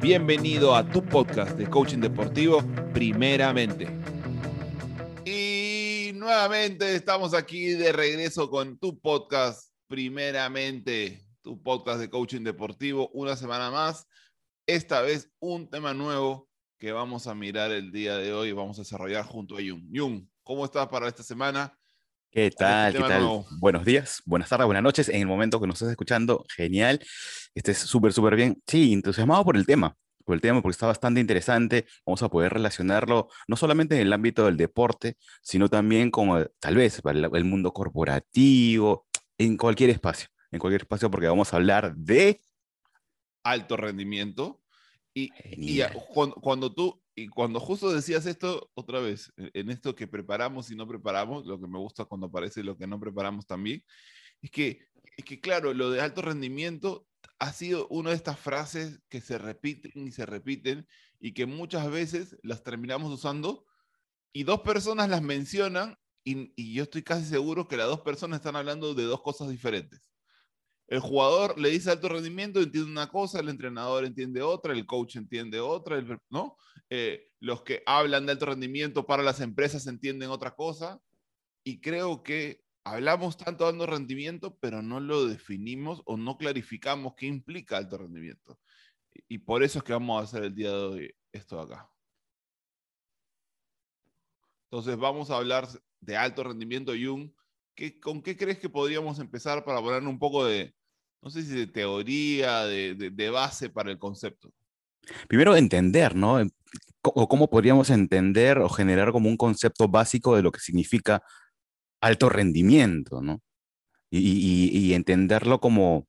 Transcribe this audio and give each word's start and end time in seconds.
Bienvenido 0.00 0.74
a 0.74 0.82
tu 0.82 1.04
podcast 1.04 1.58
de 1.58 1.68
coaching 1.68 1.98
deportivo, 1.98 2.64
primeramente. 2.94 3.86
Y 5.26 6.12
nuevamente 6.14 6.94
estamos 6.94 7.34
aquí 7.34 7.72
de 7.72 7.92
regreso 7.92 8.48
con 8.48 8.78
tu 8.78 8.98
podcast, 8.98 9.74
primeramente, 9.88 11.26
tu 11.42 11.62
podcast 11.62 12.00
de 12.00 12.08
coaching 12.08 12.42
deportivo, 12.42 13.10
una 13.12 13.36
semana 13.36 13.70
más. 13.70 14.06
Esta 14.66 15.02
vez 15.02 15.30
un 15.38 15.68
tema 15.68 15.92
nuevo 15.92 16.48
que 16.78 16.92
vamos 16.92 17.26
a 17.26 17.34
mirar 17.34 17.70
el 17.70 17.92
día 17.92 18.16
de 18.16 18.32
hoy 18.32 18.48
y 18.48 18.52
vamos 18.52 18.78
a 18.78 18.82
desarrollar 18.82 19.26
junto 19.26 19.56
a 19.56 19.58
Jung. 19.58 19.84
Jung, 19.92 20.26
¿cómo 20.42 20.64
estás 20.64 20.88
para 20.88 21.08
esta 21.08 21.22
semana? 21.22 21.76
¿Qué 22.30 22.50
tal? 22.50 22.92
¿Qué 22.94 23.00
tal? 23.00 23.44
Buenos 23.58 23.84
días, 23.84 24.22
buenas 24.24 24.48
tardes, 24.48 24.64
buenas 24.64 24.82
noches. 24.82 25.10
En 25.10 25.20
el 25.20 25.26
momento 25.26 25.60
que 25.60 25.66
nos 25.66 25.74
estés 25.74 25.90
escuchando, 25.90 26.46
genial. 26.56 27.04
Estés 27.54 27.78
súper, 27.78 28.12
súper 28.12 28.36
bien. 28.36 28.62
Sí, 28.66 28.92
entusiasmado 28.92 29.44
por 29.44 29.56
el 29.56 29.66
tema, 29.66 29.96
por 30.24 30.34
el 30.34 30.40
tema 30.40 30.62
porque 30.62 30.72
está 30.72 30.86
bastante 30.86 31.20
interesante. 31.20 31.86
Vamos 32.06 32.22
a 32.22 32.28
poder 32.28 32.52
relacionarlo 32.52 33.28
no 33.48 33.56
solamente 33.56 33.96
en 33.96 34.02
el 34.02 34.12
ámbito 34.12 34.44
del 34.44 34.56
deporte, 34.56 35.16
sino 35.42 35.68
también 35.68 36.10
como 36.10 36.44
tal 36.60 36.76
vez 36.76 37.00
para 37.02 37.18
el 37.18 37.44
mundo 37.44 37.72
corporativo, 37.72 39.06
en 39.38 39.56
cualquier 39.56 39.90
espacio, 39.90 40.28
en 40.50 40.58
cualquier 40.58 40.82
espacio 40.82 41.10
porque 41.10 41.26
vamos 41.26 41.52
a 41.52 41.56
hablar 41.56 41.94
de 41.96 42.40
alto 43.42 43.76
rendimiento. 43.76 44.60
Y, 45.12 45.30
y 45.44 45.82
cuando, 46.12 46.36
cuando 46.36 46.72
tú 46.72 47.02
y 47.20 47.28
cuando 47.28 47.60
justo 47.60 47.92
decías 47.92 48.24
esto, 48.26 48.70
otra 48.74 49.00
vez, 49.00 49.32
e, 49.36 49.50
en 49.54 49.70
esto 49.70 49.94
que 49.94 50.06
preparamos 50.06 50.70
y 50.70 50.76
no 50.76 50.86
preparamos, 50.86 51.44
lo 51.44 51.60
que 51.60 51.66
me 51.66 51.78
gusta 51.78 52.06
cuando 52.06 52.28
aparece 52.28 52.62
lo 52.62 52.78
que 52.78 52.86
no 52.86 52.98
preparamos 52.98 53.46
también, 53.46 53.84
es 54.40 54.50
que, 54.50 54.86
es 55.16 55.24
que 55.24 55.40
claro, 55.40 55.74
lo 55.74 55.90
de 55.90 56.00
alto 56.00 56.22
rendimiento 56.22 57.06
ha 57.40 57.52
sido 57.54 57.88
una 57.88 58.10
de 58.10 58.16
estas 58.16 58.38
frases 58.38 59.00
que 59.08 59.20
se 59.20 59.38
repiten 59.38 60.06
y 60.06 60.12
se 60.12 60.26
repiten 60.26 60.86
y 61.18 61.32
que 61.32 61.46
muchas 61.46 61.90
veces 61.90 62.36
las 62.42 62.62
terminamos 62.62 63.10
usando 63.10 63.64
y 64.32 64.44
dos 64.44 64.60
personas 64.60 65.08
las 65.08 65.22
mencionan 65.22 65.96
y, 66.22 66.74
yo 66.74 66.82
estoy 66.82 67.02
casi 67.02 67.24
seguro 67.24 67.66
que 67.66 67.78
las 67.78 67.88
dos 67.88 68.02
personas 68.02 68.40
están 68.40 68.56
hablando 68.56 68.94
de 68.94 69.04
dos 69.04 69.22
cosas 69.22 69.48
diferentes. 69.48 70.12
El 70.86 71.00
jugador 71.00 71.58
le 71.58 71.70
dice 71.70 71.90
alto 71.90 72.10
rendimiento, 72.10 72.60
entiende 72.60 72.90
una 72.90 73.08
cosa, 73.08 73.40
el 73.40 73.48
entrenador 73.48 74.04
entiende 74.04 74.42
otra, 74.42 74.74
el 74.74 74.84
coach 74.86 75.16
entiende 75.16 75.60
otra, 75.60 76.04
¿no? 76.28 76.56
Eh, 76.90 77.30
los 77.40 77.62
que 77.62 77.82
hablan 77.86 78.26
de 78.26 78.32
alto 78.32 78.46
rendimiento 78.46 79.06
para 79.06 79.22
las 79.22 79.40
empresas 79.40 79.86
entienden 79.86 80.28
otra 80.28 80.54
cosa. 80.54 81.00
Y 81.64 81.80
creo 81.80 82.22
que 82.22 82.62
hablamos 82.90 83.36
tanto 83.36 83.64
de 83.64 83.70
alto 83.70 83.86
rendimiento, 83.86 84.56
pero 84.60 84.82
no 84.82 85.00
lo 85.00 85.26
definimos 85.26 86.02
o 86.04 86.16
no 86.16 86.36
clarificamos 86.36 87.14
qué 87.16 87.26
implica 87.26 87.76
alto 87.76 87.98
rendimiento. 87.98 88.58
Y 89.28 89.38
por 89.38 89.62
eso 89.62 89.78
es 89.78 89.84
que 89.84 89.92
vamos 89.92 90.20
a 90.20 90.24
hacer 90.24 90.44
el 90.44 90.54
día 90.54 90.70
de 90.70 90.76
hoy 90.76 91.14
esto 91.32 91.60
acá. 91.60 91.90
Entonces 94.70 94.96
vamos 94.96 95.30
a 95.30 95.36
hablar 95.36 95.68
de 96.00 96.16
alto 96.16 96.44
rendimiento, 96.44 96.92
Jung. 96.92 97.30
¿Con 98.02 98.22
qué 98.22 98.36
crees 98.36 98.58
que 98.58 98.68
podríamos 98.68 99.18
empezar 99.18 99.64
para 99.64 99.80
poner 99.80 100.02
un 100.02 100.18
poco 100.18 100.44
de, 100.44 100.74
no 101.22 101.30
sé 101.30 101.42
si 101.42 101.54
de 101.54 101.66
teoría, 101.66 102.64
de, 102.64 103.30
base 103.30 103.68
para 103.68 103.90
el 103.90 103.98
concepto. 103.98 104.52
Primero 105.28 105.56
entender, 105.56 106.14
¿no? 106.14 106.38
O 107.02 107.28
cómo 107.28 107.48
podríamos 107.48 107.90
entender 107.90 108.58
o 108.58 108.68
generar 108.68 109.12
como 109.12 109.28
un 109.28 109.36
concepto 109.36 109.88
básico 109.88 110.36
de 110.36 110.42
lo 110.42 110.52
que 110.52 110.60
significa 110.60 111.22
alto 112.00 112.28
rendimiento, 112.28 113.20
¿no? 113.20 113.42
Y, 114.10 114.92
entenderlo 114.94 115.60
como 115.60 116.08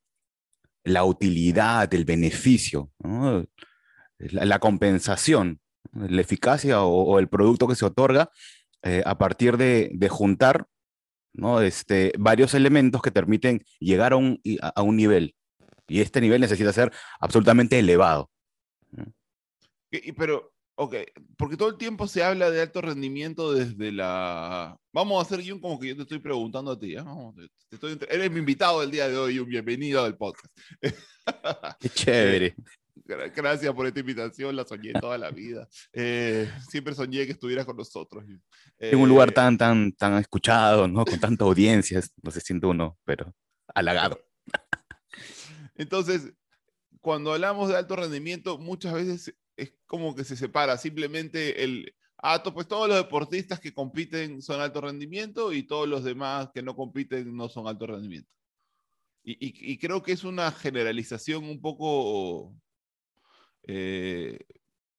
la 0.84 1.04
utilidad, 1.04 1.94
el 1.94 2.06
beneficio, 2.06 2.90
la, 4.18 4.60
compensación, 4.60 5.60
la 5.94 6.22
eficacia 6.22 6.82
o, 6.82 7.20
el 7.20 7.30
producto 7.30 7.68
que 7.68 7.76
se 7.76 7.86
otorga 7.86 8.32
eh, 8.82 9.04
a 9.06 9.18
partir 9.20 9.58
de, 9.58 10.08
juntar 10.10 10.66
¿no? 11.34 11.62
Este, 11.62 12.12
varios 12.18 12.56
elementos 12.56 13.02
que 13.02 13.12
permiten 13.12 13.64
llegar 13.80 14.14
a 14.14 14.18
un, 14.18 14.42
a 14.62 14.82
un 14.82 14.96
nivel. 14.96 15.36
Y 15.88 16.02
este 16.02 16.22
nivel 16.22 16.42
necesita 16.42 16.74
ser 16.74 16.92
absolutamente 17.20 17.78
elevado. 17.78 18.30
pero, 20.18 20.51
ok, 20.76 20.96
porque 21.38 21.58
todo 21.58 21.70
el 21.70 21.78
tiempo 21.78 22.08
se 22.08 22.24
habla 22.24 22.50
de 22.50 22.62
alto 22.62 22.82
rendimiento 22.82 23.54
desde 23.54 23.92
la... 23.92 24.78
Vamos 24.94 25.20
a 25.20 25.22
hacer, 25.22 25.48
Jun, 25.48 25.60
como 25.60 25.80
que 25.80 25.90
yo 25.90 25.96
te 25.96 26.02
estoy 26.04 26.20
preguntando 26.20 26.72
a 26.72 26.80
ti. 26.80 26.96
¿eh? 26.96 27.04
Eres 28.10 28.32
mi 28.32 28.40
invitado 28.40 28.82
el 28.84 28.92
día 28.92 29.08
de 29.08 29.18
hoy, 29.18 29.40
un 29.40 29.50
bienvenido 29.50 30.04
al 30.04 30.18
podcast. 30.18 30.54
Qué 31.80 31.90
chévere. 31.90 32.56
Gracias 32.96 33.74
por 33.74 33.88
esta 33.88 34.00
invitación, 34.00 34.56
la 34.56 34.66
soñé 34.66 34.94
toda 34.94 35.18
la 35.18 35.32
vida. 35.32 35.68
Eh, 35.94 36.50
siempre 36.70 36.94
soñé 36.94 37.26
que 37.26 37.34
estuvieras 37.34 37.66
con 37.66 37.78
nosotros. 37.78 38.24
en 38.80 39.00
un 39.00 39.10
lugar 39.10 39.30
eh, 39.30 39.34
tan, 39.34 39.58
tan, 39.58 39.92
tan 39.94 40.18
escuchado, 40.18 40.88
¿no? 40.88 41.06
Con 41.06 41.20
tanta 41.20 41.46
audiencia, 41.46 42.02
no 42.22 42.32
se 42.32 42.42
siente 42.42 42.68
uno, 42.68 42.98
pero 43.04 43.34
halagado. 43.74 44.20
Entonces, 45.76 46.34
cuando 47.00 47.34
hablamos 47.34 47.70
de 47.70 47.78
alto 47.78 47.96
rendimiento, 47.96 48.58
muchas 48.58 48.94
veces 48.94 49.36
es 49.58 49.74
como 49.86 50.16
que 50.16 50.24
se 50.24 50.36
separa 50.36 50.78
simplemente 50.78 51.64
el, 51.64 51.94
ah, 52.18 52.42
pues 52.54 52.68
todos 52.68 52.88
los 52.88 52.98
deportistas 52.98 53.60
que 53.60 53.74
compiten 53.74 54.42
son 54.42 54.62
alto 54.62 54.82
rendimiento 54.82 55.54
y 55.54 55.64
todos 55.64 55.88
los 55.88 56.04
demás 56.04 56.50
que 56.54 56.64
no 56.64 56.76
compiten 56.76 57.36
no 57.36 57.50
son 57.50 57.68
alto 57.68 57.88
rendimiento. 57.88 58.30
y 59.24 59.78
creo 59.78 60.02
que 60.02 60.14
es 60.14 60.24
una 60.24 60.52
generalización 60.52 61.44
un 61.46 61.62
poco 61.62 62.56
eh, 63.64 64.40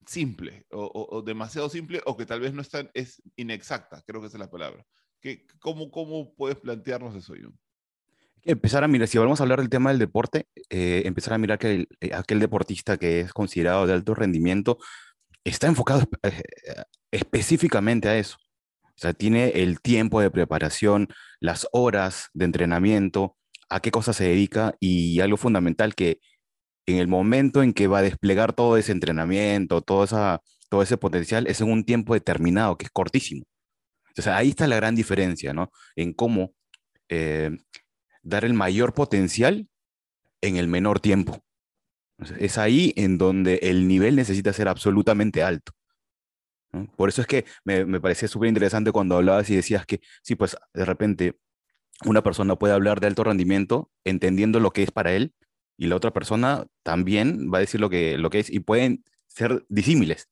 simple 0.05 0.65
o, 0.71 1.21
demasiado 1.25 1.69
simple 1.69 2.01
o 2.05 2.17
que 2.17 2.25
tal 2.25 2.39
vez 2.41 2.53
no 2.53 2.61
es, 2.61 2.69
es 2.93 3.21
inexacta, 3.35 4.03
creo 4.05 4.21
que 4.21 4.27
es 4.27 4.33
la 4.33 4.51
palabra. 4.51 4.85
¿Qué, 5.21 5.45
cómo, 5.59 5.89
¿Cómo 5.89 6.33
puedes 6.35 6.57
plantearnos 6.57 7.15
eso, 7.15 7.33
Jun? 7.33 7.57
Empezar 8.45 8.83
a 8.83 8.87
mirar, 8.89 9.07
si 9.07 9.17
vamos 9.17 9.39
a 9.39 9.43
hablar 9.43 9.59
del 9.59 9.69
tema 9.69 9.89
del 9.89 9.99
deporte, 9.99 10.47
eh, 10.69 11.03
empezar 11.05 11.33
a 11.33 11.37
mirar 11.37 11.59
que 11.59 11.87
eh, 12.01 12.13
aquel 12.13 12.39
deportista 12.39 12.97
que 12.97 13.21
es 13.21 13.33
considerado 13.33 13.87
de 13.87 13.93
alto 13.93 14.15
rendimiento 14.15 14.79
está 15.45 15.67
enfocado 15.67 16.03
específicamente 17.11 18.09
a 18.09 18.17
eso. 18.17 18.37
O 18.83 18.97
sea, 18.97 19.13
tiene 19.13 19.49
el 19.63 19.81
tiempo 19.81 20.21
de 20.21 20.29
preparación, 20.29 21.07
las 21.39 21.67
horas 21.71 22.29
de 22.33 22.45
entrenamiento, 22.45 23.37
a 23.69 23.79
qué 23.79 23.91
cosa 23.91 24.13
se 24.13 24.25
dedica 24.25 24.75
y 24.79 25.19
algo 25.21 25.37
fundamental 25.37 25.95
que 25.95 26.19
en 26.85 26.97
el 26.97 27.07
momento 27.07 27.63
en 27.63 27.73
que 27.73 27.87
va 27.87 27.99
a 27.99 28.01
desplegar 28.03 28.53
todo 28.53 28.77
ese 28.77 28.91
entrenamiento, 28.91 29.81
todo, 29.81 30.03
esa, 30.03 30.41
todo 30.69 30.81
ese 30.83 30.97
potencial, 30.97 31.47
es 31.47 31.61
en 31.61 31.71
un 31.71 31.85
tiempo 31.85 32.13
determinado, 32.13 32.77
que 32.77 32.85
es 32.85 32.91
cortísimo. 32.91 33.45
O 34.17 34.21
sea, 34.21 34.37
ahí 34.37 34.49
está 34.49 34.67
la 34.67 34.75
gran 34.75 34.95
diferencia, 34.95 35.53
¿no? 35.53 35.71
En 35.95 36.13
cómo 36.13 36.53
eh, 37.09 37.51
dar 38.23 38.45
el 38.45 38.53
mayor 38.53 38.93
potencial 38.93 39.67
en 40.41 40.57
el 40.57 40.67
menor 40.67 40.99
tiempo. 40.99 41.43
Es 42.39 42.57
ahí 42.57 42.93
en 42.95 43.17
donde 43.17 43.59
el 43.63 43.87
nivel 43.87 44.15
necesita 44.15 44.53
ser 44.53 44.67
absolutamente 44.67 45.43
alto. 45.43 45.73
Por 46.95 47.09
eso 47.09 47.21
es 47.21 47.27
que 47.27 47.45
me, 47.63 47.85
me 47.85 48.01
parecía 48.01 48.27
súper 48.27 48.49
interesante 48.49 48.91
cuando 48.91 49.15
hablabas 49.15 49.49
y 49.49 49.55
decías 49.55 49.85
que, 49.85 50.01
sí, 50.23 50.35
pues 50.35 50.57
de 50.73 50.85
repente 50.85 51.37
una 52.05 52.23
persona 52.23 52.55
puede 52.55 52.73
hablar 52.73 52.99
de 52.99 53.07
alto 53.07 53.23
rendimiento 53.23 53.91
entendiendo 54.03 54.59
lo 54.59 54.71
que 54.71 54.83
es 54.83 54.91
para 54.91 55.13
él, 55.13 55.33
y 55.77 55.87
la 55.87 55.95
otra 55.95 56.11
persona 56.11 56.65
también 56.83 57.51
va 57.51 57.57
a 57.57 57.61
decir 57.61 57.79
lo 57.81 57.89
que, 57.89 58.17
lo 58.17 58.29
que 58.29 58.39
es 58.39 58.49
y 58.49 58.59
pueden 58.59 59.03
ser 59.27 59.65
disímiles. 59.69 60.29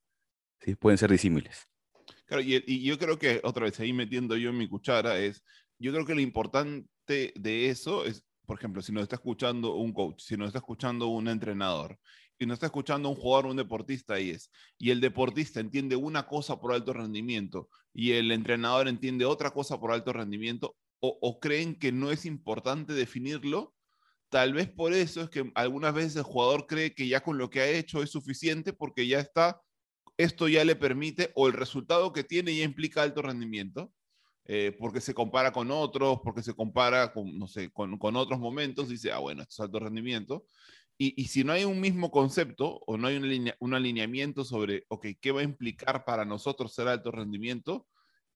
¿sí? 0.60 0.76
Pueden 0.76 0.98
ser 0.98 1.12
disímiles. 1.12 1.68
Claro, 2.26 2.44
y, 2.44 2.84
yo 2.84 2.98
creo 2.98 3.18
que, 3.18 3.42
otra 3.44 3.66
vez, 3.66 3.80
ahí 3.80 3.92
metiendo 3.92 4.38
yo 4.38 4.52
en 4.52 4.58
mi 4.58 4.68
cuchara, 4.68 5.20
es, 5.20 5.44
yo 5.80 5.92
creo 5.92 6.06
que 6.06 6.16
lo 6.16 6.22
importante 6.22 6.88
de 7.36 7.70
eso 7.70 8.06
es, 8.06 8.24
por 8.46 8.58
ejemplo, 8.58 8.82
si 8.82 8.92
nos 8.92 9.04
está 9.04 9.16
escuchando 9.16 9.76
un 9.76 9.94
coach, 9.94 10.22
si 10.22 10.38
nos 10.38 10.48
está 10.48 10.60
escuchando 10.60 11.08
un 11.08 11.28
entrenador, 11.28 11.98
y 12.40 12.46
nos 12.46 12.56
está 12.56 12.66
escuchando 12.68 13.10
un 13.10 13.16
jugador, 13.16 13.46
un 13.48 13.58
deportista, 13.58 14.20
y 14.20 14.32
es, 14.32 14.52
y 14.78 14.90
el 14.92 15.00
deportista 15.00 15.60
entiende 15.60 15.96
una 15.96 16.26
cosa 16.28 16.60
por 16.60 16.74
alto 16.74 16.94
rendimiento, 16.94 17.70
y 17.94 18.14
el 18.14 18.32
entrenador 18.32 18.88
entiende 18.88 19.26
otra 19.26 19.52
cosa 19.52 19.80
por 19.80 19.92
alto 19.92 20.12
rendimiento, 20.14 20.76
o, 21.00 21.18
o 21.22 21.40
creen 21.40 21.76
que 21.76 21.92
no 21.92 22.12
es 22.12 22.26
importante 22.26 22.94
definirlo, 22.94 23.74
Tal 24.32 24.54
vez 24.54 24.70
por 24.70 24.94
eso 24.94 25.24
es 25.24 25.30
que 25.30 25.52
algunas 25.56 25.94
veces 25.94 26.16
el 26.16 26.24
jugador 26.24 26.66
cree 26.66 26.96
que 26.96 27.06
ya 27.06 27.22
con 27.22 27.38
lo 27.38 27.50
que 27.50 27.60
ha 27.60 27.68
hecho 27.68 28.02
es 28.02 28.12
suficiente 28.12 28.72
porque 28.72 29.06
ya 29.06 29.20
está, 29.20 29.60
esto 30.16 30.48
ya 30.48 30.64
le 30.64 30.78
permite 30.78 31.34
o 31.36 31.48
el 31.48 31.54
resultado 31.54 32.14
que 32.14 32.24
tiene 32.24 32.56
ya 32.56 32.64
implica 32.64 33.04
alto 33.04 33.22
rendimiento, 33.22 33.92
eh, 34.54 34.76
porque 34.78 35.00
se 35.00 35.14
compara 35.14 35.54
con 35.54 35.72
otros, 35.72 36.20
porque 36.22 36.44
se 36.44 36.54
compara 36.54 37.14
con, 37.14 37.40
no 37.40 37.48
sé, 37.48 37.72
con, 37.72 37.98
con 37.98 38.18
otros 38.18 38.38
momentos, 38.38 38.90
dice, 38.90 39.10
ah, 39.10 39.20
bueno, 39.20 39.44
esto 39.44 39.54
es 39.54 39.60
alto 39.62 39.80
rendimiento. 39.80 40.46
Y, 40.98 41.14
y, 41.16 41.28
si 41.28 41.46
no 41.46 41.54
hay 41.54 41.64
un 41.64 41.80
mismo 41.80 42.12
concepto 42.12 42.82
o 42.86 42.98
no 42.98 43.08
hay 43.08 43.16
un, 43.16 43.54
un, 43.60 43.74
alineamiento 43.74 44.44
sobre, 44.44 44.84
ok, 44.90 45.08
¿qué 45.22 45.32
va 45.32 45.40
a 45.40 45.46
implicar 45.46 46.04
para 46.04 46.26
nosotros 46.26 46.74
ser 46.76 46.90
alto 46.90 47.12
rendimiento? 47.12 47.88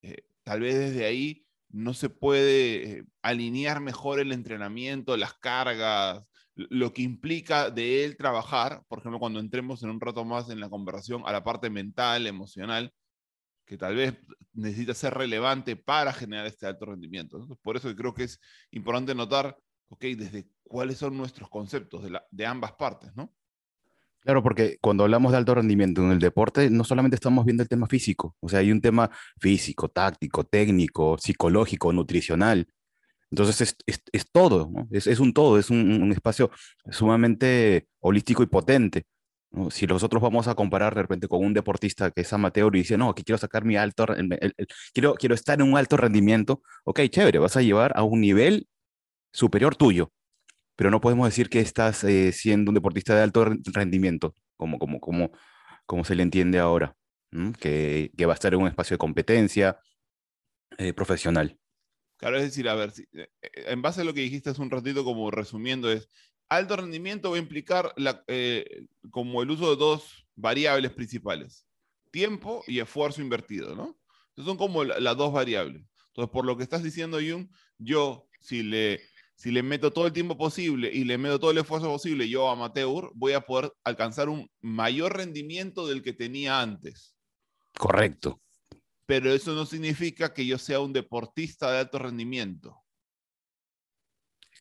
Eh, 0.03 0.23
tal 0.43 0.61
vez 0.61 0.75
desde 0.75 1.03
ahí 1.03 1.45
no 1.67 1.93
se 1.93 2.07
puede 2.07 2.99
eh, 2.99 3.03
alinear 3.21 3.81
mejor 3.81 4.21
el 4.21 4.31
entrenamiento, 4.31 5.17
las 5.17 5.33
cargas, 5.33 6.23
lo 6.55 6.93
que 6.93 7.01
implica 7.01 7.69
de 7.71 8.05
él 8.05 8.15
trabajar, 8.15 8.83
por 8.87 8.99
ejemplo, 8.99 9.19
cuando 9.19 9.41
entremos 9.41 9.83
en 9.83 9.89
un 9.89 9.99
rato 9.99 10.23
más 10.23 10.49
en 10.49 10.61
la 10.61 10.69
conversación 10.69 11.23
a 11.25 11.33
la 11.33 11.43
parte 11.43 11.69
mental, 11.69 12.25
emocional, 12.25 12.93
que 13.65 13.77
tal 13.77 13.95
vez 13.95 14.13
necesita 14.53 14.93
ser 14.93 15.13
relevante 15.13 15.75
para 15.75 16.13
generar 16.13 16.45
este 16.45 16.65
alto 16.65 16.85
rendimiento. 16.85 17.47
por 17.61 17.77
eso 17.77 17.93
creo 17.95 18.13
que 18.13 18.23
es 18.23 18.39
importante 18.71 19.13
notar, 19.15 19.57
ok, 19.89 20.03
desde 20.17 20.47
cuáles 20.63 20.97
son 20.97 21.17
nuestros 21.17 21.49
conceptos 21.49 22.03
de, 22.31 22.45
ambas 22.45 22.73
partes, 22.73 23.15
¿no? 23.15 23.33
Claro, 24.21 24.41
porque 24.41 24.79
cuando 24.81 25.03
hablamos 25.03 25.31
de 25.31 25.37
alto 25.37 25.53
rendimiento 25.53 26.01
en 26.01 26.11
el 26.11 26.19
deporte, 26.19 26.69
no 26.71 26.83
solamente 26.83 27.15
estamos 27.15 27.45
viendo 27.45 27.61
el 27.61 27.69
tema 27.69 27.85
físico, 27.85 28.35
o 28.39 28.49
sea, 28.49 28.59
hay 28.59 28.71
un 28.71 28.81
tema 28.81 29.11
físico, 29.39 29.89
táctico, 29.89 30.43
técnico, 30.43 31.17
psicológico, 31.19 31.93
nutricional. 31.93 32.67
Entonces 33.29 33.75
es, 33.85 34.03
es, 34.11 34.31
todo, 34.31 34.69
¿no? 34.71 34.87
es, 34.91 35.07
es, 35.07 35.19
un 35.19 35.33
todo, 35.33 35.59
es 35.59 35.69
un, 35.69 36.11
espacio 36.11 36.49
sumamente 36.89 37.87
holístico 37.99 38.41
y 38.43 38.47
potente. 38.47 39.05
¿No? 39.55 39.71
Si 39.71 39.87
nosotros 39.87 40.21
vamos 40.21 40.47
a 40.47 40.55
comparar 40.55 40.95
de 40.95 41.01
repente 41.01 41.27
con 41.27 41.43
un 41.43 41.53
deportista 41.53 42.11
que 42.11 42.21
es 42.21 42.33
amateur 42.33 42.75
y 42.75 42.79
dice, 42.79 42.97
no, 42.97 43.09
aquí 43.09 43.23
quiero 43.23 43.37
sacar 43.37 43.65
mi 43.65 43.77
alto, 43.77 44.05
el, 44.13 44.31
el, 44.39 44.53
el, 44.57 44.67
quiero, 44.93 45.15
quiero 45.15 45.35
estar 45.35 45.59
en 45.59 45.71
un 45.71 45.77
alto 45.77 45.97
rendimiento, 45.97 46.61
ok, 46.83 47.01
chévere, 47.09 47.39
vas 47.39 47.57
a 47.57 47.61
llevar 47.61 47.93
a 47.95 48.03
un 48.03 48.21
nivel 48.21 48.67
superior 49.31 49.75
tuyo, 49.75 50.11
pero 50.75 50.91
no 50.91 51.01
podemos 51.01 51.27
decir 51.27 51.49
que 51.49 51.59
estás 51.59 52.03
eh, 52.03 52.31
siendo 52.31 52.71
un 52.71 52.75
deportista 52.75 53.15
de 53.15 53.23
alto 53.23 53.45
rendimiento, 53.73 54.35
como, 54.57 54.79
como, 54.79 54.99
como, 54.99 55.31
como 55.85 56.03
se 56.03 56.15
le 56.15 56.23
entiende 56.23 56.59
ahora, 56.59 56.95
que, 57.59 58.11
que, 58.17 58.25
va 58.25 58.33
a 58.33 58.35
estar 58.35 58.53
en 58.53 58.61
un 58.61 58.67
espacio 58.67 58.95
de 58.95 58.99
competencia 58.99 59.79
eh, 60.77 60.93
profesional. 60.93 61.57
Claro, 62.17 62.37
es 62.37 62.43
decir, 62.43 62.69
a 62.69 62.75
ver, 62.75 62.91
si, 62.91 63.03
eh, 63.13 63.29
en 63.41 63.81
base 63.81 64.01
a 64.01 64.03
lo 64.03 64.13
que 64.13 64.21
dijiste 64.21 64.49
hace 64.49 64.61
un 64.61 64.71
ratito, 64.71 65.03
como 65.03 65.31
resumiendo, 65.31 65.91
es 65.91 66.09
alto 66.49 66.75
rendimiento 66.75 67.31
va 67.31 67.37
a 67.37 67.39
implicar 67.39 67.93
la, 67.97 68.23
eh, 68.27 68.87
como 69.11 69.41
el 69.41 69.51
uso 69.51 69.69
de 69.71 69.75
dos 69.77 70.27
variables 70.35 70.91
principales, 70.91 71.67
tiempo 72.11 72.63
y 72.67 72.79
esfuerzo 72.79 73.21
invertido, 73.21 73.75
¿no? 73.75 73.97
Entonces 74.29 74.45
son 74.45 74.57
como 74.57 74.83
las 74.83 75.01
la 75.01 75.15
dos 75.15 75.31
variables. 75.31 75.83
Entonces, 76.07 76.31
por 76.31 76.45
lo 76.45 76.55
que 76.57 76.63
estás 76.63 76.83
diciendo, 76.83 77.19
Jung, 77.19 77.49
yo, 77.77 78.27
si 78.39 78.63
le 78.63 79.01
si 79.35 79.51
le 79.51 79.63
meto 79.63 79.91
todo 79.91 80.07
el 80.07 80.13
tiempo 80.13 80.37
posible 80.37 80.89
y 80.91 81.03
le 81.03 81.17
meto 81.17 81.39
todo 81.39 81.51
el 81.51 81.57
esfuerzo 81.57 81.87
posible 81.87 82.29
yo 82.29 82.49
amateur, 82.49 83.11
voy 83.13 83.33
a 83.33 83.41
poder 83.41 83.71
alcanzar 83.83 84.29
un 84.29 84.49
mayor 84.61 85.17
rendimiento 85.17 85.87
del 85.87 86.01
que 86.01 86.13
tenía 86.13 86.61
antes. 86.61 87.15
Correcto. 87.77 88.41
Pero 89.05 89.31
eso 89.31 89.53
no 89.53 89.65
significa 89.65 90.33
que 90.33 90.45
yo 90.45 90.57
sea 90.57 90.79
un 90.79 90.93
deportista 90.93 91.71
de 91.71 91.79
alto 91.79 91.99
rendimiento. 91.99 92.81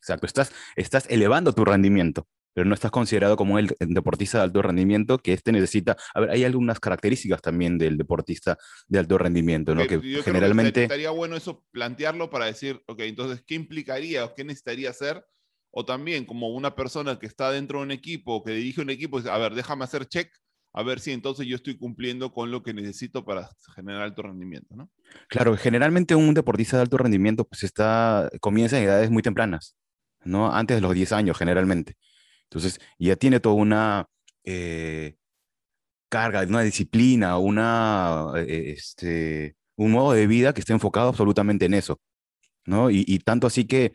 Exacto, 0.04 0.26
estás, 0.26 0.52
estás 0.76 1.06
elevando 1.08 1.54
tu 1.54 1.64
rendimiento 1.64 2.28
pero 2.54 2.66
no 2.66 2.74
estás 2.74 2.92
considerado 2.92 3.36
como 3.36 3.58
el 3.58 3.74
deportista 3.80 4.38
de 4.38 4.44
alto 4.44 4.62
rendimiento, 4.62 5.18
que 5.18 5.32
este 5.32 5.50
necesita, 5.50 5.96
a 6.14 6.20
ver, 6.20 6.30
hay 6.30 6.44
algunas 6.44 6.78
características 6.78 7.42
también 7.42 7.76
del 7.78 7.98
deportista 7.98 8.56
de 8.86 9.00
alto 9.00 9.18
rendimiento, 9.18 9.74
¿no? 9.74 9.86
Que 9.86 10.00
Yo 10.00 10.22
generalmente... 10.22 10.72
Que 10.72 10.82
estaría 10.84 11.10
bueno 11.10 11.36
eso 11.36 11.64
plantearlo 11.72 12.30
para 12.30 12.46
decir, 12.46 12.80
ok, 12.86 13.00
entonces, 13.00 13.42
¿qué 13.44 13.56
implicaría 13.56 14.24
o 14.24 14.34
qué 14.34 14.44
necesitaría 14.44 14.90
hacer? 14.90 15.26
O 15.72 15.84
también 15.84 16.24
como 16.24 16.50
una 16.50 16.76
persona 16.76 17.18
que 17.18 17.26
está 17.26 17.50
dentro 17.50 17.80
de 17.80 17.86
un 17.86 17.90
equipo, 17.90 18.44
que 18.44 18.52
dirige 18.52 18.80
un 18.80 18.90
equipo, 18.90 19.18
a 19.18 19.38
ver, 19.38 19.54
déjame 19.54 19.82
hacer 19.82 20.06
check, 20.06 20.30
a 20.74 20.82
ver 20.84 21.00
si 21.00 21.10
entonces 21.12 21.46
yo 21.46 21.56
estoy 21.56 21.76
cumpliendo 21.76 22.32
con 22.32 22.52
lo 22.52 22.62
que 22.62 22.72
necesito 22.72 23.24
para 23.24 23.48
generar 23.74 24.02
alto 24.02 24.22
rendimiento, 24.22 24.76
¿no? 24.76 24.90
Claro, 25.28 25.56
generalmente 25.56 26.14
un 26.14 26.34
deportista 26.34 26.76
de 26.76 26.82
alto 26.82 26.98
rendimiento 26.98 27.44
pues 27.44 27.64
está, 27.64 28.30
comienza 28.40 28.78
en 28.78 28.84
edades 28.84 29.10
muy 29.10 29.22
tempranas, 29.22 29.76
¿no? 30.24 30.52
Antes 30.52 30.76
de 30.76 30.80
los 30.80 30.94
10 30.94 31.12
años 31.12 31.38
generalmente. 31.38 31.96
Entonces, 32.44 32.80
ya 32.98 33.16
tiene 33.16 33.40
toda 33.40 33.54
una 33.56 34.06
eh, 34.44 35.16
carga, 36.08 36.42
una 36.42 36.62
disciplina, 36.62 37.38
una, 37.38 38.32
eh, 38.36 38.74
este, 38.76 39.56
un 39.76 39.92
modo 39.92 40.12
de 40.12 40.26
vida 40.26 40.52
que 40.54 40.60
está 40.60 40.72
enfocado 40.72 41.08
absolutamente 41.08 41.66
en 41.66 41.74
eso. 41.74 42.00
¿no? 42.66 42.90
Y, 42.90 43.04
y, 43.06 43.18
tanto 43.18 43.46
así 43.46 43.66
que 43.66 43.92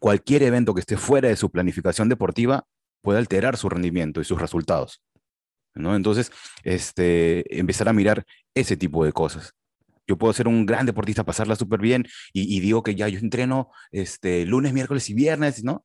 cualquier 0.00 0.42
evento 0.42 0.74
que 0.74 0.80
esté 0.80 0.96
fuera 0.96 1.28
de 1.28 1.36
su 1.36 1.50
planificación 1.50 2.08
deportiva 2.08 2.66
puede 3.02 3.18
alterar 3.18 3.56
su 3.56 3.68
rendimiento 3.68 4.20
y 4.20 4.24
sus 4.24 4.40
resultados. 4.40 5.00
¿no? 5.74 5.96
Entonces, 5.96 6.30
este, 6.62 7.58
empezar 7.58 7.88
a 7.88 7.92
mirar 7.92 8.24
ese 8.54 8.76
tipo 8.76 9.04
de 9.04 9.12
cosas. 9.12 9.54
Yo 10.06 10.18
puedo 10.18 10.32
ser 10.32 10.48
un 10.48 10.66
gran 10.66 10.86
deportista, 10.86 11.24
pasarla 11.24 11.56
súper 11.56 11.80
bien 11.80 12.06
y, 12.32 12.54
y, 12.54 12.60
digo 12.60 12.82
que 12.82 12.94
ya 12.94 13.08
yo 13.08 13.18
entreno 13.18 13.70
este, 13.90 14.44
lunes, 14.46 14.72
miércoles 14.72 15.08
y 15.10 15.14
viernes, 15.14 15.64
¿no? 15.64 15.84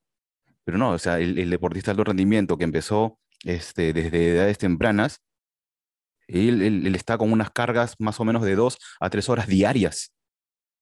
Pero 0.64 0.78
no, 0.78 0.92
o 0.92 1.00
sea, 1.00 1.20
el, 1.20 1.50
deportista 1.50 1.92
de 1.92 1.94
alto 1.94 2.04
rendimiento 2.06 2.58
que 2.58 2.66
empezó 2.66 3.20
este, 3.44 3.94
desde 3.94 4.36
edades 4.36 4.58
tempranas, 4.58 5.22
él, 6.28 6.62
él, 6.62 6.96
está 6.96 7.18
con 7.18 7.32
unas 7.32 7.50
cargas 7.52 7.96
más 7.98 8.20
o 8.20 8.26
menos 8.26 8.44
de 8.44 8.56
dos 8.56 8.78
a 9.00 9.10
tres 9.10 9.30
horas 9.30 9.48
diarias, 9.48 10.14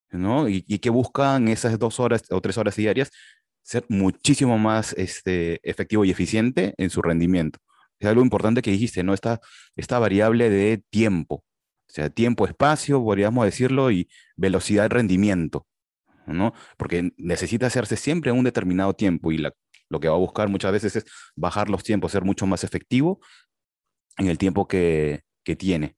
¿no? 0.10 0.50
Y, 0.50 0.66
y 0.68 0.80
que 0.80 0.90
buscan 0.90 1.48
esas 1.48 1.80
dos 1.80 2.00
horas 2.00 2.24
o 2.32 2.42
tres 2.42 2.58
horas 2.58 2.76
diarias 2.76 3.12
ser 3.68 3.86
muchísimo 3.90 4.58
más 4.58 4.94
este, 4.94 5.60
efectivo 5.70 6.06
y 6.06 6.12
eficiente 6.12 6.74
en 6.78 6.90
su 6.90 7.02
rendimiento. 7.02 7.60
Es 8.00 8.08
algo 8.08 8.22
importante 8.22 8.62
que 8.62 8.72
dijiste, 8.72 9.04
¿no? 9.04 9.14
Esta, 9.14 9.42
esta 9.76 10.00
variable 10.00 10.50
de 10.50 10.82
tiempo, 10.90 11.44
sea, 11.98 12.10
tiempo, 12.10 12.48
espacio, 12.48 13.04
podríamos 13.04 13.46
decirlo, 13.46 13.92
y 13.92 14.10
velocidad, 14.36 14.90
rendimiento, 14.90 15.68
¿no? 16.26 16.54
Porque 16.78 17.12
necesita 17.18 17.68
hacerse 17.68 17.98
siempre 17.98 18.32
en 18.32 18.38
un 18.38 18.46
determinado 18.46 18.94
tiempo 18.94 19.32
y 19.32 19.38
la 19.38 19.54
lo 19.90 20.00
que 20.00 20.08
va 20.08 20.16
a 20.16 20.20
buscar 20.20 20.50
muchas 20.50 20.72
veces 20.72 20.96
es 20.98 21.06
bajar 21.36 21.70
los 21.70 21.84
tiempos, 21.84 22.12
ser 22.12 22.24
mucho 22.24 22.46
más 22.46 22.64
efectivo 22.64 23.20
en 24.18 24.28
el 24.28 24.38
tiempo 24.38 24.68
que, 24.68 25.24
que 25.44 25.56
tiene. 25.56 25.96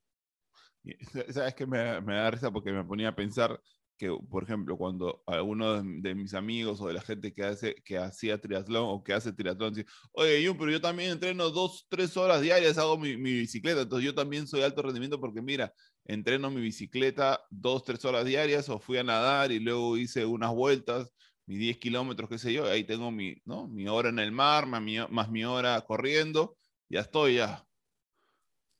Sabes 1.30 1.54
que 1.54 1.66
me, 1.66 2.00
me, 2.00 2.14
da 2.14 2.30
risa 2.30 2.50
porque 2.50 2.72
me 2.72 2.84
ponía 2.84 3.08
a 3.08 3.16
pensar 3.16 3.60
que, 3.98 4.10
por 4.30 4.44
ejemplo, 4.44 4.78
cuando 4.78 5.22
alguno 5.26 5.82
de, 5.82 6.14
mis 6.14 6.32
amigos 6.32 6.80
o 6.80 6.88
de 6.88 6.94
la 6.94 7.02
gente 7.02 7.34
que, 7.34 7.44
hace, 7.44 7.74
que 7.84 7.98
hacía 7.98 8.40
triatlón 8.40 8.84
o 8.88 9.04
que 9.04 9.12
hace 9.12 9.32
triatlón 9.32 9.74
dice, 9.74 9.88
oye, 10.12 10.42
yo, 10.42 10.56
pero 10.56 10.70
yo 10.70 10.80
también 10.80 11.10
entreno 11.10 11.50
dos, 11.50 11.86
tres 11.90 12.16
horas 12.16 12.40
diarias, 12.40 12.78
hago 12.78 12.96
mi, 12.96 13.18
mi, 13.18 13.32
bicicleta, 13.32 13.82
entonces 13.82 14.06
yo 14.06 14.14
también 14.14 14.46
soy 14.46 14.62
alto 14.62 14.80
rendimiento 14.80 15.20
porque 15.20 15.42
mira, 15.42 15.74
entreno 16.12 16.50
mi 16.50 16.60
bicicleta 16.60 17.46
dos, 17.50 17.84
tres 17.84 18.04
horas 18.04 18.24
diarias 18.24 18.68
o 18.68 18.80
fui 18.80 18.98
a 18.98 19.04
nadar 19.04 19.52
y 19.52 19.60
luego 19.60 19.96
hice 19.96 20.26
unas 20.26 20.50
vueltas 20.52 21.12
mis 21.46 21.58
10 21.58 21.78
kilómetros, 21.78 22.28
qué 22.28 22.38
sé 22.38 22.52
yo, 22.52 22.66
ahí 22.66 22.84
tengo 22.84 23.10
mi, 23.10 23.34
¿no? 23.44 23.66
mi 23.66 23.88
hora 23.88 24.08
en 24.08 24.20
el 24.20 24.30
mar, 24.30 24.66
más 24.66 25.30
mi, 25.30 25.44
hora 25.44 25.80
corriendo, 25.80 26.56
ya 26.88 27.00
estoy 27.00 27.36
ya. 27.36 27.66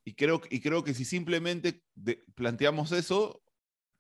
Y 0.05 0.15
creo, 0.15 0.41
y 0.51 0.61
creo 0.61 0.85
que 0.85 0.95
si 0.95 1.05
simplemente 1.05 1.83
planteamos 2.37 2.93
eso, 2.93 3.43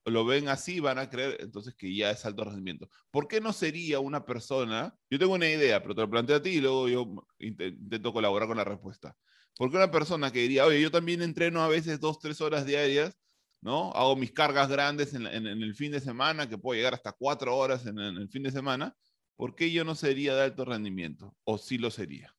lo 0.05 0.25
ven 0.25 0.49
así, 0.49 0.79
van 0.79 0.99
a 0.99 1.11
creer 1.11 1.39
entonces 1.41 1.75
que 1.75 1.93
ya 1.95 2.13
es 2.13 2.25
alto 2.25 2.45
rendimiento. 2.45 2.89
¿Por 3.11 3.27
qué 3.27 3.41
no 3.41 3.53
sería 3.53 3.99
una 3.99 4.25
persona? 4.25 4.95
Yo 5.11 5.19
tengo 5.19 5.35
una 5.35 5.49
idea, 5.49 5.83
pero 5.83 5.97
te 5.97 6.03
lo 6.03 6.11
planteo 6.11 6.37
a 6.37 6.43
ti 6.43 6.51
y 6.51 6.61
luego 6.61 6.89
yo 6.89 7.27
intento 7.39 8.13
colaborar 8.13 8.47
con 8.47 8.57
la 8.57 8.65
respuesta. 8.65 9.17
¿Por 9.61 9.71
qué 9.71 9.77
una 9.77 9.91
persona 9.91 10.33
que 10.33 10.39
diría, 10.39 10.65
oye, 10.65 10.81
yo 10.81 10.91
también 10.91 11.21
entreno 11.21 11.61
a 11.61 11.69
veces 11.69 12.01
dos, 12.01 12.19
tres 12.19 12.41
horas 12.41 12.65
diarias 12.65 13.21
¿no? 13.63 13.93
Hago 13.93 14.17
mis 14.17 14.33
cargas 14.33 14.69
grandes 14.69 15.15
en, 15.15 15.27
el 15.27 15.75
fin 15.75 15.93
de 15.93 16.01
semana, 16.01 16.49
que 16.49 16.59
puedo 16.59 16.77
llegar 16.77 16.95
hasta 16.95 17.13
cuatro 17.13 17.57
horas 17.57 17.87
en, 17.87 17.99
el 17.99 18.29
fin 18.29 18.43
de 18.43 18.51
semana, 18.51 18.97
¿por 19.37 19.55
qué 19.55 19.71
yo 19.71 19.85
no 19.85 19.95
sería 19.95 20.35
de 20.35 20.43
alto 20.43 20.65
rendimiento? 20.65 21.35
¿O 21.45 21.59
sí 21.59 21.79
lo 21.79 21.91
sería? 21.91 22.35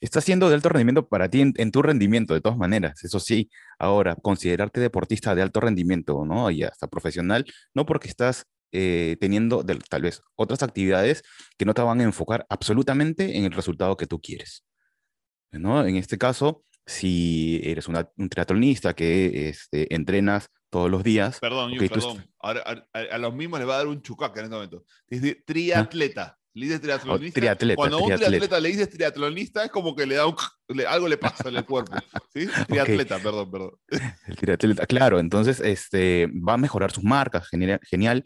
Está 0.00 0.20
siendo 0.20 0.48
de 0.48 0.54
alto 0.54 0.70
rendimiento 0.70 1.08
para 1.08 1.28
ti 1.28 1.40
en, 1.42 1.70
tu 1.72 1.82
rendimiento, 1.82 2.32
de 2.32 2.40
todas 2.40 2.56
maneras. 2.56 3.04
Eso 3.04 3.20
sí, 3.20 3.50
ahora, 3.78 4.16
considerarte 4.16 4.80
deportista 4.80 5.34
de 5.34 5.42
alto 5.42 5.60
rendimiento, 5.60 6.24
¿no? 6.24 6.50
Y 6.50 6.62
hasta 6.62 6.86
profesional, 6.86 7.44
no 7.74 7.84
porque 7.84 8.08
estás 8.08 8.46
eh, 8.72 9.16
teniendo 9.20 9.64
tal 9.64 10.02
vez 10.02 10.22
otras 10.36 10.62
actividades 10.62 11.22
que 11.58 11.66
no 11.66 11.74
te 11.74 11.82
van 11.82 12.00
a 12.00 12.04
enfocar 12.04 12.46
absolutamente 12.48 13.36
en 13.36 13.44
el 13.44 13.52
resultado 13.52 13.96
que 13.96 14.06
tú 14.06 14.20
quieres. 14.20 14.64
¿No? 15.52 15.86
En 15.86 15.96
este 15.96 16.18
caso, 16.18 16.64
si 16.86 17.60
eres 17.62 17.88
una, 17.88 18.08
un 18.16 18.28
triatlonista 18.28 18.94
que 18.94 19.48
este, 19.48 19.94
entrenas 19.94 20.48
todos 20.70 20.90
los 20.90 21.02
días. 21.02 21.38
Perdón, 21.40 21.74
okay, 21.74 21.88
perdón. 21.88 22.26
Ahora, 22.38 22.86
a, 22.92 22.98
a, 22.98 23.18
los 23.18 23.34
mismos 23.34 23.60
les 23.60 23.68
va 23.68 23.74
a 23.74 23.78
dar 23.78 23.86
un 23.86 24.02
chucaca 24.02 24.40
en 24.40 24.44
este 24.44 24.54
momento. 24.54 24.84
Dice 25.08 25.42
triatleta. 25.44 26.36
Le 26.52 26.66
dices 26.66 26.80
triatlonista. 26.80 27.38
Oh, 27.38 27.40
triatleta, 27.40 27.76
Cuando 27.76 27.96
a 27.96 28.00
un 28.00 28.06
triatleta. 28.06 28.28
triatleta 28.28 28.60
le 28.60 28.68
dices 28.68 28.90
triatlonista, 28.90 29.64
es 29.64 29.70
como 29.70 29.94
que 29.94 30.04
le 30.04 30.16
da 30.16 30.26
un, 30.26 30.34
le, 30.68 30.86
algo 30.86 31.06
le 31.06 31.16
pasa 31.16 31.48
en 31.48 31.56
el 31.56 31.64
cuerpo. 31.64 31.92
¿sí? 32.34 32.48
Triatleta, 32.66 33.16
okay. 33.16 33.24
perdón, 33.24 33.50
perdón. 33.50 33.70
El 34.26 34.36
triatleta, 34.36 34.86
claro. 34.86 35.20
Entonces, 35.20 35.60
este, 35.60 36.26
va 36.26 36.54
a 36.54 36.58
mejorar 36.58 36.90
sus 36.90 37.04
marcas, 37.04 37.48
genial, 37.48 37.80
genial 37.88 38.24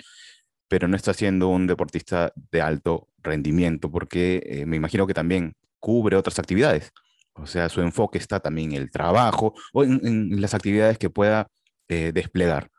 pero 0.69 0.88
no 0.88 0.97
está 0.97 1.14
siendo 1.14 1.49
un 1.49 1.66
deportista 1.66 2.33
de 2.50 2.61
alto 2.61 3.09
rendimiento, 3.19 3.90
porque 3.90 4.43
eh, 4.45 4.66
me 4.66 4.76
imagino 4.76 5.07
que 5.07 5.14
también 5.14 5.54
cubre 5.78 6.16
otras 6.16 6.38
actividades. 6.38 6.90
O 7.35 7.47
sea, 7.47 7.69
su 7.69 7.81
enfoque 7.81 8.19
está 8.19 8.41
también 8.41 8.73
en 8.73 8.83
el 8.83 8.91
trabajo 8.91 9.55
o 9.73 9.85
en, 9.85 10.41
las 10.41 10.55
actividades 10.55 10.99
que 10.99 11.11
pueda 11.11 11.49
eh, 11.88 12.12
desplegar. 12.12 12.71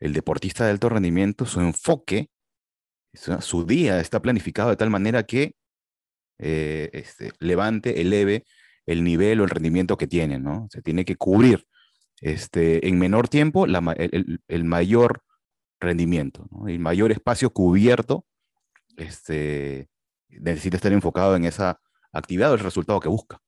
el 0.00 0.12
deportista 0.14 0.64
de 0.64 0.72
alto 0.72 0.88
rendimiento, 0.88 1.46
su 1.46 1.60
enfoque, 1.60 2.28
su 3.12 3.64
día 3.64 4.00
está 4.00 4.20
planificado 4.22 4.70
de 4.70 4.76
tal 4.76 4.90
manera 4.90 5.22
que 5.24 5.54
eh, 6.38 6.90
este, 6.92 7.32
levante, 7.38 8.00
eleve 8.00 8.44
el 8.86 9.04
nivel 9.04 9.40
o 9.40 9.44
el 9.44 9.50
rendimiento 9.50 9.96
que 9.96 10.08
tiene, 10.08 10.40
¿no? 10.40 10.66
Se 10.72 10.82
tiene 10.82 11.04
que 11.04 11.16
cubrir 11.16 11.66
este, 12.20 12.88
en 12.88 12.98
menor 12.98 13.28
tiempo 13.28 13.64
el, 13.66 14.64
mayor 14.64 15.22
rendimiento, 15.80 16.48
el 16.66 16.78
mayor 16.80 17.12
espacio 17.12 17.50
cubierto 17.50 18.24
este, 18.96 19.88
necesita 20.28 20.76
estar 20.76 20.92
enfocado 20.92 21.36
en 21.36 21.44
esa 21.44 21.80
actividad 22.12 22.52
o 22.52 22.54
el 22.54 22.60
resultado 22.60 23.00
que 23.00 23.08
busca. 23.08 23.40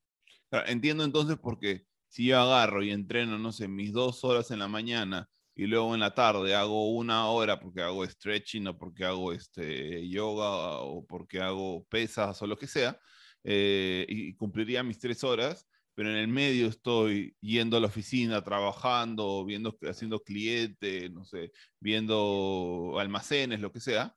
Entiendo 0.67 1.05
entonces 1.05 1.37
porque 1.41 1.85
si 2.09 2.27
yo 2.27 2.39
agarro 2.41 2.83
y 2.83 2.91
entreno, 2.91 3.39
no 3.39 3.53
sé, 3.53 3.69
mis 3.69 3.93
dos 3.93 4.25
horas 4.25 4.51
en 4.51 4.61
la 4.61 4.69
mañana 4.69 5.29
y 5.55 5.67
luego 5.67 5.95
en 5.95 6.01
la 6.01 6.15
tarde 6.15 6.55
hago 6.55 6.91
una 6.93 7.29
hora 7.29 7.61
porque 7.61 7.83
hago 7.83 8.07
stretching 8.07 8.67
o 8.69 8.79
porque 8.79 9.05
hago 9.05 9.33
este, 9.33 10.09
yoga 10.09 10.79
o 10.81 11.05
porque 11.07 11.41
hago 11.41 11.85
pesas 11.87 12.41
o 12.43 12.47
lo 12.47 12.57
que 12.57 12.67
sea, 12.67 12.99
eh, 13.45 14.07
y 14.09 14.35
cumpliría 14.35 14.83
mis 14.83 14.99
tres 14.99 15.23
horas, 15.25 15.67
pero 15.95 16.11
en 16.11 16.17
el 16.17 16.29
medio 16.29 16.67
estoy 16.69 17.37
yendo 17.41 17.77
a 17.77 17.81
la 17.81 17.87
oficina, 17.87 18.43
trabajando, 18.43 19.45
viendo, 19.45 19.77
haciendo 19.83 20.21
cliente, 20.21 21.09
no 21.11 21.25
sé, 21.25 21.53
viendo 21.81 22.97
almacenes, 22.99 23.61
lo 23.61 23.71
que 23.73 23.81
sea, 23.81 24.15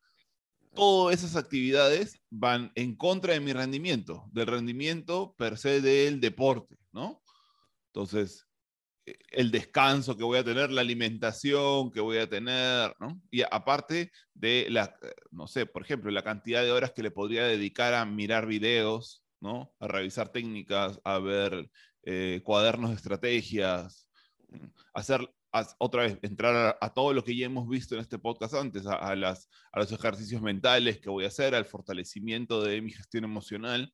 todas 0.77 1.23
esas 1.23 1.35
actividades 1.35 2.21
van 2.29 2.71
en 2.75 2.95
contra 2.95 3.33
de 3.33 3.39
mi 3.39 3.51
rendimiento, 3.51 4.29
del 4.31 4.45
rendimiento 4.45 5.33
per 5.35 5.57
se 5.57 5.81
del 5.81 6.21
deporte, 6.21 6.77
¿no? 6.91 7.23
Entonces, 7.87 8.47
eh, 9.07 9.17
el 9.31 9.49
descanso 9.49 10.15
que 10.15 10.23
voy 10.23 10.37
a 10.37 10.43
tener, 10.43 10.71
la 10.71 10.81
alimentación 10.81 11.91
que 11.91 11.99
voy 11.99 12.19
a 12.19 12.29
tener, 12.29 12.95
¿no? 12.99 13.19
Y 13.31 13.41
aparte 13.41 14.11
de 14.35 14.67
la, 14.69 14.95
no 15.31 15.47
sé, 15.47 15.65
por 15.65 15.81
ejemplo, 15.81 16.11
la 16.11 16.23
cantidad 16.23 16.61
de 16.61 16.71
horas 16.71 16.91
que 16.91 17.03
le 17.03 17.11
podría 17.11 17.45
dedicar 17.45 17.95
a 17.95 18.05
mirar 18.05 18.45
videos, 18.45 19.23
¿no? 19.41 19.73
A 19.79 19.87
revisar 19.87 20.29
técnicas, 20.29 21.01
a 21.03 21.17
ver 21.17 21.71
eh, 22.03 22.41
cuadernos 22.43 22.91
de 22.91 22.97
estrategias, 22.97 24.07
hacer 24.93 25.27
otra 25.77 26.03
vez, 26.03 26.19
entrar 26.21 26.77
a, 26.79 26.93
todo 26.93 27.13
lo 27.13 27.23
que 27.23 27.35
ya 27.35 27.45
hemos 27.45 27.67
visto 27.67 27.95
en 27.95 28.01
este 28.01 28.17
podcast 28.17 28.53
antes, 28.53 28.85
a, 28.85 29.15
las, 29.15 29.49
a 29.71 29.79
los 29.79 29.91
ejercicios 29.91 30.41
mentales 30.41 30.99
que 30.99 31.09
voy 31.09 31.25
a 31.25 31.27
hacer, 31.27 31.55
al 31.55 31.65
fortalecimiento 31.65 32.61
de 32.63 32.81
mi 32.81 32.91
gestión 32.91 33.23
emocional. 33.23 33.93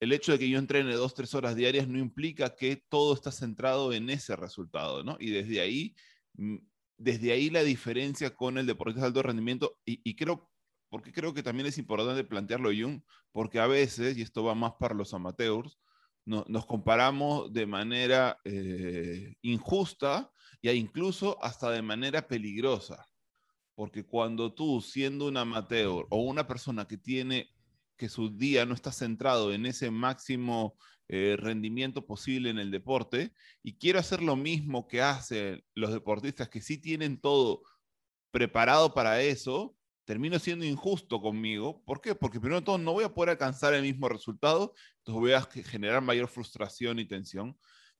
El 0.00 0.12
hecho 0.12 0.32
de 0.32 0.38
que 0.38 0.48
yo 0.48 0.58
entrene 0.58 0.94
dos, 0.94 1.14
tres 1.14 1.34
horas 1.34 1.56
diarias 1.56 1.88
no 1.88 1.98
implica 1.98 2.54
que 2.54 2.82
todo 2.88 3.14
está 3.14 3.30
centrado 3.30 3.92
en 3.92 4.10
ese 4.10 4.36
resultado, 4.36 5.02
¿no? 5.02 5.16
Y 5.18 5.30
desde 5.30 5.60
ahí, 5.60 5.94
mm, 6.34 6.56
desde 6.98 7.32
ahí 7.32 7.50
la 7.50 7.62
diferencia 7.62 8.34
con 8.34 8.58
el 8.58 8.66
deportista 8.66 9.02
de 9.02 9.06
alto 9.08 9.22
rendimiento, 9.22 9.78
y, 9.84 10.00
y 10.08 10.16
creo, 10.16 10.50
porque 10.90 11.12
creo 11.12 11.34
que 11.34 11.42
también 11.42 11.66
es 11.66 11.78
importante 11.78 12.24
plantearlo, 12.24 12.70
Jung, 12.70 13.02
porque 13.32 13.58
a 13.58 13.66
veces, 13.66 14.16
y 14.16 14.22
esto 14.22 14.44
va 14.44 14.54
más 14.54 14.74
para 14.78 14.94
los 14.94 15.14
amateurs, 15.14 15.78
nos 16.26 16.66
comparamos 16.66 17.52
de 17.52 17.66
manera 17.66 18.38
eh, 18.44 19.34
injusta 19.42 20.30
e 20.70 20.76
incluso 20.76 21.42
hasta 21.42 21.70
de 21.70 21.82
manera 21.82 22.26
peligrosa. 22.26 23.06
Porque 23.74 24.04
cuando 24.04 24.54
tú, 24.54 24.80
siendo 24.80 25.26
un 25.26 25.36
amateur 25.36 26.06
o 26.10 26.22
una 26.22 26.46
persona 26.46 26.86
que 26.86 26.96
tiene 26.96 27.50
que 27.96 28.08
su 28.08 28.30
día 28.36 28.66
no 28.66 28.74
está 28.74 28.92
centrado 28.92 29.52
en 29.52 29.66
ese 29.66 29.90
máximo 29.90 30.76
eh, 31.08 31.36
rendimiento 31.38 32.06
posible 32.06 32.50
en 32.50 32.58
el 32.58 32.70
deporte 32.70 33.32
y 33.62 33.76
quiero 33.76 33.98
hacer 33.98 34.22
lo 34.22 34.36
mismo 34.36 34.88
que 34.88 35.02
hacen 35.02 35.62
los 35.74 35.92
deportistas 35.92 36.48
que 36.48 36.62
sí 36.62 36.78
tienen 36.78 37.20
todo 37.20 37.62
preparado 38.30 38.94
para 38.94 39.20
eso, 39.20 39.76
termino 40.04 40.38
siendo 40.38 40.64
injusto 40.64 41.20
conmigo. 41.20 41.84
¿Por 41.84 42.00
qué? 42.00 42.14
Porque 42.14 42.40
primero 42.40 42.60
de 42.60 42.66
todo 42.66 42.78
no 42.78 42.92
voy 42.94 43.04
a 43.04 43.14
poder 43.14 43.30
alcanzar 43.30 43.74
el 43.74 43.82
mismo 43.82 44.08
resultado, 44.08 44.74
entonces 44.98 45.20
voy 45.20 45.32
a 45.32 45.42
generar 45.42 46.02
mayor 46.02 46.28
frustración 46.28 46.98
y 46.98 47.06
tensión. 47.06 47.56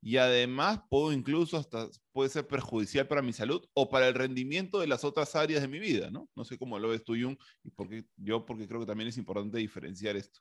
Y 0.07 0.19
además 0.19 0.81
puedo 0.91 1.13
incluso 1.13 1.57
hasta, 1.57 1.89
puede 2.13 2.29
ser 2.29 2.47
perjudicial 2.47 3.09
para 3.09 3.23
mi 3.23 3.33
salud 3.33 3.67
o 3.73 3.89
para 3.89 4.07
el 4.07 4.13
rendimiento 4.13 4.79
de 4.79 4.87
las 4.87 5.03
otras 5.03 5.35
áreas 5.35 5.63
de 5.63 5.69
mi 5.69 5.79
vida, 5.79 6.11
¿no? 6.11 6.29
No 6.37 6.45
sé 6.45 6.59
cómo 6.59 6.79
lo 6.79 6.91
ves 6.91 7.03
tú, 7.03 7.15
Jung, 7.19 7.39
y 7.63 7.71
porque, 7.71 8.05
yo 8.19 8.45
porque 8.45 8.69
creo 8.69 8.81
que 8.81 8.87
también 8.87 9.09
es 9.09 9.17
importante 9.17 9.57
diferenciar 9.57 10.15
esto. 10.17 10.41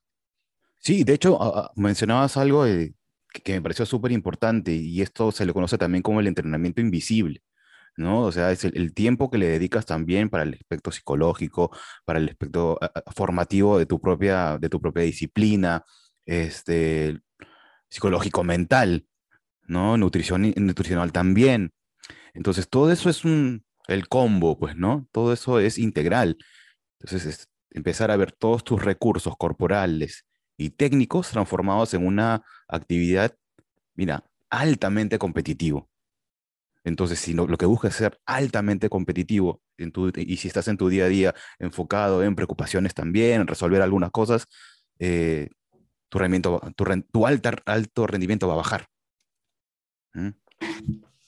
Sí, 0.79 1.05
de 1.05 1.13
hecho, 1.13 1.39
mencionabas 1.77 2.35
algo 2.35 2.65
que 2.65 3.53
me 3.53 3.61
pareció 3.61 3.85
súper 3.85 4.11
importante 4.11 4.73
y 4.73 5.01
esto 5.01 5.31
se 5.31 5.45
le 5.45 5.53
conoce 5.53 5.77
también 5.77 6.01
como 6.01 6.19
el 6.19 6.27
entrenamiento 6.27 6.81
invisible. 6.81 7.41
¿no? 7.95 8.23
O 8.23 8.33
sea, 8.33 8.51
es 8.51 8.65
el, 8.65 8.93
tiempo 8.93 9.31
que 9.31 9.37
le 9.37 9.47
dedicas 9.47 9.85
también 9.85 10.29
para 10.29 10.43
el 10.43 10.55
aspecto 10.55 10.91
psicológico, 10.91 11.71
para 12.03 12.19
el 12.19 12.27
aspecto 12.27 12.77
formativo 13.15 13.79
de 13.79 13.85
tu 13.85 14.01
propia, 14.01 14.57
de 14.57 14.67
tu 14.67 14.81
propia 14.81 15.03
disciplina, 15.03 15.85
este, 16.25 17.21
psicológico 17.87 18.43
mental, 18.43 19.07
¿no? 19.67 19.97
Nutrición, 19.97 20.53
nutricional 20.57 21.11
también. 21.11 21.71
Entonces, 22.33 22.69
todo 22.69 22.91
eso 22.91 23.09
es 23.09 23.25
un, 23.25 23.65
el 23.87 24.07
combo, 24.07 24.57
pues, 24.57 24.75
¿no? 24.75 25.07
Todo 25.11 25.33
eso 25.33 25.59
es 25.59 25.77
integral. 25.77 26.37
Entonces, 26.99 27.25
es 27.25 27.49
empezar 27.71 28.11
a 28.11 28.17
ver 28.17 28.31
todos 28.31 28.63
tus 28.63 28.83
recursos 28.83 29.35
corporales 29.37 30.25
y 30.57 30.71
técnicos 30.71 31.29
transformados 31.29 31.93
en 31.93 32.05
una 32.05 32.43
actividad, 32.67 33.35
mira, 33.95 34.25
altamente 34.49 35.17
competitivo. 35.17 35.89
Entonces, 36.83 37.19
si 37.19 37.33
lo, 37.33 37.47
que 37.57 37.65
buscas 37.65 37.91
es 37.91 37.97
ser 37.97 38.19
altamente 38.25 38.89
competitivo 38.89 39.61
en 39.77 39.91
tu, 39.91 40.11
y 40.15 40.37
si 40.37 40.47
estás 40.47 40.67
en 40.67 40.77
tu 40.77 40.89
día 40.89 41.05
a 41.05 41.07
día 41.07 41.35
enfocado 41.59 42.23
en 42.23 42.35
preocupaciones 42.35 42.93
también, 42.93 43.41
en 43.41 43.47
resolver 43.47 43.81
algunas 43.81 44.11
cosas, 44.11 44.47
eh, 44.99 45.49
tu, 46.09 46.19
rendimiento, 46.19 46.61
tu, 47.11 47.25
alto 47.25 48.07
rendimiento 48.07 48.47
va 48.47 48.53
a 48.53 48.57
bajar. 48.57 48.87
¿Mm? 50.13 50.29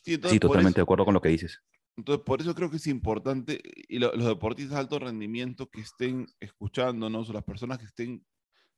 Sí, 0.01 0.18
totalmente 0.18 0.77
de 0.77 0.84
acuerdo 0.84 1.06
con 1.06 1.13
lo 1.13 1.22
que 1.22 1.30
dices. 1.30 1.62
Entonces, 1.98 2.24
por 2.25 2.42
eso 2.42 2.54
creo 2.54 2.70
que 2.70 2.77
es 2.77 2.88
importante, 2.88 3.62
y 3.88 4.00
los 4.00 4.25
deportistas 4.25 4.75
de 4.75 4.80
alto 4.82 5.00
rendimiento 5.00 5.70
que 5.70 5.82
estén 5.82 6.27
escuchándonos, 6.39 7.30
o 7.30 7.34
las 7.34 7.44
personas 7.44 7.80
que 7.80 7.86
estén 7.86 8.25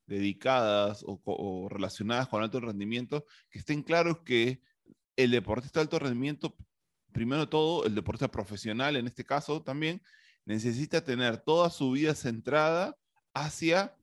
dedicadas 0.05 1.03
o, 1.05 1.19
o 1.25 1.67
relacionadas 1.67 2.27
con 2.27 2.41
alto 2.41 2.59
rendimiento, 2.59 3.25
que 3.49 3.59
estén 3.59 3.83
claros 3.83 4.19
que 4.19 4.61
el 5.15 5.31
deportista 5.31 5.79
de 5.79 5.83
alto 5.83 5.99
rendimiento, 5.99 6.55
primero 7.11 7.41
de 7.41 7.47
todo, 7.47 7.85
el 7.85 7.95
deportista 7.95 8.29
profesional 8.29 8.95
en 8.95 9.07
este 9.07 9.25
caso 9.25 9.61
también, 9.63 10.01
necesita 10.45 11.03
tener 11.03 11.37
toda 11.37 11.69
su 11.69 11.91
vida 11.91 12.15
centrada 12.15 12.95
hacia 13.33 13.95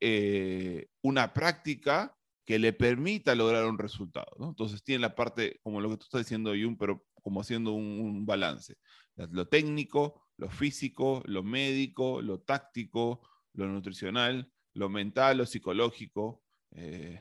eh, 0.00 0.88
una 1.02 1.32
práctica 1.32 2.16
que 2.46 2.60
le 2.60 2.72
permita 2.72 3.34
lograr 3.34 3.66
un 3.66 3.76
resultado. 3.76 4.36
Entonces 4.38 4.82
tiene 4.84 5.00
la 5.00 5.14
parte, 5.16 5.58
como 5.62 5.80
lo 5.80 5.90
que 5.90 5.96
tú 5.96 6.04
estás 6.04 6.20
diciendo, 6.20 6.52
Jun, 6.52 6.78
pero 6.78 7.04
como 7.20 7.40
haciendo 7.40 7.72
un, 7.72 8.24
balance. 8.24 8.76
Lo 9.16 9.48
técnico, 9.48 10.28
lo 10.36 10.48
físico, 10.48 11.22
lo 11.26 11.42
médico, 11.42 12.22
lo 12.22 12.40
táctico, 12.40 13.20
lo 13.52 13.66
nutricional, 13.66 14.50
lo 14.74 14.88
mental, 14.88 15.38
lo 15.38 15.46
psicológico. 15.46 16.44
Eh, 16.70 17.20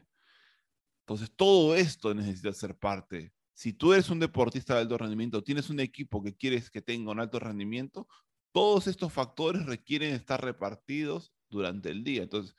entonces, 1.02 1.32
todo 1.36 1.76
esto 1.76 2.14
necesita 2.14 2.54
ser 2.54 2.78
parte. 2.78 3.34
Si 3.54 3.74
tú 3.74 3.94
eres 3.94 4.10
un 4.12 4.20
deportista 4.20 4.76
de 4.76 4.82
alto 4.82 4.98
rendimiento, 4.98 5.44
tienes 5.44 5.72
un 5.72 5.80
equipo 5.80 6.22
que 6.22 6.36
quieres 6.36 6.70
que 6.70 6.82
tenga 6.82 7.12
un 7.12 7.20
alto 7.20 7.40
rendimiento, 7.40 8.08
todos 8.52 8.86
estos 8.86 9.12
factores 9.12 9.66
requieren 9.66 10.14
estar 10.14 10.44
repartidos 10.44 11.34
durante 11.50 11.90
el 11.90 12.04
día. 12.04 12.24
Entonces, 12.24 12.56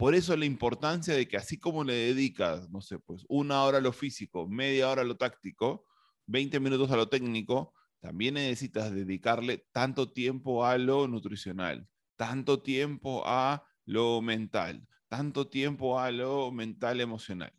por 0.00 0.14
eso 0.14 0.34
la 0.34 0.46
importancia 0.46 1.12
de 1.12 1.28
que 1.28 1.36
así 1.36 1.58
como 1.58 1.84
le 1.84 1.92
dedicas, 1.92 2.70
no 2.70 2.80
sé, 2.80 2.98
pues 2.98 3.26
una 3.28 3.64
hora 3.64 3.76
a 3.76 3.80
lo 3.82 3.92
físico, 3.92 4.48
media 4.48 4.88
hora 4.88 5.02
a 5.02 5.04
lo 5.04 5.18
táctico, 5.18 5.84
20 6.24 6.58
minutos 6.58 6.90
a 6.90 6.96
lo 6.96 7.10
técnico, 7.10 7.74
también 8.00 8.32
necesitas 8.32 8.94
dedicarle 8.94 9.66
tanto 9.72 10.10
tiempo 10.10 10.64
a 10.64 10.78
lo 10.78 11.06
nutricional, 11.06 11.86
tanto 12.16 12.62
tiempo 12.62 13.24
a 13.26 13.62
lo 13.84 14.22
mental, 14.22 14.88
tanto 15.06 15.48
tiempo 15.48 16.00
a 16.00 16.10
lo 16.10 16.50
mental 16.50 17.02
emocional. 17.02 17.52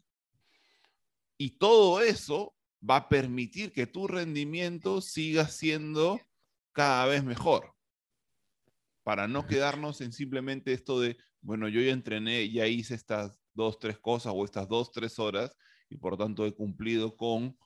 Y 1.38 1.60
todo 1.60 2.02
eso 2.02 2.56
va 2.82 2.96
a 2.96 3.08
permitir 3.08 3.72
que 3.72 3.86
tu 3.86 4.08
rendimiento 4.08 5.02
siga 5.02 5.48
siendo 5.48 6.20
cada 6.72 7.06
vez 7.06 7.24
mejor. 7.24 7.76
Para 9.04 9.28
no 9.28 9.46
quedarnos 9.46 10.02
en 10.02 10.12
simplemente 10.12 10.74
esto 10.74 11.00
de, 11.00 11.18
bueno, 11.42 11.68
yo 11.68 11.82
ya 11.82 11.92
entrené, 11.92 12.50
ya 12.50 12.68
hice 12.68 12.96
estas 12.96 13.40
dos, 13.54 13.80
tres 13.80 13.98
cosas 14.00 14.34
o 14.36 14.46
estas 14.46 14.68
dos, 14.68 14.92
tres 14.92 15.20
horas 15.20 15.56
y 15.90 15.98
por 15.98 16.18
tanto 16.18 16.46
he 16.46 16.54
cumplido 16.54 17.16
con 17.16 17.58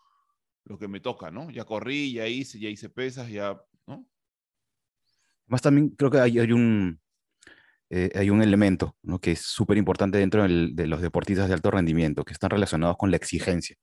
lo 0.64 0.80
que 0.80 0.88
me 0.88 1.00
toca, 1.00 1.30
¿no? 1.30 1.50
Ya 1.52 1.64
corrí, 1.66 2.14
ya 2.14 2.28
hice, 2.28 2.60
ya 2.60 2.70
hice 2.70 2.90
pesas, 2.90 3.30
ya, 3.30 3.62
¿no? 3.86 4.08
Más 5.48 5.62
también 5.62 5.90
creo 5.90 6.10
que 6.10 6.20
hay, 6.20 6.40
hay 6.40 6.52
un, 6.52 7.00
eh, 7.92 8.10
hay 8.16 8.32
un 8.32 8.42
elemento 8.42 8.96
¿no? 9.04 9.20
que 9.20 9.34
es 9.34 9.42
súper 9.42 9.78
importante 9.78 10.18
dentro 10.18 10.44
de 10.44 10.88
los 10.88 11.02
deportistas 11.02 11.48
de 11.48 11.54
alto 11.54 11.70
rendimiento, 11.70 12.24
que 12.26 12.34
están 12.34 12.50
relacionados 12.50 12.98
con 12.98 13.12
la 13.12 13.18
exigencia. 13.18 13.76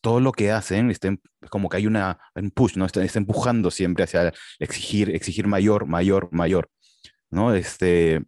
todo 0.00 0.20
lo 0.20 0.32
que 0.32 0.50
hacen 0.50 0.90
es 0.90 0.98
como 1.48 1.68
que 1.68 1.76
hay 1.78 1.86
una, 1.86 2.18
un 2.34 2.50
push, 2.50 2.76
¿no? 2.76 2.86
Está, 2.86 3.04
está, 3.04 3.18
empujando 3.18 3.70
siempre 3.70 4.04
hacia 4.04 4.32
exigir, 4.58 5.10
exigir 5.10 5.46
mayor, 5.46 5.86
mayor, 5.86 6.28
mayor, 6.32 6.70
¿no? 7.30 7.54
Este, 7.54 8.22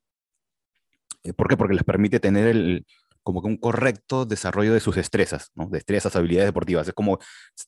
¿Por 1.37 1.49
qué? 1.49 1.57
Porque 1.57 1.75
les 1.75 1.85
permite 1.85 2.21
tener 2.21 2.49
el, 2.49 2.87
como 3.23 3.41
que 3.43 3.49
un 3.49 3.57
correcto 3.57 4.25
desarrollo 4.25 4.73
de 4.73 4.81
sus 4.81 4.97
destrezas, 4.97 5.50
¿no? 5.55 5.69
Destrezas, 5.71 6.17
habilidades 6.17 6.49
deportivas. 6.49 6.88
Es 6.88 6.95
como 6.95 7.19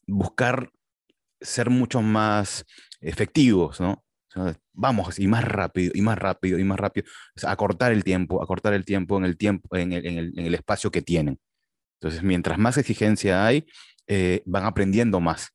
buscar 0.06 0.70
ser 1.40 1.70
mucho 1.70 2.02
más 2.02 2.64
efectivos, 3.00 3.80
¿no? 3.80 4.02
vamos, 4.72 5.20
y 5.20 5.28
más 5.28 5.44
rápido, 5.44 5.92
y 5.94 6.02
más 6.02 6.18
rápido, 6.18 6.58
y 6.58 6.64
más 6.64 6.78
rápido. 6.78 7.06
acortar 7.44 7.92
el 7.92 8.02
tiempo, 8.02 8.42
acortar 8.42 8.74
el 8.74 8.84
tiempo 8.84 9.16
en 9.16 9.24
el 9.24 9.36
tiempo, 9.36 9.76
en 9.76 9.92
el, 9.92 10.06
en 10.06 10.46
el, 10.46 10.54
espacio 10.54 10.90
que 10.90 11.02
tienen. 11.02 11.38
Entonces, 12.00 12.22
mientras 12.24 12.58
más 12.58 12.76
exigencia 12.76 13.46
hay, 13.46 13.64
eh, 14.08 14.42
van 14.46 14.64
aprendiendo 14.64 15.20
más. 15.20 15.50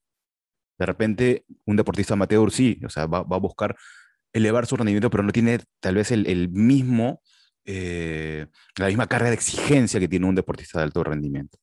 De 0.77 0.85
repente, 0.85 1.43
un 1.65 1.75
deportista 1.75 2.13
amateur 2.13 2.51
sí, 2.51 2.79
o 2.85 2.89
sea, 2.89 3.05
va, 3.05 3.23
va 3.23 3.35
a 3.35 3.39
buscar 3.39 3.75
elevar 4.31 4.65
su 4.65 4.77
rendimiento, 4.77 5.09
pero 5.09 5.23
no 5.23 5.33
tiene 5.33 5.59
tal 5.81 5.95
vez 5.95 6.11
el 6.11 6.49
mismo, 6.49 7.21
eh, 7.65 8.47
la 8.77 8.87
misma 8.87 9.07
carga 9.07 9.29
de 9.29 9.35
exigencia 9.35 9.99
que 9.99 10.07
tiene 10.07 10.25
un 10.25 10.35
deportista 10.35 10.79
de 10.79 10.85
alto 10.85 11.03
rendimiento. 11.03 11.57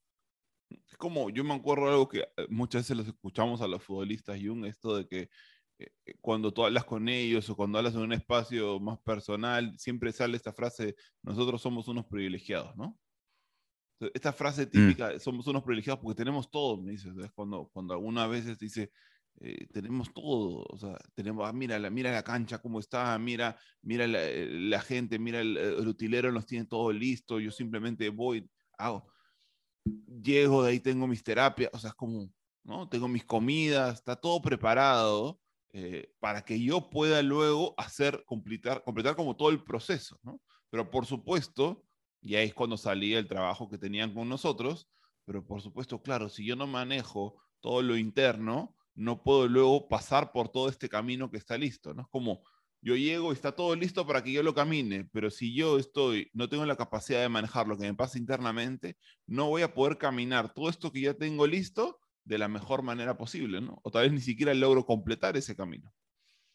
Es 0.68 0.96
como, 0.96 1.30
yo 1.30 1.44
me 1.44 1.54
acuerdo 1.54 1.88
algo 1.88 2.08
que 2.08 2.20
eh, 2.20 2.46
muchas 2.48 2.82
veces 2.82 2.96
los 2.96 3.06
escuchamos 3.08 3.60
a 3.60 3.68
los 3.68 3.82
futbolistas, 3.82 4.38
Jung, 4.42 4.64
esto 4.66 4.96
de 4.96 5.06
que 5.06 5.28
cuando 6.20 6.52
tú 6.52 6.64
hablas 6.64 6.84
con 6.84 7.08
ellos 7.08 7.48
o 7.50 7.56
cuando 7.56 7.78
hablas 7.78 7.94
en 7.94 8.00
un 8.00 8.12
espacio 8.12 8.80
más 8.80 8.98
personal, 9.00 9.78
siempre 9.78 10.12
sale 10.12 10.36
esta 10.36 10.52
frase, 10.52 10.96
nosotros 11.22 11.60
somos 11.60 11.88
unos 11.88 12.06
privilegiados, 12.06 12.74
¿no? 12.76 12.98
Esta 14.14 14.32
frase 14.32 14.66
mm. 14.66 14.70
típica, 14.70 15.18
somos 15.18 15.46
unos 15.46 15.62
privilegiados 15.62 16.02
porque 16.02 16.16
tenemos 16.16 16.50
todo, 16.50 16.80
me 16.80 16.92
dices, 16.92 17.12
es 17.16 17.32
cuando, 17.32 17.68
cuando 17.72 17.94
alguna 17.94 18.26
vez 18.26 18.58
dice, 18.58 18.90
eh, 19.40 19.66
tenemos 19.72 20.12
todo, 20.14 20.64
o 20.68 20.78
sea, 20.78 20.96
tenemos, 21.14 21.46
ah, 21.48 21.52
mira, 21.52 21.78
la, 21.78 21.90
mira 21.90 22.12
la 22.12 22.22
cancha 22.22 22.58
cómo 22.58 22.80
está, 22.80 23.18
mira, 23.18 23.58
mira 23.82 24.06
la, 24.06 24.20
eh, 24.22 24.80
gente, 24.84 25.18
mira 25.18 25.40
el, 25.40 25.56
el, 25.56 25.88
utilero 25.88 26.32
nos 26.32 26.46
tiene 26.46 26.64
todo 26.66 26.92
listo, 26.92 27.38
yo 27.38 27.50
simplemente 27.50 28.08
voy, 28.08 28.48
hago, 28.78 29.06
llego, 30.22 30.62
de 30.62 30.70
ahí 30.70 30.80
tengo 30.80 31.06
mis 31.06 31.22
terapias, 31.22 31.70
o 31.72 31.78
sea, 31.78 31.90
es 31.90 31.96
como, 31.96 32.30
¿no? 32.64 32.88
Tengo 32.88 33.08
mis 33.08 33.24
comidas, 33.24 33.96
está 33.98 34.16
todo 34.16 34.40
preparado 34.40 35.38
eh, 35.72 36.10
para 36.20 36.44
que 36.44 36.58
yo 36.60 36.88
pueda 36.88 37.22
luego 37.22 37.74
hacer, 37.76 38.24
completar, 38.24 38.82
completar 38.82 39.14
como 39.16 39.36
todo 39.36 39.50
el 39.50 39.62
proceso, 39.62 40.18
¿no? 40.22 40.40
Pero 40.70 40.90
por 40.90 41.06
supuesto, 41.06 41.84
y 42.20 42.34
ahí 42.34 42.48
es 42.48 42.54
cuando 42.54 42.76
salía 42.76 43.18
el 43.18 43.28
trabajo 43.28 43.68
que 43.68 43.78
tenían 43.78 44.14
con 44.14 44.28
nosotros, 44.28 44.88
pero 45.24 45.46
por 45.46 45.60
supuesto, 45.60 46.00
claro, 46.00 46.28
si 46.28 46.46
yo 46.46 46.56
no 46.56 46.66
manejo 46.66 47.40
todo 47.60 47.82
lo 47.82 47.96
interno, 47.96 48.75
no 48.96 49.22
puedo 49.22 49.46
luego 49.46 49.88
pasar 49.88 50.32
por 50.32 50.48
todo 50.48 50.68
este 50.68 50.88
camino 50.88 51.30
que 51.30 51.36
está 51.36 51.56
listo, 51.56 51.94
¿no? 51.94 52.02
Es 52.02 52.08
como 52.08 52.42
yo 52.82 52.94
llego 52.94 53.30
y 53.30 53.34
está 53.34 53.52
todo 53.52 53.74
listo 53.74 54.06
para 54.06 54.22
que 54.22 54.32
yo 54.32 54.42
lo 54.42 54.54
camine, 54.54 55.08
pero 55.12 55.30
si 55.30 55.54
yo 55.54 55.78
estoy, 55.78 56.30
no 56.34 56.48
tengo 56.48 56.64
la 56.66 56.76
capacidad 56.76 57.20
de 57.20 57.28
manejar 57.28 57.66
lo 57.66 57.76
que 57.76 57.84
me 57.84 57.94
pasa 57.94 58.18
internamente, 58.18 58.96
no 59.26 59.48
voy 59.48 59.62
a 59.62 59.74
poder 59.74 59.98
caminar 59.98 60.54
todo 60.54 60.68
esto 60.68 60.92
que 60.92 61.00
ya 61.00 61.14
tengo 61.14 61.46
listo 61.46 61.98
de 62.24 62.38
la 62.38 62.48
mejor 62.48 62.82
manera 62.82 63.16
posible, 63.16 63.60
¿no? 63.60 63.80
O 63.82 63.90
tal 63.90 64.02
vez 64.02 64.12
ni 64.12 64.20
siquiera 64.20 64.54
logro 64.54 64.84
completar 64.84 65.36
ese 65.36 65.56
camino. 65.56 65.92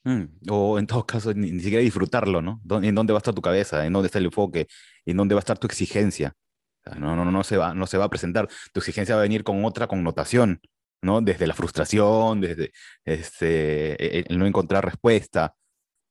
Mm, 0.03 0.24
o 0.50 0.79
en 0.79 0.88
todo 0.88 1.05
caso, 1.05 1.33
ni, 1.33 1.60
siquiera 1.60 1.83
disfrutarlo, 1.83 2.41
¿no? 2.41 2.62
¿En 2.81 2.95
dónde 2.95 3.13
va 3.13 3.17
a 3.17 3.21
estar 3.21 3.33
tu 3.33 3.41
cabeza? 3.41 3.86
¿En 3.86 3.93
dónde 3.93 4.07
está 4.07 4.19
el 4.19 4.25
enfoque? 4.25 4.67
¿En 5.05 5.17
dónde 5.17 5.36
va 5.36 5.39
a 5.39 5.41
estar 5.45 5.57
tu 5.57 5.67
exigencia? 5.67 6.36
no, 6.98 7.15
no, 7.15 7.25
no, 7.25 7.43
se 7.43 7.57
va, 7.57 7.75
no 7.75 7.86
se 7.86 7.98
va 7.98 8.05
a 8.05 8.10
presentar. 8.10 8.50
Tu 8.74 8.79
exigencia 8.79 9.15
va 9.15 9.21
a 9.21 9.24
venir 9.24 9.43
con 9.43 9.63
otra 9.65 9.88
connotación, 9.88 10.62
¿no? 11.01 11.22
Desde 11.22 11.48
la 11.48 11.53
frustración, 11.53 12.41
desde 12.41 12.72
este, 13.05 14.20
e, 14.20 14.25
el 14.27 14.38
no 14.39 14.46
encontrar 14.46 14.86
respuesta, 14.86 15.55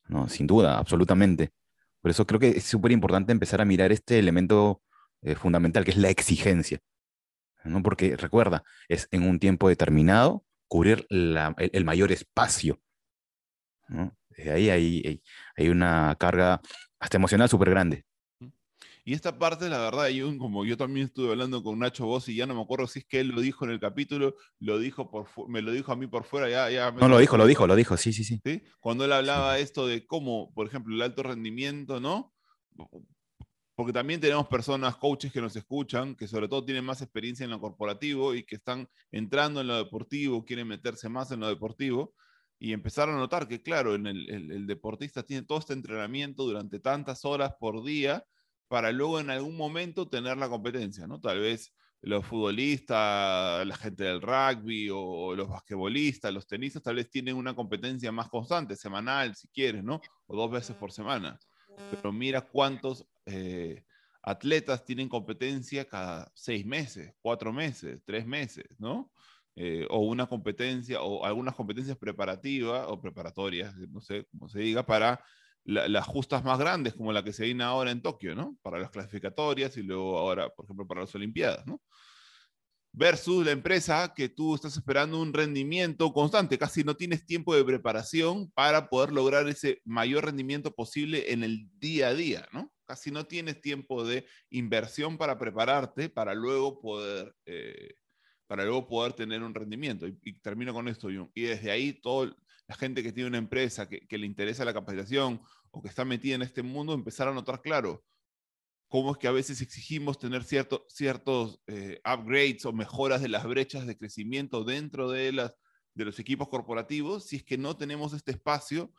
¿no? 0.09 0.29
Sin 0.29 0.47
duda, 0.47 0.79
absolutamente. 0.79 1.53
Por 2.01 2.11
eso 2.11 2.27
creo 2.27 2.41
que 2.41 2.51
es 2.51 2.65
súper 2.65 2.93
importante 2.93 3.33
empezar 3.33 3.61
a 3.61 3.65
mirar 3.65 3.93
este 3.93 4.19
elemento 4.19 4.83
eh, 5.23 5.35
fundamental, 5.35 5.85
que 5.85 5.93
es 5.93 5.97
la 5.97 6.11
exigencia. 6.11 6.81
¿no? 7.65 7.83
Porque 7.83 8.17
recuerda, 8.17 8.65
es 8.89 9.09
en 9.11 9.29
un 9.29 9.39
tiempo 9.39 9.69
determinado 9.69 10.45
cubrir 10.69 11.07
el, 11.11 11.85
mayor 11.85 12.13
espacio 12.13 12.81
Ahí 14.39 14.71
hay, 14.71 15.23
hay, 15.57 15.69
una 15.69 16.17
carga 16.19 16.61
hasta 16.99 17.17
emocional 17.17 17.49
súper 17.49 17.71
grande. 17.71 18.05
Y 19.05 19.15
esta 19.15 19.39
parte, 19.39 19.69
la 19.69 19.79
verdad, 19.79 20.09
yo, 20.09 20.37
como 20.39 20.65
yo 20.65 20.77
también 20.77 21.07
estuve 21.07 21.31
hablando 21.31 21.63
con 21.63 21.79
Nacho 21.79 22.07
y 22.27 22.37
ya 22.37 22.47
no 22.47 22.55
me 22.55 22.63
acuerdo 22.63 22.87
si 22.87 23.01
es 23.01 23.05
que 23.07 23.21
él 23.21 23.29
lo 23.29 23.41
dijo 23.41 23.65
en 23.65 23.71
el 23.71 23.81
capítulo, 23.81 24.35
lo 24.59 24.79
dijo 24.79 25.11
por 25.11 25.27
me 25.49 25.63
lo 25.63 25.73
dijo 25.73 25.93
a 25.93 25.97
mí 25.97 26.07
por 26.07 26.25
fuera, 26.25 26.49
ya, 26.49 26.71
ya 26.71 26.91
No, 26.91 27.09
lo 27.09 27.19
dijo, 27.19 27.37
lo 27.37 27.47
dijo, 27.47 27.67
lo 27.67 27.77
dijo, 27.77 27.97
sí, 27.97 28.13
sí, 28.13 28.25
sí. 28.25 28.41
Cuando 28.81 29.05
él 29.05 29.13
hablaba 29.13 29.59
esto 29.59 29.87
de 29.87 30.07
cómo, 30.07 30.53
por 30.55 30.67
ejemplo, 30.67 30.95
el 30.95 31.03
alto 31.03 31.23
rendimiento, 31.23 32.01
¿no? 32.01 32.35
Porque 33.75 33.93
también 33.93 34.21
tenemos 34.21 34.47
personas, 34.49 34.97
coaches 34.97 35.33
que 35.33 35.41
nos 35.41 35.57
escuchan, 35.57 36.15
que 36.15 36.29
sobre 36.29 36.49
todo 36.49 36.65
tienen 36.65 36.85
más 36.85 37.01
experiencia 37.01 37.45
en 37.45 37.51
lo 37.51 37.61
corporativo 37.61 38.35
y 38.35 38.45
que 38.45 38.57
están 38.57 38.89
entrando 39.11 39.61
en 39.61 39.69
lo 39.69 39.77
deportivo, 39.77 40.45
quieren 40.45 40.69
meterse 40.69 41.09
más 41.09 41.31
en 41.31 41.41
lo 41.41 41.49
deportivo 41.49 42.15
y 42.63 42.75
empezaron 42.75 43.15
a 43.15 43.19
notar 43.19 43.49
que, 43.49 43.63
claro, 43.63 43.95
en 43.95 44.07
el, 44.07 44.67
deportista 44.67 45.23
tiene 45.23 45.47
todo 45.47 45.59
este 45.59 45.73
entrenamiento 45.73 46.45
durante 46.45 46.79
tantas 46.79 47.25
horas 47.25 47.55
por 47.59 47.83
día 47.83 48.23
para 48.71 48.93
luego 48.93 49.19
en 49.19 49.31
algún 49.31 49.57
momento 49.57 50.09
tener 50.09 50.37
la 50.37 50.49
competencia, 50.49 51.05
¿no? 51.09 51.21
Tal 51.21 51.41
vez 51.41 51.75
los 52.03 52.25
futbolistas, 52.25 53.67
la 53.67 53.77
gente 53.77 54.05
del 54.05 54.23
rugby 54.23 54.89
o 54.93 55.35
los 55.35 55.49
basquetbolistas, 55.49 56.33
los 56.33 56.47
tenistas, 56.47 56.81
tal 56.81 56.95
vez 56.95 57.11
tienen 57.11 57.35
una 57.35 57.53
competencia 57.53 58.13
más 58.13 58.29
constante, 58.29 58.77
semanal, 58.77 59.35
si 59.35 59.49
quieres, 59.49 59.83
¿no? 59.83 60.01
O 60.29 60.37
dos 60.37 60.53
veces 60.53 60.77
por 60.77 60.93
semana. 60.93 61.37
Pero 61.91 62.13
mira 62.13 62.43
cuántos 62.43 63.05
eh, 63.27 63.83
atletas 64.23 64.85
tienen 64.85 65.09
competencia 65.09 65.85
cada 65.85 66.31
seis 66.33 66.65
meses, 66.65 67.13
cuatro 67.21 67.53
meses, 67.53 68.01
tres 68.05 68.25
meses, 68.25 68.67
¿no? 68.79 69.11
Eh, 69.57 69.85
o 69.91 69.99
una 69.99 70.29
competencia, 70.29 71.03
o 71.03 71.25
algunas 71.25 71.57
competencias 71.57 71.99
preparativas 71.99 72.87
o 72.89 73.01
preparatorias, 73.01 73.75
no 73.89 74.01
sé 74.01 74.29
cómo 74.31 74.49
se 74.49 74.61
diga, 74.61 74.87
para 74.87 75.21
las 75.65 76.07
justas 76.07 76.45
más 76.45 76.59
grandes, 76.59 76.95
como 76.95 77.13
la 77.13 77.23
que 77.23 77.33
se 77.33 77.45
viene 77.45 77.65
ahora 77.65 77.91
en 77.91 78.03
Tokio, 78.03 78.35
¿no? 78.35 78.57
Para 78.63 78.79
las 78.79 78.91
clasificatorias 78.91 79.77
y 79.77 79.83
luego 79.83 80.19
ahora, 80.19 80.49
por 80.49 80.65
ejemplo, 80.65 80.87
para 80.87 81.03
las 81.03 81.15
Olimpiadas, 81.15 81.67
¿no? 81.67 81.81
Versus 82.93 83.45
la 83.45 83.53
empresa 83.53 84.13
que 84.17 84.29
tú 84.29 84.57
estás 84.57 84.77
esperando 84.77 85.21
un 85.21 85.33
rendimiento 85.33 86.13
constante, 86.13 86.59
casi 86.59 86.83
no 86.83 86.97
tienes 86.97 87.25
tiempo 87.25 87.55
de 87.55 87.65
preparación 87.65 88.51
para 88.51 88.89
poder 88.89 89.13
lograr 89.13 89.49
ese 89.49 89.81
mayor 89.85 90.25
rendimiento 90.25 90.75
posible 90.75 91.33
en 91.33 91.45
el 91.45 91.69
día 91.79 92.09
a 92.09 92.15
día, 92.15 92.49
¿no? 92.53 92.73
Casi 92.87 93.13
no 93.13 93.27
tienes 93.27 93.61
tiempo 93.61 94.05
de 94.05 94.27
inversión 94.51 95.19
para 95.19 95.39
prepararte 95.39 96.09
para 96.09 96.35
luego 96.35 96.81
poder 96.81 97.33
eh, 97.47 97.95
para 98.51 98.65
luego 98.65 98.89
poder 98.89 99.13
tener 99.13 99.45
un 99.45 99.55
rendimiento. 99.55 100.09
Y, 100.09 100.33
termino 100.41 100.75
con 100.75 100.89
esto, 100.89 101.09
Y 101.09 101.43
desde 101.43 101.71
ahí, 101.71 101.93
toda 101.93 102.35
la 102.71 102.77
gente 102.77 103.03
que 103.03 103.11
tiene 103.11 103.29
una 103.29 103.39
empresa 103.39 103.89
que, 103.89 104.17
le 104.17 104.27
interesa 104.27 104.65
la 104.65 104.73
capacitación 104.73 105.43
o 105.73 105.83
que 105.83 105.89
está 105.89 106.05
metida 106.05 106.37
en 106.37 106.43
este 106.43 106.63
mundo, 106.63 106.95
empezar 106.95 107.27
a 107.27 107.35
notar 107.35 107.63
claro 107.63 108.05
cómo 108.87 109.11
es 109.11 109.19
que 109.19 109.27
a 109.27 109.33
veces 109.33 109.61
exigimos 109.61 110.21
tener 110.21 110.45
cierto, 110.45 110.87
ciertos 110.89 111.61
eh, 111.67 112.01
upgrades 112.05 112.65
o 112.67 112.73
mejoras 112.73 113.23
de 113.23 113.29
las 113.29 113.45
brechas 113.45 113.89
de 113.89 113.99
crecimiento 113.99 114.63
dentro 114.63 115.11
de, 115.11 115.33
las, 115.33 115.57
de 115.95 116.05
los 116.05 116.21
equipos 116.21 116.49
corporativos, 116.49 117.27
si 117.27 117.37
es 117.37 117.45
que 117.45 117.59
no 117.59 117.77
tenemos 117.77 118.13
este 118.13 118.31
espacio 118.31 118.93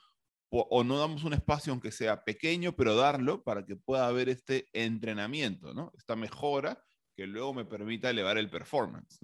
o, 0.50 0.84
no 0.84 0.98
damos 0.98 1.24
un 1.24 1.32
espacio, 1.32 1.72
aunque 1.72 1.94
sea 1.94 2.26
pequeño, 2.26 2.76
pero 2.76 2.94
darlo 2.98 3.42
para 3.42 3.66
que 3.66 3.78
pueda 3.78 4.06
haber 4.06 4.28
este 4.28 4.68
entrenamiento, 4.74 5.74
¿no? 5.74 5.94
esta 5.96 6.18
mejora 6.18 6.84
que 7.16 7.26
luego 7.26 7.54
me 7.54 7.64
permita 7.64 8.10
elevar 8.10 8.38
el 8.38 8.50
performance. 8.50 9.18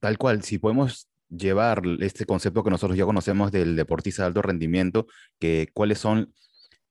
tal 0.00 0.18
cual, 0.18 0.42
si 0.42 0.58
podemos 0.58 1.09
llevar 1.30 1.82
este 2.00 2.26
concepto 2.26 2.62
que 2.62 2.70
nosotros 2.70 2.98
ya 2.98 3.04
conocemos 3.04 3.52
del 3.52 3.76
deportista 3.76 4.22
de 4.22 4.28
alto 4.28 4.42
rendimiento, 4.42 5.06
que 5.38 5.68
cuáles 5.72 5.98
son 5.98 6.34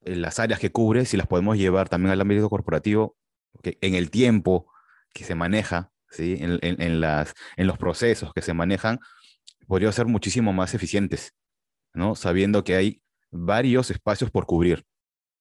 eh, 0.01 0.15
las 0.15 0.39
áreas 0.39 0.59
que 0.59 0.71
cubre, 0.71 1.05
si 1.05 1.17
las 1.17 1.27
podemos 1.27 1.57
llevar 1.57 1.89
también 1.89 2.11
al 2.11 2.21
ámbito 2.21 2.49
corporativo, 2.49 3.17
que 3.61 3.77
en 3.81 3.95
el 3.95 4.09
tiempo 4.09 4.71
que 5.13 5.23
se 5.23 5.35
maneja, 5.35 5.91
¿sí? 6.09 6.37
en, 6.39 6.59
en, 6.61 7.01
las, 7.01 7.33
en 7.57 7.67
los 7.67 7.77
procesos 7.77 8.33
que 8.33 8.41
se 8.41 8.53
manejan, 8.53 8.99
podría 9.67 9.91
ser 9.91 10.05
muchísimo 10.05 10.53
más 10.53 10.73
eficientes, 10.73 11.33
¿no? 11.93 12.15
sabiendo 12.15 12.63
que 12.63 12.75
hay 12.75 13.01
varios 13.31 13.91
espacios 13.91 14.31
por 14.31 14.45
cubrir 14.45 14.85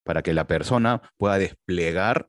para 0.04 0.22
que 0.22 0.34
la 0.34 0.46
persona 0.46 1.02
pueda 1.16 1.38
desplegar 1.38 2.28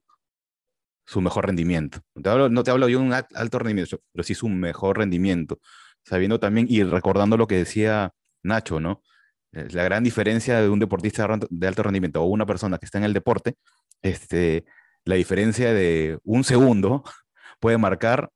su 1.05 1.21
mejor 1.21 1.47
rendimiento. 1.47 2.01
Te 2.21 2.29
hablo, 2.29 2.49
no 2.49 2.63
te 2.63 2.69
hablo 2.69 2.85
de 2.85 2.95
un 2.95 3.13
alto 3.13 3.57
rendimiento, 3.57 3.99
pero 4.11 4.23
sí 4.23 4.35
su 4.35 4.47
mejor 4.47 4.99
rendimiento. 4.99 5.59
Sabiendo 6.03 6.39
también 6.39 6.67
y 6.69 6.83
recordando 6.83 7.37
lo 7.37 7.47
que 7.47 7.57
decía 7.57 8.13
Nacho, 8.43 8.79
¿no? 8.79 9.03
La 9.51 9.83
gran 9.83 10.03
diferencia 10.03 10.61
de 10.61 10.69
un 10.69 10.79
deportista 10.79 11.27
de 11.49 11.67
alto 11.67 11.83
rendimiento 11.83 12.21
o 12.21 12.25
una 12.25 12.45
persona 12.45 12.77
que 12.77 12.85
está 12.85 12.99
en 12.99 13.03
el 13.03 13.13
deporte, 13.13 13.55
este, 14.01 14.65
la 15.05 15.15
diferencia 15.15 15.73
de 15.73 16.19
un 16.23 16.43
segundo 16.43 17.03
puede 17.59 17.77
marcar 17.77 18.31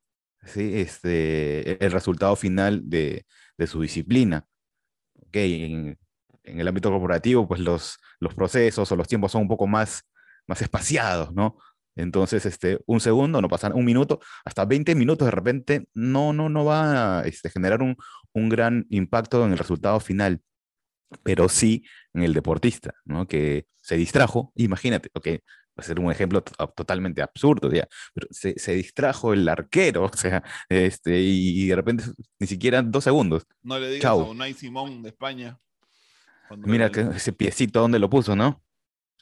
¿sí? 0.45 0.71
este, 0.79 1.83
el 1.83 1.91
resultado 1.91 2.35
final 2.35 2.81
de, 2.89 3.25
de 3.57 3.67
su 3.67 3.81
disciplina. 3.81 4.45
Okay, 5.27 5.65
en, 5.65 5.99
en, 6.43 6.59
el 6.59 6.67
ámbito 6.67 6.89
corporativo, 6.91 7.47
pues 7.47 7.59
los, 7.59 7.97
los 8.19 8.33
procesos 8.35 8.91
o 8.91 8.95
los 8.95 9.07
tiempos 9.07 9.31
son 9.31 9.43
un 9.43 9.47
poco 9.47 9.67
más, 9.67 10.03
más 10.47 10.61
espaciados, 10.61 11.33
¿no? 11.33 11.57
Entonces, 11.95 12.45
este, 12.45 12.79
un 12.85 12.99
segundo, 12.99 13.41
no 13.41 13.49
pasa 13.49 13.73
un 13.73 13.85
minuto, 13.85 14.19
hasta 14.45 14.65
20 14.65 14.95
minutos 14.95 15.25
de 15.25 15.31
repente 15.31 15.87
no, 15.93 16.33
no, 16.33 16.49
no 16.49 16.65
va 16.65 17.19
a 17.19 17.23
este, 17.23 17.49
generar 17.49 17.81
un, 17.81 17.95
un 18.33 18.49
gran 18.49 18.85
impacto 18.89 19.45
en 19.45 19.51
el 19.51 19.57
resultado 19.57 19.99
final, 19.99 20.41
pero 21.23 21.49
sí 21.49 21.83
en 22.13 22.23
el 22.23 22.33
deportista, 22.33 22.93
¿no? 23.05 23.27
Que 23.27 23.67
se 23.81 23.95
distrajo, 23.95 24.51
imagínate, 24.55 25.09
ok, 25.13 25.27
va 25.27 25.81
a 25.81 25.83
ser 25.83 25.99
un 25.99 26.11
ejemplo 26.11 26.41
totalmente 26.41 27.21
absurdo, 27.21 27.71
ya, 27.71 27.87
pero 28.13 28.27
se, 28.31 28.57
se, 28.57 28.73
distrajo 28.73 29.33
el 29.33 29.47
arquero, 29.47 30.05
o 30.13 30.17
sea, 30.17 30.43
este, 30.69 31.19
y, 31.19 31.67
de 31.67 31.75
repente 31.75 32.03
ni 32.39 32.47
siquiera 32.47 32.81
dos 32.81 33.03
segundos. 33.03 33.45
No 33.61 33.79
le 33.79 33.89
digas 33.89 34.05
a 34.05 34.15
Unai 34.15 34.53
Simón 34.53 35.01
de 35.01 35.09
España. 35.09 35.59
Mira 36.57 36.91
que 36.91 37.01
ese 37.01 37.33
piecito, 37.33 37.79
¿dónde 37.79 37.97
lo 37.97 38.09
puso, 38.09 38.35
no? 38.35 38.61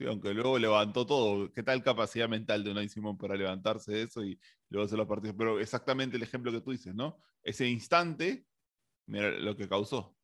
Aunque 0.08 0.34
luego 0.34 0.58
levantó 0.60 1.06
todo. 1.06 1.52
¿Qué 1.52 1.64
tal 1.64 1.84
capacidad 1.84 2.30
mental 2.30 2.64
de 2.64 2.72
Unai 2.72 2.90
Simón 2.90 3.18
para 3.18 3.36
levantarse 3.36 3.92
de 3.92 4.04
eso 4.04 4.24
y 4.24 4.40
luego 4.70 4.86
hacer 4.86 4.98
los 4.98 5.08
partidos? 5.08 5.36
Pero 5.38 5.60
exactamente 5.60 6.18
el 6.18 6.24
ejemplo 6.24 6.52
que 6.52 6.62
tú 6.62 6.72
dices, 6.72 6.94
¿no? 6.94 7.18
Ese 7.44 7.68
instante, 7.68 8.46
mira 9.08 9.32
lo 9.32 9.56
que 9.56 9.68
causó. 9.68 10.16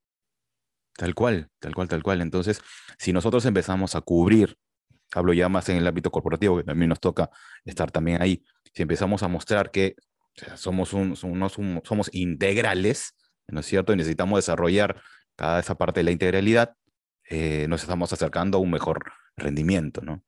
Tal 0.96 1.14
cual, 1.14 1.50
tal 1.60 1.76
cual, 1.76 1.88
tal 1.88 2.04
cual. 2.04 2.22
Entonces, 2.22 2.62
si 2.98 3.14
nosotros 3.14 3.46
empezamos 3.46 3.96
a 3.96 4.02
cubrir, 4.02 4.58
hablo 5.14 5.34
ya 5.34 5.48
más 5.48 5.70
en 5.70 5.78
el 5.78 5.88
ámbito 5.88 6.10
corporativo, 6.10 6.58
que 6.58 6.64
también 6.64 6.90
nos 6.90 7.00
toca 7.00 7.30
estar 7.64 7.92
también 7.92 8.22
ahí, 8.22 8.44
si 8.74 8.82
empezamos 8.82 9.24
a 9.24 9.28
mostrar 9.28 9.72
que 9.72 9.96
somos, 10.56 10.94
un, 10.94 11.16
somos, 11.16 12.10
integrales, 12.14 13.16
¿no 13.48 13.62
es 13.62 13.66
cierto? 13.66 13.94
Y 13.94 13.96
necesitamos 13.96 14.38
desarrollar 14.38 15.02
cada 15.36 15.60
esa 15.60 15.76
parte 15.76 16.00
de 16.00 16.06
la 16.06 16.12
integralidad, 16.12 16.76
eh, 17.30 17.68
nos 17.68 17.82
estamos 17.82 18.12
acercando 18.14 18.58
a 18.58 18.62
un 18.62 18.72
mejor 18.72 19.12
rendimiento, 19.36 20.02
¿no? 20.02 20.24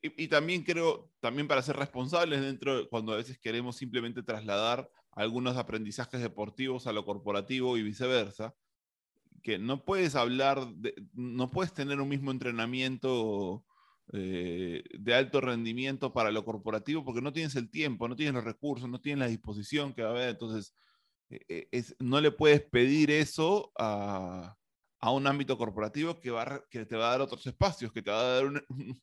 Y, 0.00 0.28
también 0.28 0.62
creo, 0.62 1.10
también 1.20 1.48
para 1.48 1.62
ser 1.62 1.76
responsables 1.76 2.40
dentro, 2.40 2.88
cuando 2.88 3.12
a 3.12 3.16
veces 3.16 3.38
queremos 3.38 3.76
simplemente 3.76 4.22
trasladar 4.22 4.88
algunos 5.10 5.56
aprendizajes 5.56 6.20
deportivos 6.20 6.86
a 6.86 6.92
lo 6.92 7.04
corporativo 7.04 7.76
y 7.76 7.82
viceversa, 7.82 8.54
que 9.42 9.58
no 9.58 9.84
puedes 9.84 10.14
hablar, 10.14 10.66
de, 10.74 10.94
no 11.14 11.50
puedes 11.50 11.72
tener 11.72 12.00
un 12.00 12.08
mismo 12.08 12.30
entrenamiento 12.30 13.64
eh, 14.12 14.84
de 14.98 15.14
alto 15.14 15.40
rendimiento 15.40 16.12
para 16.12 16.30
lo 16.30 16.44
corporativo 16.44 17.04
porque 17.04 17.22
no 17.22 17.32
tienes 17.32 17.56
el 17.56 17.70
tiempo, 17.70 18.08
no 18.08 18.16
tienes 18.16 18.34
los 18.34 18.44
recursos, 18.44 18.88
no 18.88 19.00
tienes 19.00 19.20
la 19.20 19.28
disposición 19.28 19.94
que 19.94 20.02
va 20.02 20.08
a 20.08 20.12
haber. 20.12 20.28
Entonces, 20.30 20.74
eh, 21.30 21.68
es, 21.72 21.96
no 21.98 22.20
le 22.20 22.30
puedes 22.30 22.62
pedir 22.62 23.10
eso 23.10 23.72
a, 23.76 24.56
a 25.02 25.10
un 25.10 25.26
ámbito 25.26 25.58
corporativo 25.58 26.20
que, 26.20 26.30
va, 26.30 26.64
que 26.70 26.86
te 26.86 26.96
va 26.96 27.08
a 27.08 27.10
dar 27.10 27.22
otros 27.22 27.44
espacios, 27.46 27.92
que 27.92 28.02
te 28.02 28.10
va 28.10 28.20
a 28.20 28.34
dar 28.34 28.46
un, 28.46 28.62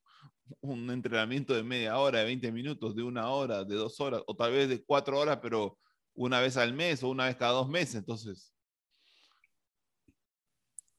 un, 0.61 0.89
entrenamiento 0.91 1.53
de 1.53 1.61
media 1.61 1.97
hora, 1.97 2.19
de 2.19 2.25
20 2.25 2.51
minutos, 2.53 2.95
de 2.95 3.03
una 3.03 3.29
hora, 3.29 3.65
de 3.65 3.75
dos 3.75 3.99
horas, 3.99 4.21
o 4.25 4.35
tal 4.35 4.53
vez 4.53 4.69
de 4.69 4.81
cuatro 4.83 5.19
horas, 5.19 5.39
pero 5.41 5.77
una 6.13 6.39
vez 6.39 6.55
al 6.55 6.73
mes 6.73 7.03
o 7.03 7.09
una 7.09 7.25
vez 7.25 7.35
cada 7.35 7.51
dos 7.51 7.67
meses. 7.67 7.95
Entonces, 7.95 8.53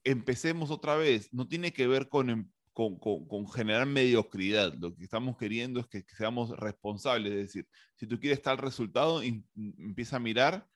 empecemos 0.04 0.70
otra 0.70 0.96
vez. 0.96 1.32
No 1.32 1.48
tiene 1.48 1.72
que 1.72 1.86
ver 1.86 2.10
con, 2.10 2.28
em, 2.28 2.50
con, 2.74 2.98
con, 2.98 3.48
generar 3.48 3.86
mediocridad. 3.86 4.74
Lo 4.74 4.94
que 4.94 5.04
estamos 5.04 5.38
queriendo 5.38 5.80
es 5.80 5.86
que, 5.86 6.04
seamos 6.14 6.50
responsables. 6.50 7.32
Es 7.32 7.38
decir, 7.38 7.66
si 7.96 8.06
tú 8.06 8.20
quieres 8.20 8.42
tal 8.42 8.58
resultado, 8.58 9.22
empieza 9.22 10.16
a 10.16 10.20
mirar 10.20 10.68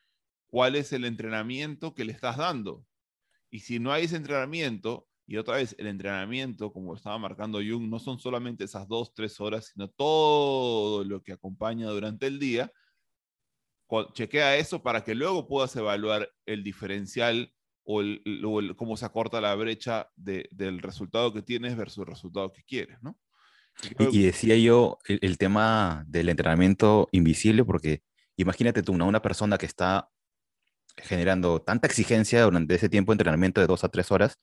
cuál 0.47 0.77
es 0.77 0.93
el 0.95 1.05
entrenamiento 1.05 1.95
que 1.95 2.07
le 2.07 2.13
estás 2.13 2.39
dando 2.39 2.87
y 3.55 3.61
si 3.61 3.79
no 3.79 3.93
hay 3.93 4.07
ese 4.07 4.17
entrenamiento, 4.17 5.07
y 5.29 5.37
otra 5.37 5.59
vez, 5.59 5.77
el 5.79 5.87
entrenamiento, 5.87 6.73
como 6.73 6.93
estaba 6.97 7.17
marcando 7.19 7.59
Jung, 7.59 7.89
no 7.89 8.01
son 8.01 8.19
solamente 8.19 8.65
esas 8.65 8.89
dos, 8.89 9.15
tres 9.15 9.41
horas, 9.41 9.71
sino 9.73 9.87
todo 9.87 11.05
lo 11.05 11.23
que 11.23 11.35
acompaña 11.35 11.89
durante 11.89 12.27
el 12.27 12.41
día. 12.41 12.73
Chequea 14.13 14.57
eso 14.57 14.83
para 14.83 15.05
que 15.05 15.15
luego 15.15 15.47
puedas 15.47 15.77
evaluar 15.77 16.29
el 16.47 16.65
diferencial 16.65 17.55
o, 17.85 18.01
el, 18.01 18.75
cómo 18.77 18.97
se 18.97 19.07
acorta 19.07 19.41
la 19.41 19.55
brecha 19.55 20.11
del 20.17 20.81
resultado 20.81 21.33
que 21.33 21.43
tienes 21.43 21.77
versus 21.77 21.99
el 21.99 22.07
resultado 22.07 22.51
que 22.51 22.65
quieres, 22.65 23.01
¿no? 23.03 23.17
Y, 24.11 24.25
decía 24.25 24.57
yo 24.57 24.99
el, 25.07 25.39
tema 25.39 26.03
del 26.09 26.29
entrenamiento 26.29 27.09
invisible, 27.13 27.65
porque 27.65 28.03
imagínate 28.37 28.83
tú, 28.83 28.95
una 28.95 29.23
persona 29.23 29.59
que 29.59 29.67
está 29.67 30.11
generando 30.97 31.61
tanta 31.63 31.87
exigencia 31.87 32.43
durante 32.43 32.75
ese 32.75 32.89
tiempo 32.89 33.13
de 33.13 33.15
entrenamiento 33.15 33.61
de 33.61 33.67
dos 33.67 33.85
a 33.85 33.89
tres 33.89 34.11
horas, 34.11 34.39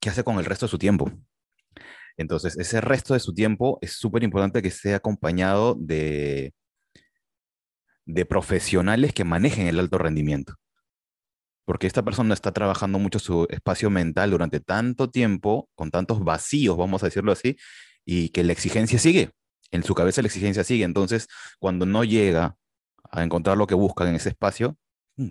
¿qué 0.00 0.10
hace 0.10 0.24
con 0.24 0.38
el 0.38 0.44
resto 0.44 0.66
de 0.66 0.70
su 0.70 0.78
tiempo? 0.78 1.10
Entonces, 2.16 2.58
ese 2.58 2.80
resto 2.80 3.14
de 3.14 3.20
su 3.20 3.34
tiempo 3.34 3.78
es 3.80 3.92
súper 3.92 4.22
importante 4.22 4.62
que 4.62 4.68
esté 4.68 4.94
acompañado 4.94 5.74
de, 5.74 6.52
de 8.04 8.26
profesionales 8.26 9.12
que 9.14 9.24
manejen 9.24 9.66
el 9.66 9.78
alto 9.78 9.98
rendimiento. 9.98 10.54
Porque 11.64 11.86
esta 11.86 12.02
persona 12.02 12.34
está 12.34 12.52
trabajando 12.52 12.98
mucho 12.98 13.18
su 13.18 13.46
espacio 13.48 13.90
mental 13.90 14.32
durante 14.32 14.60
tanto 14.60 15.08
tiempo, 15.08 15.68
con 15.74 15.90
tantos 15.90 16.22
vacíos, 16.24 16.76
vamos 16.76 17.02
a 17.02 17.06
decirlo 17.06 17.32
así, 17.32 17.56
y 18.04 18.30
que 18.30 18.44
la 18.44 18.52
exigencia 18.52 18.98
sigue. 18.98 19.30
En 19.70 19.84
su 19.84 19.94
cabeza 19.94 20.20
la 20.20 20.28
exigencia 20.28 20.64
sigue. 20.64 20.84
Entonces, 20.84 21.28
cuando 21.58 21.86
no 21.86 22.02
llega 22.04 22.56
a 23.10 23.22
encontrar 23.22 23.56
lo 23.56 23.66
que 23.66 23.74
busca 23.74 24.08
en 24.08 24.16
ese 24.16 24.30
espacio, 24.30 24.76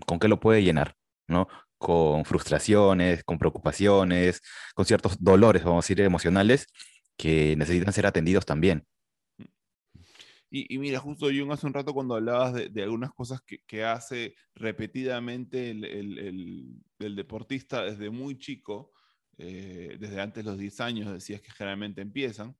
¿con 0.05 0.19
qué 0.19 0.27
lo 0.27 0.39
puede 0.39 0.63
llenar? 0.63 0.95
¿no? 1.27 1.47
Con 1.77 2.25
frustraciones, 2.25 3.23
con 3.23 3.39
preocupaciones, 3.39 4.41
con 4.75 4.85
ciertos 4.85 5.23
dolores, 5.23 5.63
vamos 5.63 5.85
a 5.85 5.87
decir, 5.87 6.01
emocionales 6.01 6.67
que 7.17 7.55
necesitan 7.57 7.93
ser 7.93 8.05
atendidos 8.05 8.45
también. 8.45 8.85
Y, 10.51 10.79
mira, 10.79 10.99
justo 10.99 11.27
Jung 11.27 11.51
hace 11.51 11.67
un 11.67 11.75
rato 11.75 11.93
cuando 11.93 12.15
hablabas 12.15 12.55
de, 12.73 12.81
algunas 12.81 13.11
cosas 13.11 13.39
que, 13.41 13.83
hace 13.83 14.35
repetidamente 14.55 15.69
el, 15.69 16.81
deportista 16.97 17.83
desde 17.83 18.09
muy 18.09 18.39
chico, 18.39 18.91
eh, 19.37 19.95
desde 19.99 20.19
antes 20.19 20.43
de 20.43 20.49
los 20.49 20.59
10 20.59 20.79
años, 20.81 21.13
decías 21.13 21.41
que 21.41 21.51
generalmente 21.51 22.01
empiezan, 22.01 22.57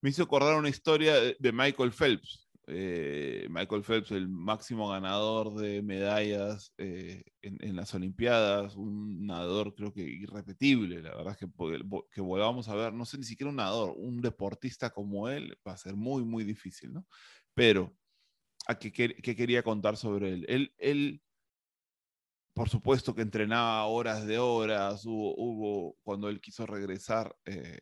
me 0.00 0.08
hizo 0.08 0.22
acordar 0.22 0.56
una 0.56 0.70
historia 0.70 1.14
de 1.38 1.52
Michael 1.52 1.92
Phelps. 1.92 2.49
Eh, 2.72 3.48
Michael 3.50 3.82
Phelps, 3.82 4.12
el 4.12 4.28
máximo 4.28 4.88
ganador 4.90 5.54
de 5.54 5.82
medallas 5.82 6.72
eh, 6.78 7.24
en, 7.42 7.74
las 7.74 7.92
Olimpiadas, 7.94 8.76
un 8.76 9.26
nadador 9.26 9.74
creo 9.74 9.92
que 9.92 10.02
irrepetible, 10.02 11.02
la 11.02 11.16
verdad 11.16 11.36
que, 11.36 11.48
que 12.12 12.20
volvamos 12.20 12.68
a 12.68 12.76
ver, 12.76 12.92
no 12.92 13.04
sé 13.04 13.18
ni 13.18 13.24
siquiera 13.24 13.50
un 13.50 13.56
nadador, 13.56 13.94
un 13.96 14.20
deportista 14.20 14.90
como 14.90 15.28
él 15.28 15.58
va 15.66 15.72
a 15.72 15.76
ser 15.76 15.96
muy, 15.96 16.24
muy 16.24 16.44
difícil, 16.44 16.92
¿no? 16.92 17.06
Pero, 17.54 17.92
¿a 18.68 18.78
qué, 18.78 18.92
quería 18.92 19.62
contar 19.64 19.96
sobre 19.96 20.32
él? 20.32 20.72
Él, 20.78 21.22
por 22.54 22.68
supuesto 22.68 23.14
que 23.14 23.22
entrenaba 23.22 23.84
horas 23.86 24.26
de 24.26 24.38
horas, 24.38 25.04
hubo, 25.06 25.34
hubo 25.36 25.96
cuando 26.02 26.28
él 26.28 26.40
quiso 26.40 26.66
regresar, 26.66 27.34
eh, 27.46 27.80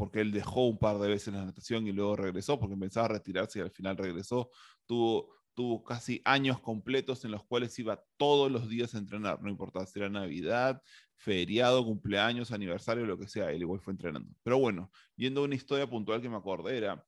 porque 0.00 0.22
él 0.22 0.32
dejó 0.32 0.66
un 0.66 0.78
par 0.78 0.98
de 0.98 1.08
veces 1.08 1.34
la 1.34 1.44
natación 1.44 1.86
y 1.86 1.92
luego 1.92 2.16
regresó, 2.16 2.58
porque 2.58 2.72
empezaba 2.72 3.04
a 3.04 3.10
retirarse 3.10 3.58
y 3.58 3.62
al 3.62 3.70
final 3.70 3.98
regresó. 3.98 4.50
Tuvo, 4.86 5.28
tuvo 5.52 5.84
casi 5.84 6.22
años 6.24 6.58
completos 6.58 7.22
en 7.26 7.32
los 7.32 7.44
cuales 7.44 7.78
iba 7.78 8.02
todos 8.16 8.50
los 8.50 8.66
días 8.66 8.94
a 8.94 8.98
entrenar, 8.98 9.42
no 9.42 9.50
importaba 9.50 9.84
si 9.84 9.98
era 9.98 10.08
Navidad, 10.08 10.80
feriado, 11.16 11.84
cumpleaños, 11.84 12.50
aniversario, 12.50 13.04
lo 13.04 13.18
que 13.18 13.28
sea, 13.28 13.52
él 13.52 13.60
igual 13.60 13.82
fue 13.82 13.92
entrenando. 13.92 14.34
Pero 14.42 14.58
bueno, 14.58 14.90
yendo 15.16 15.42
a 15.42 15.44
una 15.44 15.54
historia 15.54 15.86
puntual 15.86 16.22
que 16.22 16.30
me 16.30 16.36
acordé, 16.36 16.78
era, 16.78 17.04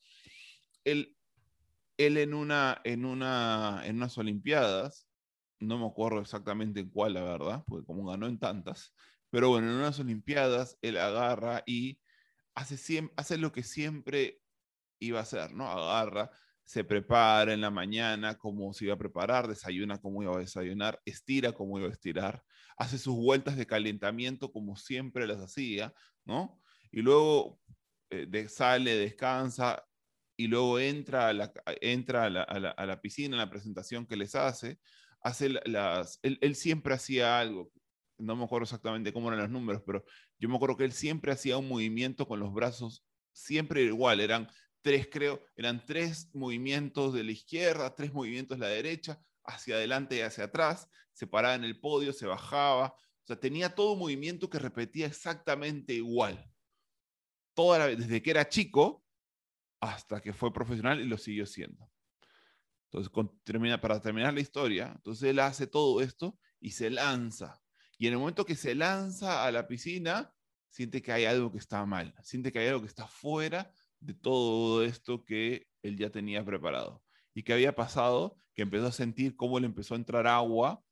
él, 0.84 1.16
él 1.96 2.18
en, 2.18 2.34
una, 2.34 2.78
en, 2.84 3.06
una, 3.06 3.80
en 3.86 3.96
unas 3.96 4.18
Olimpiadas, 4.18 5.08
no 5.60 5.78
me 5.78 5.86
acuerdo 5.86 6.20
exactamente 6.20 6.80
en 6.80 6.90
cuál, 6.90 7.14
la 7.14 7.22
verdad, 7.22 7.64
porque 7.66 7.86
como 7.86 8.04
ganó 8.04 8.26
en 8.26 8.38
tantas, 8.38 8.94
pero 9.30 9.48
bueno, 9.48 9.70
en 9.70 9.76
unas 9.76 9.98
Olimpiadas 9.98 10.76
él 10.82 10.98
agarra 10.98 11.62
y 11.64 11.98
hace, 12.54 13.10
hace 13.16 13.38
lo 13.38 13.52
que 13.52 13.62
siempre 13.62 14.40
iba 14.98 15.18
a 15.18 15.22
hacer, 15.22 15.52
¿no? 15.52 15.68
Agarra, 15.68 16.30
se 16.64 16.84
prepara 16.84 17.52
en 17.52 17.60
la 17.60 17.70
mañana 17.70 18.38
como 18.38 18.72
se 18.72 18.84
iba 18.84 18.94
a 18.94 18.98
preparar, 18.98 19.48
desayuna 19.48 20.00
como 20.00 20.22
iba 20.22 20.34
a 20.34 20.40
desayunar, 20.40 21.00
estira 21.04 21.52
como 21.52 21.78
iba 21.78 21.88
a 21.88 21.92
estirar, 21.92 22.42
hace 22.76 22.98
sus 22.98 23.16
vueltas 23.16 23.56
de 23.56 23.66
calentamiento 23.66 24.52
como 24.52 24.76
siempre 24.76 25.26
las 25.26 25.38
hacía, 25.38 25.92
¿no? 26.24 26.60
Y 26.90 27.02
luego 27.02 27.60
eh, 28.10 28.48
sale, 28.48 28.96
descansa 28.96 29.84
y 30.36 30.46
luego 30.46 30.78
entra 30.78 31.28
a 31.28 31.32
la, 31.32 31.52
entra 31.80 32.24
a 32.24 32.86
la, 32.86 33.00
piscina, 33.00 33.34
en 33.34 33.38
la 33.38 33.50
presentación 33.50 34.06
que 34.06 34.16
les 34.16 34.34
hace, 34.34 34.78
hace 35.20 35.50
las, 35.50 36.18
él, 36.22 36.38
él 36.40 36.54
siempre 36.54 36.94
hacía 36.94 37.38
algo, 37.38 37.72
no 38.22 38.36
me 38.36 38.44
acuerdo 38.44 38.64
exactamente 38.64 39.12
cómo 39.12 39.28
eran 39.28 39.40
los 39.40 39.50
números, 39.50 39.82
pero 39.84 40.04
yo 40.38 40.48
me 40.48 40.56
acuerdo 40.56 40.76
que 40.76 40.84
él 40.84 40.92
siempre 40.92 41.32
hacía 41.32 41.58
un 41.58 41.68
movimiento 41.68 42.26
con 42.26 42.40
los 42.40 42.52
brazos, 42.52 43.04
siempre 43.32 43.82
igual, 43.82 44.20
eran 44.20 44.48
tres, 44.80 45.08
creo, 45.10 45.42
eran 45.56 45.84
tres 45.84 46.30
movimientos 46.34 47.14
de 47.14 47.24
la 47.24 47.32
izquierda, 47.32 47.94
tres 47.94 48.12
movimientos 48.12 48.58
de 48.58 48.64
la 48.64 48.70
derecha, 48.70 49.20
hacia 49.44 49.74
adelante 49.74 50.16
y 50.16 50.20
hacia 50.20 50.44
atrás, 50.44 50.88
se 51.12 51.26
paraba 51.26 51.54
en 51.54 51.64
el 51.64 51.80
podio, 51.80 52.12
se 52.12 52.26
bajaba, 52.26 52.94
o 53.22 53.26
sea, 53.26 53.38
tenía 53.38 53.74
todo 53.74 53.92
un 53.92 54.00
movimiento 54.00 54.48
que 54.48 54.58
repetía 54.58 55.06
exactamente 55.06 55.94
igual. 55.94 56.50
Toda 57.54 57.86
desde 57.88 58.22
que 58.22 58.30
era 58.30 58.48
chico 58.48 59.04
hasta 59.80 60.20
que 60.20 60.32
fue 60.32 60.52
profesional 60.52 61.00
y 61.00 61.04
lo 61.04 61.18
siguió 61.18 61.44
siendo. 61.44 61.90
Entonces, 62.90 63.10
para 63.80 64.00
terminar 64.00 64.34
la 64.34 64.40
historia, 64.40 64.92
entonces 64.94 65.30
él 65.30 65.38
hace 65.38 65.66
todo 65.66 66.00
esto 66.00 66.38
y 66.60 66.70
se 66.72 66.90
lanza. 66.90 67.61
Y 68.02 68.08
en 68.08 68.14
el 68.14 68.18
momento 68.18 68.44
que 68.44 68.56
se 68.56 68.74
lanza 68.74 69.44
a 69.44 69.52
la 69.52 69.68
piscina, 69.68 70.34
siente 70.70 71.00
que 71.02 71.12
hay 71.12 71.24
algo 71.24 71.52
que 71.52 71.58
está 71.58 71.86
mal, 71.86 72.12
siente 72.24 72.50
que 72.50 72.58
hay 72.58 72.66
algo 72.66 72.80
que 72.80 72.88
está 72.88 73.06
fuera 73.06 73.72
de 74.00 74.12
todo 74.12 74.82
esto 74.82 75.24
que 75.24 75.68
él 75.82 75.96
ya 75.96 76.10
tenía 76.10 76.44
preparado. 76.44 77.00
¿Y 77.32 77.44
qué 77.44 77.52
había 77.52 77.76
pasado? 77.76 78.36
Que 78.56 78.62
empezó 78.62 78.88
a 78.88 78.90
sentir 78.90 79.36
cómo 79.36 79.60
le 79.60 79.66
empezó 79.66 79.94
a 79.94 79.98
entrar 79.98 80.26
agua 80.26 80.82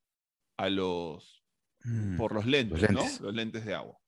a 0.57 0.69
los, 0.71 1.45
mm, 1.83 2.17
por 2.17 2.33
los 2.33 2.47
lentes, 2.47 2.81
los 2.81 2.91
lentes. 2.93 3.21
¿no? 3.21 3.27
Los 3.27 3.35
lentes 3.35 3.65
de 3.65 3.75
agua. 3.75 3.99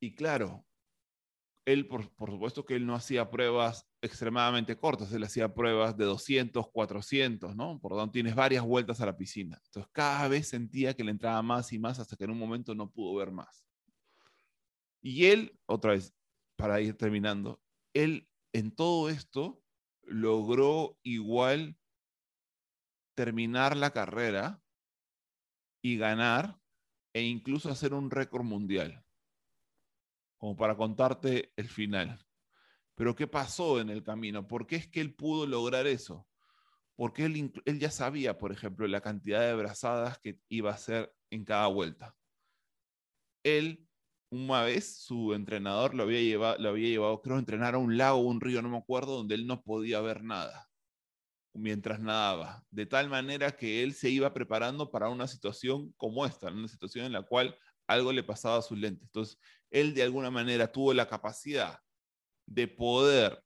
Y 0.00 0.14
claro, 0.14 0.64
él, 1.66 1.86
por, 1.88 2.10
por, 2.14 2.30
supuesto 2.30 2.64
que 2.64 2.76
él 2.76 2.86
no 2.86 2.94
hacía 2.94 3.30
pruebas 3.30 3.86
extremadamente 4.02 4.76
cortas, 4.76 5.12
él 5.12 5.22
hacía 5.22 5.52
pruebas 5.52 5.96
de 5.96 6.04
200, 6.04 6.70
400, 6.70 7.54
¿no? 7.54 7.78
Por 7.80 7.92
donde 7.92 8.12
tienes 8.12 8.34
varias 8.34 8.64
vueltas 8.64 9.00
a 9.00 9.06
la 9.06 9.16
piscina. 9.16 9.60
Entonces 9.66 9.90
cada 9.92 10.26
vez 10.28 10.48
sentía 10.48 10.94
que 10.94 11.04
le 11.04 11.10
entraba 11.10 11.42
más 11.42 11.72
y 11.72 11.78
más 11.78 11.98
hasta 11.98 12.16
que 12.16 12.24
en 12.24 12.30
un 12.30 12.38
momento 12.38 12.74
no 12.74 12.90
pudo 12.90 13.14
ver 13.16 13.30
más. 13.30 13.66
Y 15.02 15.26
él, 15.26 15.58
otra 15.66 15.92
vez, 15.92 16.14
para 16.56 16.80
ir 16.80 16.96
terminando, 16.96 17.60
él 17.94 18.28
en 18.52 18.74
todo 18.74 19.08
esto 19.08 19.62
logró 20.02 20.98
igual 21.02 21.76
terminar 23.14 23.76
la 23.76 23.90
carrera 23.90 24.62
y 25.82 25.96
ganar 25.96 26.58
e 27.12 27.22
incluso 27.22 27.70
hacer 27.70 27.94
un 27.94 28.10
récord 28.10 28.44
mundial, 28.44 29.04
como 30.38 30.56
para 30.56 30.76
contarte 30.76 31.52
el 31.56 31.68
final. 31.68 32.18
Pero 33.00 33.16
¿qué 33.16 33.26
pasó 33.26 33.80
en 33.80 33.88
el 33.88 34.02
camino? 34.02 34.46
¿Por 34.46 34.66
qué 34.66 34.76
es 34.76 34.86
que 34.86 35.00
él 35.00 35.14
pudo 35.14 35.46
lograr 35.46 35.86
eso? 35.86 36.28
Porque 36.96 37.24
él, 37.24 37.50
él 37.64 37.78
ya 37.78 37.90
sabía, 37.90 38.36
por 38.36 38.52
ejemplo, 38.52 38.86
la 38.86 39.00
cantidad 39.00 39.40
de 39.40 39.54
brazadas 39.54 40.18
que 40.18 40.38
iba 40.50 40.70
a 40.70 40.74
hacer 40.74 41.10
en 41.30 41.46
cada 41.46 41.66
vuelta. 41.68 42.14
Él 43.42 43.88
una 44.28 44.64
vez 44.64 44.98
su 44.98 45.32
entrenador 45.32 45.94
lo 45.94 46.02
había 46.02 46.20
llevado, 46.20 46.58
lo 46.58 46.68
había 46.68 46.90
llevado 46.90 47.22
creo, 47.22 47.36
a 47.36 47.38
entrenar 47.38 47.74
a 47.74 47.78
un 47.78 47.96
lago 47.96 48.18
o 48.18 48.24
un 48.24 48.38
río, 48.38 48.60
no 48.60 48.68
me 48.68 48.76
acuerdo, 48.76 49.16
donde 49.16 49.34
él 49.34 49.46
no 49.46 49.62
podía 49.62 50.02
ver 50.02 50.22
nada 50.22 50.68
mientras 51.54 52.00
nadaba, 52.00 52.66
de 52.70 52.84
tal 52.84 53.08
manera 53.08 53.56
que 53.56 53.82
él 53.82 53.94
se 53.94 54.10
iba 54.10 54.34
preparando 54.34 54.90
para 54.90 55.08
una 55.08 55.26
situación 55.26 55.94
como 55.96 56.26
esta, 56.26 56.48
una 56.48 56.68
situación 56.68 57.06
en 57.06 57.12
la 57.12 57.22
cual 57.22 57.56
algo 57.86 58.12
le 58.12 58.24
pasaba 58.24 58.58
a 58.58 58.62
sus 58.62 58.78
lentes. 58.78 59.04
Entonces, 59.04 59.38
él 59.70 59.94
de 59.94 60.02
alguna 60.02 60.30
manera 60.30 60.70
tuvo 60.70 60.92
la 60.92 61.08
capacidad 61.08 61.80
de 62.50 62.68
poder 62.68 63.42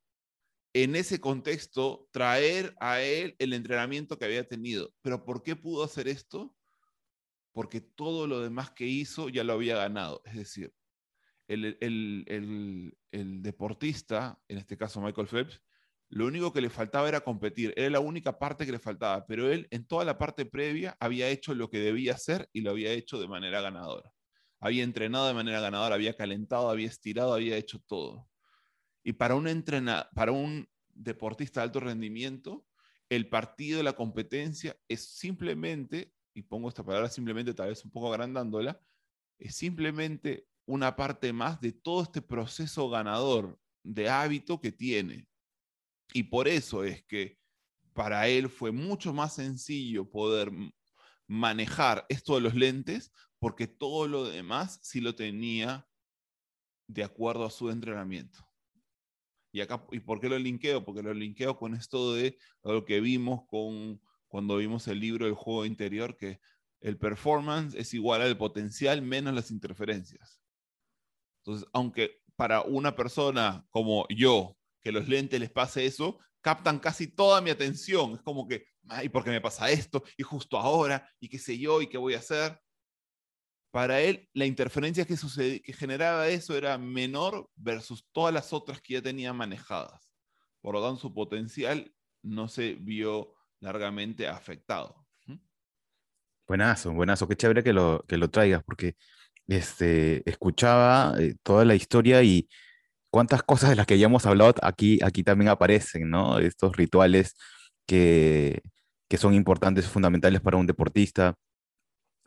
en 0.72 0.96
ese 0.96 1.20
contexto 1.20 2.08
traer 2.10 2.74
a 2.80 3.00
él 3.00 3.36
el 3.38 3.52
entrenamiento 3.52 4.18
que 4.18 4.24
había 4.24 4.48
tenido. 4.48 4.92
Pero 5.02 5.24
¿por 5.24 5.44
qué 5.44 5.54
pudo 5.54 5.84
hacer 5.84 6.08
esto? 6.08 6.52
porque 7.54 7.80
todo 7.80 8.26
lo 8.26 8.40
demás 8.40 8.72
que 8.72 8.84
hizo 8.84 9.28
ya 9.30 9.44
lo 9.44 9.54
había 9.54 9.76
ganado. 9.76 10.20
Es 10.24 10.34
decir, 10.34 10.74
el, 11.46 12.92
deportista, 13.42 14.38
en 14.48 14.58
este 14.58 14.76
caso 14.76 15.00
Michael 15.00 15.28
Phelps, 15.28 15.62
lo 16.10 16.26
único 16.26 16.52
que 16.52 16.60
le 16.60 16.68
faltaba 16.68 17.08
era 17.08 17.20
competir, 17.20 17.72
era 17.76 17.90
la 17.90 18.00
única 18.00 18.38
parte 18.38 18.66
que 18.66 18.72
le 18.72 18.78
faltaba, 18.78 19.24
pero 19.26 19.50
él 19.50 19.68
en 19.70 19.86
toda 19.86 20.04
la 20.04 20.18
parte 20.18 20.44
previa 20.44 20.96
había 21.00 21.28
hecho 21.28 21.54
lo 21.54 21.70
que 21.70 21.78
debía 21.78 22.14
hacer 22.14 22.48
y 22.52 22.60
lo 22.60 22.72
había 22.72 22.92
hecho 22.92 23.20
de 23.20 23.28
manera 23.28 23.60
ganadora. 23.60 24.10
Había 24.60 24.82
entrenado 24.82 25.28
de 25.28 25.34
manera 25.34 25.60
ganadora, 25.60 25.94
había 25.94 26.16
calentado, 26.16 26.70
había 26.70 26.88
estirado, 26.88 27.34
había 27.34 27.56
hecho 27.56 27.80
todo. 27.86 28.28
Y 29.04 29.12
para 29.12 29.36
un, 29.36 29.64
para 30.14 30.32
un 30.32 30.68
deportista 30.88 31.60
de 31.60 31.64
alto 31.64 31.80
rendimiento, 31.80 32.66
el 33.08 33.28
partido 33.28 33.82
la 33.82 33.92
competencia 33.92 34.76
es 34.88 35.04
simplemente 35.04 36.14
y 36.34 36.42
pongo 36.42 36.68
esta 36.68 36.84
palabra 36.84 37.08
simplemente 37.08 37.54
tal 37.54 37.68
vez 37.68 37.84
un 37.84 37.92
poco 37.92 38.12
agrandándola, 38.12 38.80
es 39.38 39.54
simplemente 39.54 40.48
una 40.66 40.96
parte 40.96 41.32
más 41.32 41.60
de 41.60 41.72
todo 41.72 42.02
este 42.02 42.20
proceso 42.20 42.90
ganador 42.90 43.58
de 43.82 44.08
hábito 44.08 44.60
que 44.60 44.72
tiene. 44.72 45.28
Y 46.12 46.24
por 46.24 46.48
eso 46.48 46.84
es 46.84 47.04
que 47.04 47.38
para 47.92 48.26
él 48.28 48.48
fue 48.48 48.72
mucho 48.72 49.12
más 49.12 49.34
sencillo 49.34 50.10
poder 50.10 50.50
manejar 51.26 52.04
esto 52.08 52.34
de 52.34 52.40
los 52.40 52.54
lentes, 52.54 53.12
porque 53.38 53.66
todo 53.66 54.08
lo 54.08 54.24
demás 54.24 54.80
sí 54.82 55.00
lo 55.00 55.14
tenía 55.14 55.86
de 56.88 57.04
acuerdo 57.04 57.44
a 57.44 57.50
su 57.50 57.70
entrenamiento. 57.70 58.46
Y 59.54 59.60
acá, 59.60 59.86
¿y 59.92 60.00
por 60.00 60.18
qué 60.18 60.28
lo 60.28 60.36
linkeo? 60.36 60.84
Porque 60.84 61.00
lo 61.00 61.14
linkeo 61.14 61.56
con 61.56 61.76
esto 61.76 62.12
de 62.12 62.36
lo 62.64 62.84
que 62.84 63.00
vimos 63.00 63.42
con 63.46 64.00
cuando 64.26 64.56
vimos 64.56 64.88
el 64.88 64.98
libro 64.98 65.26
del 65.26 65.36
juego 65.36 65.64
interior, 65.64 66.16
que 66.16 66.40
el 66.80 66.98
performance 66.98 67.72
es 67.76 67.94
igual 67.94 68.22
al 68.22 68.36
potencial 68.36 69.00
menos 69.00 69.32
las 69.32 69.52
interferencias. 69.52 70.40
Entonces, 71.44 71.68
aunque 71.72 72.20
para 72.34 72.62
una 72.62 72.96
persona 72.96 73.64
como 73.70 74.08
yo, 74.08 74.58
que 74.80 74.90
los 74.90 75.06
lentes 75.06 75.38
les 75.38 75.52
pase 75.52 75.86
eso, 75.86 76.18
captan 76.40 76.80
casi 76.80 77.06
toda 77.06 77.40
mi 77.40 77.50
atención. 77.50 78.14
Es 78.14 78.22
como 78.22 78.48
que, 78.48 78.66
¿y 79.04 79.08
por 79.08 79.22
qué 79.22 79.30
me 79.30 79.40
pasa 79.40 79.70
esto? 79.70 80.02
Y 80.16 80.24
justo 80.24 80.58
ahora, 80.58 81.08
y 81.20 81.28
qué 81.28 81.38
sé 81.38 81.56
yo, 81.56 81.80
y 81.80 81.86
qué 81.86 81.96
voy 81.96 82.14
a 82.14 82.18
hacer. 82.18 82.60
Para 83.74 84.00
él, 84.00 84.28
la 84.34 84.46
interferencia 84.46 85.04
que, 85.04 85.16
que 85.60 85.72
generaba 85.72 86.28
eso 86.28 86.56
era 86.56 86.78
menor 86.78 87.50
versus 87.56 88.06
todas 88.12 88.32
las 88.32 88.52
otras 88.52 88.80
que 88.80 88.94
ya 88.94 89.02
tenía 89.02 89.32
manejadas. 89.32 90.12
Por 90.60 90.74
lo 90.74 90.80
tanto, 90.80 91.00
su 91.00 91.12
potencial 91.12 91.92
no 92.22 92.46
se 92.46 92.74
vio 92.74 93.34
largamente 93.58 94.28
afectado. 94.28 95.04
Buenazo, 96.46 96.92
buenazo, 96.92 97.26
qué 97.26 97.34
chévere 97.34 97.64
que 97.64 97.72
lo, 97.72 98.04
que 98.06 98.16
lo 98.16 98.30
traigas, 98.30 98.62
porque 98.62 98.94
este, 99.48 100.22
escuchaba 100.30 101.16
eh, 101.18 101.34
toda 101.42 101.64
la 101.64 101.74
historia 101.74 102.22
y 102.22 102.48
cuántas 103.10 103.42
cosas 103.42 103.70
de 103.70 103.76
las 103.76 103.87
que 103.87 103.98
ya 103.98 104.06
hemos 104.06 104.24
hablado 104.24 104.54
aquí, 104.62 105.00
aquí 105.02 105.24
también 105.24 105.48
aparecen, 105.48 106.08
¿no? 106.10 106.38
Estos 106.38 106.76
rituales 106.76 107.34
que, 107.87 108.62
que 109.08 109.16
son 109.16 109.34
importantes, 109.34 109.88
fundamentales 109.88 110.40
para 110.42 110.58
un 110.58 110.66
deportista, 110.68 111.34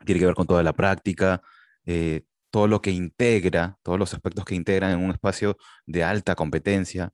tiene 0.06 0.20
que 0.20 0.26
ver 0.26 0.36
con 0.36 0.48
toda 0.48 0.64
la 0.64 0.74
práctica, 0.74 1.42
eh, 1.86 2.24
todo 2.50 2.68
lo 2.68 2.82
que 2.82 2.92
integra, 2.92 3.78
todos 3.84 4.00
los 4.00 4.14
aspectos 4.14 4.46
que 4.46 4.56
integran 4.56 4.92
en 4.92 5.04
un 5.04 5.12
espacio 5.12 5.58
de 5.86 6.04
alta 6.04 6.36
competencia, 6.36 7.12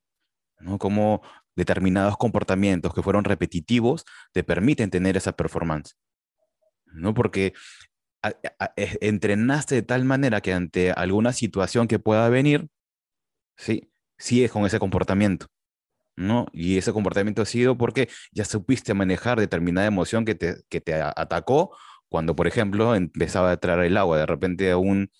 ¿no? 0.60 0.78
Como 0.78 1.22
determinados 1.56 2.16
comportamientos 2.16 2.94
que 2.94 3.02
fueron 3.02 3.24
repetitivos 3.24 4.04
te 4.32 4.42
permiten 4.44 4.90
tener 4.90 5.16
esa 5.16 5.32
performance. 5.32 5.96
¿no? 6.86 7.14
Porque 7.14 7.54
entrenaste 9.00 9.74
de 9.74 9.82
tal 9.82 10.04
manera 10.04 10.40
que 10.40 10.52
ante 10.52 10.92
alguna 10.92 11.32
situación 11.32 11.88
que 11.88 11.98
pueda 11.98 12.28
venir, 12.28 12.68
¿sí? 13.56 13.90
sigues 14.18 14.50
con 14.50 14.64
ese 14.64 14.78
comportamiento. 14.78 15.46
¿no? 16.16 16.46
Y 16.52 16.78
ese 16.78 16.92
comportamiento 16.92 17.42
ha 17.42 17.46
sido 17.46 17.76
porque 17.76 18.08
ya 18.32 18.44
supiste 18.44 18.94
manejar 18.94 19.38
determinada 19.40 19.86
emoción 19.86 20.24
que 20.24 20.36
te, 20.36 20.62
que 20.68 20.80
te 20.80 20.94
atacó 20.94 21.76
cuando, 22.08 22.36
por 22.36 22.46
ejemplo, 22.46 22.94
empezaba 22.94 23.50
a 23.50 23.54
entrar 23.54 23.84
el 23.84 23.96
agua, 23.96 24.18
de 24.18 24.26
repente 24.26 24.70
aún, 24.70 25.10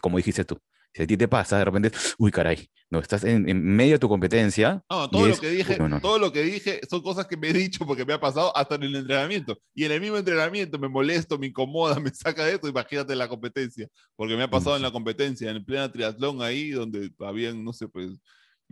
como 0.00 0.16
dijiste 0.16 0.44
tú, 0.44 0.58
si 0.94 1.02
a 1.02 1.06
ti 1.06 1.16
te 1.16 1.26
pasa, 1.26 1.58
de 1.58 1.64
repente, 1.64 1.90
uy, 2.18 2.30
caray, 2.30 2.68
no, 2.88 3.00
estás 3.00 3.24
en, 3.24 3.44
medio 3.64 3.94
de 3.94 3.98
tu 3.98 4.08
competencia. 4.08 4.84
No, 4.88 5.10
todo 5.10 5.26
lo 5.26 5.36
que 5.36 5.50
dije, 5.50 5.78
todo 6.00 6.18
lo 6.20 6.32
que 6.32 6.42
dije 6.42 6.80
son 6.88 7.02
cosas 7.02 7.26
que 7.26 7.36
me 7.36 7.48
he 7.48 7.52
dicho 7.52 7.84
porque 7.84 8.04
me 8.04 8.12
ha 8.12 8.20
pasado 8.20 8.56
hasta 8.56 8.76
en 8.76 8.84
el 8.84 8.94
entrenamiento. 8.94 9.58
Y 9.74 9.84
en 9.84 9.92
el 9.92 10.00
mismo 10.00 10.16
entrenamiento 10.16 10.78
me 10.78 10.88
molesto, 10.88 11.36
me 11.36 11.48
incomoda, 11.48 11.96
me 12.00 12.10
saca 12.10 12.44
de 12.44 12.52
esto, 12.52 12.68
imagínate 12.68 13.16
la 13.16 13.26
competencia. 13.26 13.88
Porque 14.14 14.36
me 14.36 14.44
ha 14.44 14.48
pasado 14.48 14.76
en 14.76 14.82
la 14.82 14.92
competencia, 14.92 15.50
en 15.50 15.56
el 15.56 15.64
pleno 15.64 15.90
triatlón 15.90 16.40
ahí, 16.40 16.70
donde 16.70 17.10
habían, 17.18 17.64
no 17.64 17.72
sé, 17.72 17.88
pues 17.88 18.10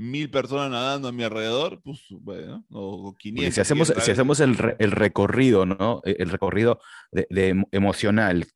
mil 0.02 0.30
personas 0.30 0.70
nadando 0.70 1.08
a 1.08 1.12
mi 1.12 1.22
alrededor, 1.22 1.80
pues 1.82 2.00
bueno, 2.10 2.64
o 2.70 3.14
500. 3.16 3.54
si 3.54 3.60
hacemos, 3.60 3.92
si 3.96 4.10
hacemos 4.10 4.40
el, 4.40 4.56
el, 4.78 4.90
recorrido, 4.90 5.64
¿no? 5.66 6.02
E, 6.04 6.16
el 6.18 6.30
recorrido 6.30 6.80
de, 7.10 7.26
de 7.30 7.64
emocional 7.70 8.46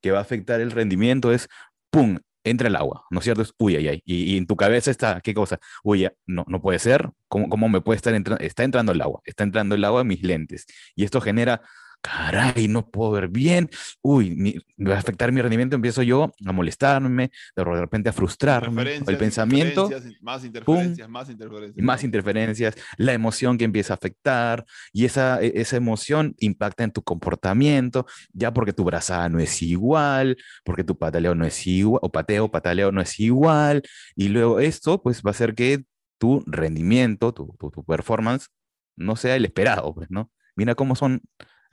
que 0.00 0.10
va 0.10 0.18
a 0.18 0.22
afectar 0.22 0.60
el 0.60 0.70
rendimiento 0.70 1.32
es, 1.32 1.48
¡pum!, 1.90 2.18
entra 2.44 2.68
el 2.68 2.76
agua, 2.76 3.04
¿no 3.10 3.20
es 3.20 3.24
cierto? 3.24 3.42
Es, 3.42 3.54
uy, 3.58 3.76
ay, 3.76 3.88
ay. 3.88 4.02
Y, 4.04 4.36
en 4.36 4.46
tu 4.46 4.56
cabeza 4.56 4.90
está, 4.90 5.20
¿qué 5.20 5.34
cosa? 5.34 5.58
Uy, 5.82 6.08
no, 6.26 6.44
no 6.46 6.60
puede 6.60 6.78
ser. 6.78 7.10
¿Cómo, 7.28 7.48
cómo 7.48 7.68
me 7.68 7.80
puede 7.80 7.96
estar 7.96 8.14
entrando? 8.14 8.44
Está 8.44 8.64
entrando 8.64 8.92
el 8.92 9.00
agua, 9.00 9.20
está 9.24 9.44
entrando 9.44 9.74
el 9.74 9.84
agua 9.84 10.02
a 10.02 10.04
mis 10.04 10.22
lentes. 10.22 10.66
Y 10.94 11.04
esto 11.04 11.20
genera 11.20 11.62
caray, 12.04 12.68
no 12.68 12.86
puedo 12.90 13.12
ver 13.12 13.28
bien, 13.28 13.70
uy, 14.02 14.62
me 14.76 14.90
va 14.90 14.96
a 14.96 14.98
afectar 14.98 15.32
mi 15.32 15.40
rendimiento, 15.40 15.74
empiezo 15.74 16.02
yo 16.02 16.34
a 16.44 16.52
molestarme, 16.52 17.30
de 17.56 17.64
repente 17.64 18.10
a 18.10 18.12
frustrarme, 18.12 18.96
el 18.96 19.16
pensamiento, 19.16 19.90
más 20.20 20.44
interferencias, 20.44 21.08
más 21.08 21.30
interferencias. 21.30 21.84
Más 21.84 22.04
interferencias, 22.04 22.74
la 22.98 23.14
emoción 23.14 23.56
que 23.56 23.64
empieza 23.64 23.94
a 23.94 23.96
afectar, 23.96 24.66
y 24.92 25.06
esa, 25.06 25.40
e, 25.42 25.52
esa 25.56 25.76
emoción 25.76 26.34
impacta 26.40 26.84
en 26.84 26.90
tu 26.90 27.02
comportamiento, 27.02 28.04
ya 28.34 28.52
porque 28.52 28.74
tu 28.74 28.84
brazada 28.84 29.30
no 29.30 29.38
es 29.38 29.62
igual, 29.62 30.36
porque 30.62 30.84
tu 30.84 30.98
pataleo 30.98 31.34
no 31.34 31.46
es 31.46 31.66
igual, 31.66 32.00
o 32.02 32.12
pateo, 32.12 32.50
pataleo 32.50 32.92
no 32.92 33.00
es 33.00 33.18
igual, 33.18 33.82
y 34.14 34.28
luego 34.28 34.60
esto 34.60 35.02
pues 35.02 35.22
va 35.22 35.30
a 35.30 35.32
hacer 35.32 35.54
que 35.54 35.84
tu 36.18 36.44
rendimiento, 36.46 37.32
tu, 37.32 37.56
tu, 37.58 37.70
tu 37.70 37.82
performance, 37.82 38.48
no 38.94 39.16
sea 39.16 39.36
el 39.36 39.46
esperado, 39.46 39.94
pues, 39.94 40.10
¿no? 40.10 40.30
Mira 40.54 40.74
cómo 40.74 40.94
son 40.94 41.22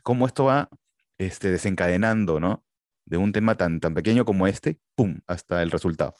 cómo 0.01 0.25
esto 0.25 0.45
va 0.45 0.69
este, 1.17 1.51
desencadenando, 1.51 2.39
¿no? 2.39 2.65
De 3.05 3.17
un 3.17 3.31
tema 3.31 3.55
tan, 3.55 3.79
tan 3.79 3.93
pequeño 3.93 4.25
como 4.25 4.47
este, 4.47 4.79
¡pum!, 4.95 5.19
hasta 5.27 5.61
el 5.63 5.71
resultado. 5.71 6.15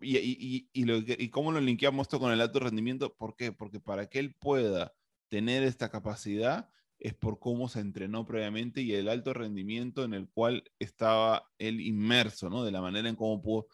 Y, 0.00 0.16
y, 0.18 0.68
y, 0.72 0.84
lo, 0.84 0.96
y 0.96 1.28
cómo 1.30 1.52
lo 1.52 1.60
linkeamos 1.60 2.06
esto 2.06 2.18
con 2.18 2.32
el 2.32 2.40
alto 2.40 2.58
rendimiento, 2.58 3.14
¿por 3.14 3.36
qué? 3.36 3.52
Porque 3.52 3.80
para 3.80 4.06
que 4.06 4.18
él 4.18 4.34
pueda 4.38 4.92
tener 5.28 5.62
esta 5.62 5.90
capacidad 5.90 6.68
es 6.98 7.14
por 7.14 7.38
cómo 7.38 7.68
se 7.68 7.78
entrenó 7.78 8.26
previamente 8.26 8.80
y 8.80 8.92
el 8.94 9.08
alto 9.08 9.32
rendimiento 9.32 10.02
en 10.02 10.14
el 10.14 10.28
cual 10.28 10.64
estaba 10.80 11.48
él 11.58 11.80
inmerso, 11.80 12.50
¿no? 12.50 12.64
De 12.64 12.72
la 12.72 12.80
manera 12.80 13.08
en 13.08 13.14
cómo 13.14 13.40
pudo 13.40 13.68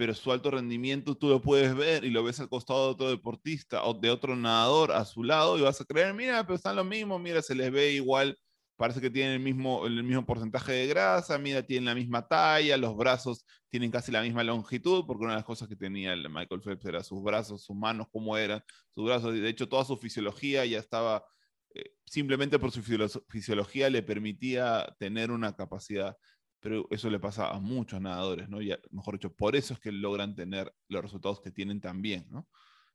pero 0.00 0.14
su 0.14 0.32
alto 0.32 0.50
rendimiento 0.50 1.14
tú 1.14 1.28
lo 1.28 1.42
puedes 1.42 1.76
ver 1.76 2.06
y 2.06 2.10
lo 2.10 2.24
ves 2.24 2.40
al 2.40 2.48
costado 2.48 2.86
de 2.86 2.92
otro 2.92 3.10
deportista 3.10 3.84
o 3.84 3.92
de 3.92 4.08
otro 4.08 4.34
nadador 4.34 4.92
a 4.92 5.04
su 5.04 5.22
lado 5.22 5.58
y 5.58 5.60
vas 5.60 5.78
a 5.78 5.84
creer, 5.84 6.14
mira, 6.14 6.42
pero 6.46 6.54
están 6.54 6.76
lo 6.76 6.84
mismo, 6.84 7.18
mira, 7.18 7.42
se 7.42 7.54
les 7.54 7.70
ve 7.70 7.92
igual 7.92 8.38
parece 8.80 9.02
que 9.02 9.10
tienen 9.10 9.34
el 9.34 9.40
mismo, 9.40 9.86
el 9.86 10.02
mismo 10.02 10.24
porcentaje 10.24 10.72
de 10.72 10.86
grasa, 10.86 11.36
mira, 11.36 11.62
tienen 11.62 11.84
la 11.84 11.94
misma 11.94 12.26
talla, 12.26 12.78
los 12.78 12.96
brazos 12.96 13.44
tienen 13.68 13.90
casi 13.90 14.10
la 14.10 14.22
misma 14.22 14.42
longitud, 14.42 15.04
porque 15.06 15.24
una 15.24 15.34
de 15.34 15.40
las 15.40 15.44
cosas 15.44 15.68
que 15.68 15.76
tenía 15.76 16.14
el 16.14 16.30
Michael 16.30 16.62
Phelps 16.62 16.86
era 16.86 17.02
sus 17.02 17.22
brazos, 17.22 17.62
sus 17.62 17.76
manos, 17.76 18.06
cómo 18.10 18.38
eran 18.38 18.64
sus 18.94 19.04
brazos, 19.04 19.34
de 19.34 19.46
hecho 19.50 19.68
toda 19.68 19.84
su 19.84 19.98
fisiología 19.98 20.64
ya 20.64 20.78
estaba, 20.78 21.26
eh, 21.74 21.92
simplemente 22.06 22.58
por 22.58 22.70
su 22.70 22.82
fisiología 23.28 23.90
le 23.90 24.02
permitía 24.02 24.96
tener 24.98 25.30
una 25.30 25.54
capacidad, 25.54 26.16
pero 26.58 26.86
eso 26.90 27.10
le 27.10 27.20
pasa 27.20 27.50
a 27.50 27.60
muchos 27.60 28.00
nadadores, 28.00 28.48
¿no? 28.48 28.62
Ya, 28.62 28.78
mejor 28.92 29.16
dicho, 29.16 29.30
por 29.34 29.56
eso 29.56 29.74
es 29.74 29.80
que 29.80 29.92
logran 29.92 30.34
tener 30.34 30.74
los 30.88 31.02
resultados 31.02 31.42
que 31.42 31.50
tienen 31.50 31.82
también, 31.82 32.28
¿no? 32.30 32.48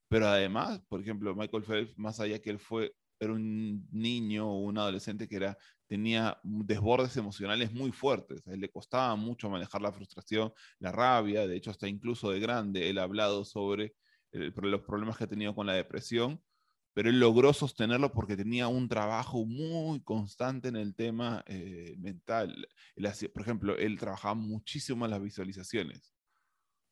Pero 0.08 0.28
además, 0.30 0.82
por 0.89 1.00
ejemplo, 1.00 1.36
Michael 1.36 1.63
Phelps, 1.63 1.95
más 1.95 2.19
allá 2.19 2.41
que 2.41 2.50
él 2.50 2.58
fue 2.58 2.95
era 3.19 3.34
un 3.34 3.88
niño 3.91 4.49
o 4.49 4.60
un 4.60 4.78
adolescente 4.78 5.28
que 5.28 5.38
era, 5.38 5.58
tenía 5.88 6.39
desbordes 6.43 7.15
emocionales 7.17 7.71
muy 7.71 7.91
fuertes. 7.91 8.47
A 8.47 8.54
él 8.54 8.62
le 8.62 8.71
costaba 8.71 9.15
mucho 9.15 9.49
manejar 9.49 9.82
la 9.82 9.91
frustración, 9.91 10.54
la 10.80 10.91
rabia. 10.91 11.47
De 11.47 11.56
hecho, 11.56 11.71
hasta 11.71 11.88
incluso 11.88 12.32
de 12.32 12.39
grande, 12.39 12.89
él 12.89 12.97
ha 12.97 13.04
hablado 13.04 13.45
sobre 13.45 13.95
los 14.32 14.82
problemas 14.82 15.17
que 15.17 15.25
ha 15.25 15.28
tenido 15.28 15.56
con 15.56 15.65
la 15.67 15.73
depresión, 15.73 16.41
pero 16.93 17.10
él 17.10 17.19
logró 17.19 17.54
sostenerlo 17.54 18.12
porque 18.12 18.38
tenía 18.38 18.67
un 18.67 18.88
trabajo 18.88 19.45
muy 19.45 20.01
constante 20.01 20.69
en 20.69 20.78
el 20.78 20.95
tema 20.95 21.43
eh, 21.47 21.95
mental. 21.99 22.67
por 23.34 23.41
ejemplo, 23.41 23.78
él 23.78 23.99
trabajaba 23.99 24.36
muchísimo 24.36 25.06
en 25.06 25.12
las 25.12 25.21
visualizaciones. 25.21 26.13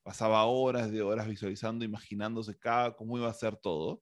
Pasaba 0.04 0.44
horas 0.46 0.92
de 0.92 1.02
horas 1.02 1.28
visualizando, 1.28 1.86
imaginándose 1.86 2.58
cada, 2.58 2.96
cómo 2.96 3.18
iba 3.18 3.30
a 3.30 3.34
ser 3.34 3.56
todo. 3.56 4.02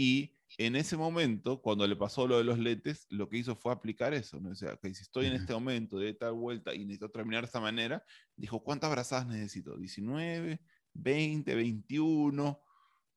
Y 0.00 0.32
en 0.56 0.76
ese 0.76 0.96
momento, 0.96 1.60
cuando 1.60 1.86
le 1.86 1.94
pasó 1.94 2.26
lo 2.26 2.38
de 2.38 2.44
los 2.44 2.58
lentes, 2.58 3.06
lo 3.10 3.28
que 3.28 3.36
hizo 3.36 3.54
fue 3.54 3.70
aplicar 3.70 4.14
eso. 4.14 4.40
¿no? 4.40 4.48
O 4.48 4.54
sea, 4.54 4.78
que 4.78 4.94
si 4.94 5.02
estoy 5.02 5.26
en 5.26 5.34
este 5.34 5.52
momento 5.52 5.98
de 5.98 6.14
tal 6.14 6.32
vuelta 6.32 6.74
y 6.74 6.86
necesito 6.86 7.10
terminar 7.10 7.42
de 7.42 7.48
esta 7.48 7.60
manera, 7.60 8.02
dijo, 8.34 8.64
¿cuántas 8.64 8.90
brazadas 8.90 9.26
necesito? 9.26 9.76
19, 9.76 10.58
20, 10.94 11.54
21, 11.54 12.62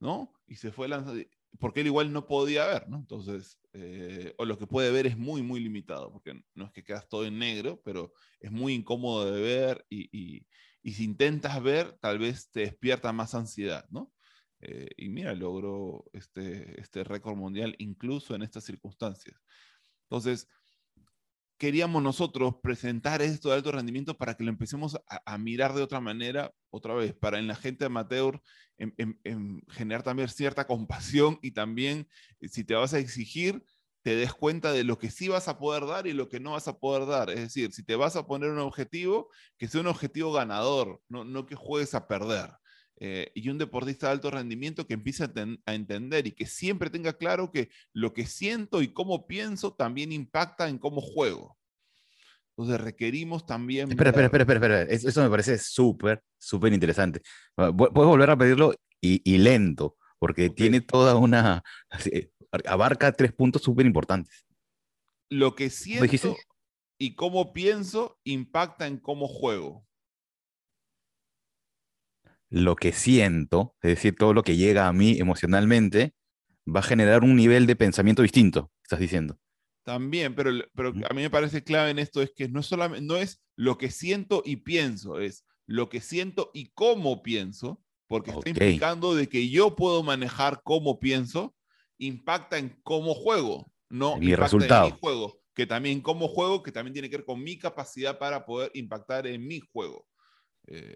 ¿no? 0.01 0.33
Y 0.45 0.55
se 0.57 0.73
fue 0.73 0.89
lanzando, 0.89 1.23
porque 1.57 1.79
él 1.79 1.87
igual 1.87 2.11
no 2.11 2.27
podía 2.27 2.67
ver, 2.67 2.89
¿no? 2.89 2.97
Entonces, 2.97 3.61
eh, 3.71 4.35
o 4.37 4.43
lo 4.43 4.57
que 4.57 4.67
puede 4.67 4.91
ver 4.91 5.07
es 5.07 5.17
muy, 5.17 5.41
muy 5.41 5.61
limitado, 5.61 6.11
porque 6.11 6.43
no 6.53 6.65
es 6.65 6.73
que 6.73 6.83
quedas 6.83 7.07
todo 7.07 7.25
en 7.25 7.39
negro, 7.39 7.81
pero 7.85 8.11
es 8.41 8.51
muy 8.51 8.73
incómodo 8.73 9.31
de 9.31 9.41
ver 9.41 9.85
y, 9.89 10.09
y, 10.11 10.47
y 10.81 10.91
si 10.91 11.05
intentas 11.05 11.63
ver, 11.63 11.93
tal 12.01 12.19
vez 12.19 12.51
te 12.51 12.59
despierta 12.59 13.13
más 13.13 13.35
ansiedad, 13.35 13.85
¿no? 13.89 14.11
Eh, 14.65 14.87
y 14.95 15.09
mira, 15.09 15.33
logró 15.33 16.05
este, 16.13 16.79
este 16.79 17.03
récord 17.03 17.35
mundial 17.35 17.75
incluso 17.79 18.33
en 18.33 18.43
estas 18.43 18.63
circunstancias. 18.63 19.35
Entonces, 20.03 20.47
queríamos 21.57 22.01
nosotros 22.01 22.55
presentar 22.63 23.21
esto 23.21 23.49
de 23.49 23.55
alto 23.55 23.73
rendimiento 23.73 24.17
para 24.17 24.35
que 24.35 24.43
lo 24.45 24.49
empecemos 24.49 24.97
a, 25.07 25.37
mirar 25.37 25.73
de 25.73 25.81
otra 25.81 25.99
manera, 25.99 26.53
otra 26.69 26.93
vez, 26.93 27.13
para 27.13 27.39
en 27.39 27.47
la 27.47 27.55
gente 27.55 27.85
amateur 27.85 28.41
en, 28.77 29.61
generar 29.69 30.03
también 30.03 30.29
cierta 30.29 30.65
compasión 30.65 31.39
y 31.41 31.51
también 31.51 32.07
eh, 32.39 32.47
si 32.47 32.63
te 32.63 32.73
vas 32.73 32.93
a 32.93 32.99
exigir, 32.99 33.63
te 34.01 34.15
des 34.15 34.33
cuenta 34.33 34.71
de 34.71 34.83
lo 34.85 34.97
que 34.97 35.11
sí 35.11 35.27
vas 35.27 35.47
a 35.49 35.59
poder 35.59 35.85
dar 35.85 36.07
y 36.07 36.13
lo 36.13 36.29
que 36.29 36.39
no 36.39 36.51
vas 36.51 36.67
a 36.69 36.79
poder 36.79 37.05
dar. 37.07 37.29
Es 37.29 37.39
decir, 37.39 37.73
si 37.73 37.83
te 37.83 37.95
vas 37.95 38.15
a 38.15 38.27
poner 38.27 38.49
un 38.49 38.59
objetivo, 38.59 39.29
que 39.57 39.67
sea 39.67 39.81
un 39.81 39.87
objetivo 39.87 40.31
ganador, 40.31 41.01
no, 41.09 41.25
no 41.25 41.45
que 41.45 41.55
juegues 41.55 41.93
a 41.95 42.07
perder. 42.07 42.49
Eh, 43.05 43.33
y 43.35 43.49
un 43.49 43.57
deportista 43.57 44.07
de 44.07 44.13
alto 44.13 44.31
rendimiento 44.31 44.87
que 44.87 44.93
empiece 44.93 45.25
a, 45.25 45.73
entender 45.73 46.25
y 46.25 46.31
que 46.31 46.45
siempre 46.45 46.89
tenga 46.89 47.11
claro 47.11 47.51
que 47.51 47.69
lo 47.91 48.13
que 48.13 48.25
siento 48.25 48.81
y 48.81 48.93
cómo 48.93 49.27
pienso 49.27 49.73
también 49.73 50.13
impacta 50.13 50.69
en 50.69 50.77
cómo 50.77 51.01
juego. 51.01 51.57
Entonces 52.51 52.79
requerimos 52.79 53.45
también... 53.45 53.89
Espera, 53.89 54.11
espera, 54.11 54.27
espera, 54.27 54.53
espera, 54.53 54.81
Eso 54.83 55.21
me 55.21 55.29
parece 55.29 55.57
súper, 55.57 56.23
súper 56.37 56.71
interesante. 56.71 57.21
Puedes 57.57 57.91
volver 57.93 58.29
a 58.29 58.37
pedirlo 58.37 58.73
y, 59.01 59.37
lento, 59.37 59.97
porque 60.17 60.49
tiene 60.49 60.79
toda 60.79 61.17
una... 61.17 61.61
Abarca 62.65 63.11
tres 63.11 63.33
puntos 63.33 63.63
súper 63.63 63.85
importantes. 63.85 64.45
Lo 65.29 65.55
que 65.55 65.69
siento 65.69 66.37
y 66.97 67.15
cómo 67.15 67.51
pienso 67.51 68.17
impacta 68.23 68.87
en 68.87 68.97
cómo 68.97 69.27
juego 69.27 69.85
lo 72.53 72.75
que 72.75 72.91
siento, 72.91 73.75
es 73.81 73.95
decir, 73.95 74.15
todo 74.15 74.31
lo 74.31 74.43
que 74.43 74.55
llega 74.55 74.87
a 74.87 74.93
mí 74.93 75.17
emocionalmente, 75.17 76.13
va 76.67 76.81
a 76.81 76.83
generar 76.83 77.23
un 77.23 77.35
nivel 77.35 77.65
de 77.65 77.75
pensamiento 77.75 78.21
distinto, 78.21 78.71
estás 78.83 78.99
diciendo. 78.99 79.39
También, 79.81 80.35
pero, 80.35 80.51
pero 80.75 80.89
a 80.89 81.13
mí 81.15 81.23
me 81.23 81.31
parece 81.31 81.63
clave 81.63 81.89
en 81.89 81.97
esto 81.97 82.21
es 82.21 82.31
que 82.31 82.47
no, 82.47 82.61
solamente, 82.61 83.03
no 83.03 83.17
es 83.17 83.41
lo 83.55 83.79
que 83.79 83.89
siento 83.89 84.43
y 84.45 84.57
pienso, 84.57 85.19
es 85.19 85.45
lo 85.65 85.89
que 85.89 85.99
siento 85.99 86.51
y 86.53 86.67
cómo 86.75 87.23
pienso, 87.23 87.81
porque 88.07 88.29
está 88.29 88.47
implicando 88.47 89.15
de 89.15 89.27
que 89.27 89.49
yo 89.49 89.75
puedo 89.75 90.03
manejar 90.03 90.61
cómo 90.63 90.99
pienso, 90.99 91.55
impacta 91.97 92.59
en 92.59 92.79
cómo 92.83 93.15
juego, 93.15 93.73
no 93.89 94.17
mi 94.17 94.35
resultado. 94.35 94.89
en 94.89 94.93
mi 94.93 94.99
juego, 94.99 95.41
que 95.55 95.65
también 95.65 96.01
cómo 96.01 96.27
juego, 96.27 96.61
que 96.61 96.71
también 96.71 96.93
tiene 96.93 97.09
que 97.09 97.17
ver 97.17 97.25
con 97.25 97.41
mi 97.41 97.57
capacidad 97.57 98.19
para 98.19 98.45
poder 98.45 98.69
impactar 98.75 99.25
en 99.25 99.43
mi 99.47 99.59
juego. 99.59 100.05
Eh, 100.67 100.95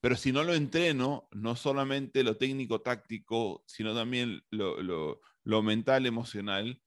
pero 0.00 0.16
si 0.16 0.32
no 0.32 0.42
lo 0.44 0.54
entreno, 0.54 1.28
no 1.32 1.56
solamente 1.56 2.24
lo 2.24 2.36
técnico-táctico, 2.36 3.62
sino 3.66 3.94
también 3.94 4.42
lo, 4.50 5.62
mental, 5.62 6.06
emocional, 6.06 6.80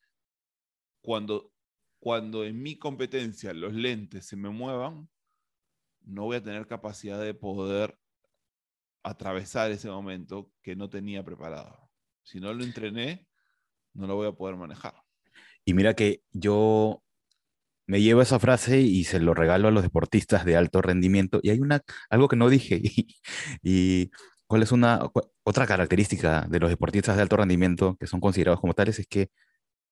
cuando, 1.01 1.51
cuando 1.99 2.43
en 2.43 2.61
mi 2.61 2.77
competencia 2.77 3.53
los 3.53 3.73
lentes 3.73 4.25
se 4.25 4.35
me 4.35 4.49
muevan, 4.49 5.09
no 6.01 6.23
voy 6.23 6.37
a 6.37 6.43
tener 6.43 6.65
capacidad 6.67 7.21
de 7.21 7.35
poder 7.35 7.97
atravesar 9.03 9.69
ese 9.69 9.89
momento 9.89 10.51
que 10.61 10.75
no 10.75 10.89
tenía 10.89 11.23
preparado. 11.23 11.91
Si 12.23 12.39
no 12.39 12.51
lo 12.53 12.63
entrené, 12.63 13.27
no 13.93 14.07
lo 14.07 14.15
voy 14.15 14.27
a 14.27 14.31
poder 14.31 14.55
manejar. 14.55 14.95
Y 15.65 15.73
mira 15.73 15.93
que 15.93 16.23
yo 16.31 17.02
me 17.87 18.01
llevo 18.01 18.21
esa 18.21 18.39
frase 18.39 18.79
y 18.81 19.03
se 19.05 19.19
lo 19.19 19.33
regalo 19.33 19.67
a 19.67 19.71
los 19.71 19.83
deportistas 19.83 20.45
de 20.45 20.55
alto 20.57 20.81
rendimiento. 20.81 21.39
Y 21.43 21.49
hay 21.49 21.59
una, 21.59 21.81
algo 22.09 22.27
que 22.27 22.35
no 22.35 22.49
dije. 22.49 22.81
Y, 23.63 24.11
cuál 24.47 24.61
es 24.63 24.71
una 24.71 24.99
otra 25.43 25.65
característica 25.65 26.45
de 26.47 26.59
los 26.59 26.69
deportistas 26.69 27.15
de 27.15 27.23
alto 27.23 27.37
rendimiento 27.37 27.97
que 27.99 28.05
son 28.05 28.19
considerados 28.21 28.59
como 28.61 28.75
tales 28.75 28.99
es 28.99 29.07
que 29.07 29.31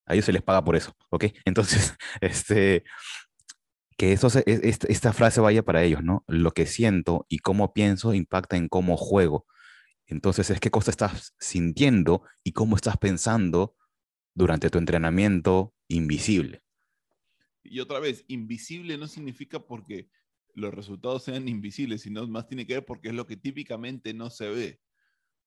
a 0.06 0.14
ellos 0.14 0.26
se 0.26 0.32
les 0.32 0.42
paga 0.42 0.64
por 0.64 0.76
eso, 0.76 0.92
¿ok? 1.10 1.24
Entonces, 1.44 1.96
este, 2.20 2.84
que 3.96 4.12
eso 4.12 4.28
esta 4.46 5.12
frase 5.12 5.40
vaya 5.40 5.62
para 5.64 5.82
ellos, 5.82 6.02
¿no? 6.04 6.24
Lo 6.28 6.52
que 6.52 6.66
siento 6.66 7.26
y 7.28 7.38
cómo 7.38 7.72
pienso 7.72 8.14
impacta 8.14 8.56
en 8.56 8.68
cómo 8.68 8.96
juego. 8.96 9.46
Entonces, 10.06 10.50
es 10.50 10.60
qué 10.60 10.70
cosa 10.70 10.90
estás 10.92 11.34
sintiendo 11.40 12.22
y 12.44 12.52
cómo 12.52 12.76
estás 12.76 12.96
pensando 12.98 13.76
durante 14.34 14.70
tu 14.70 14.78
entrenamiento 14.78 15.74
invisible. 15.88 16.62
Y 17.64 17.80
otra 17.80 18.00
vez, 18.00 18.24
invisible 18.28 18.96
no 18.98 19.06
significa 19.06 19.60
porque 19.60 20.08
los 20.54 20.72
resultados 20.74 21.24
sean 21.24 21.48
invisibles, 21.48 22.02
sino 22.02 22.26
más 22.26 22.46
tiene 22.46 22.66
que 22.66 22.74
ver 22.74 22.84
porque 22.84 23.08
es 23.08 23.14
lo 23.14 23.26
que 23.26 23.36
típicamente 23.36 24.14
no 24.14 24.30
se 24.30 24.48
ve. 24.48 24.80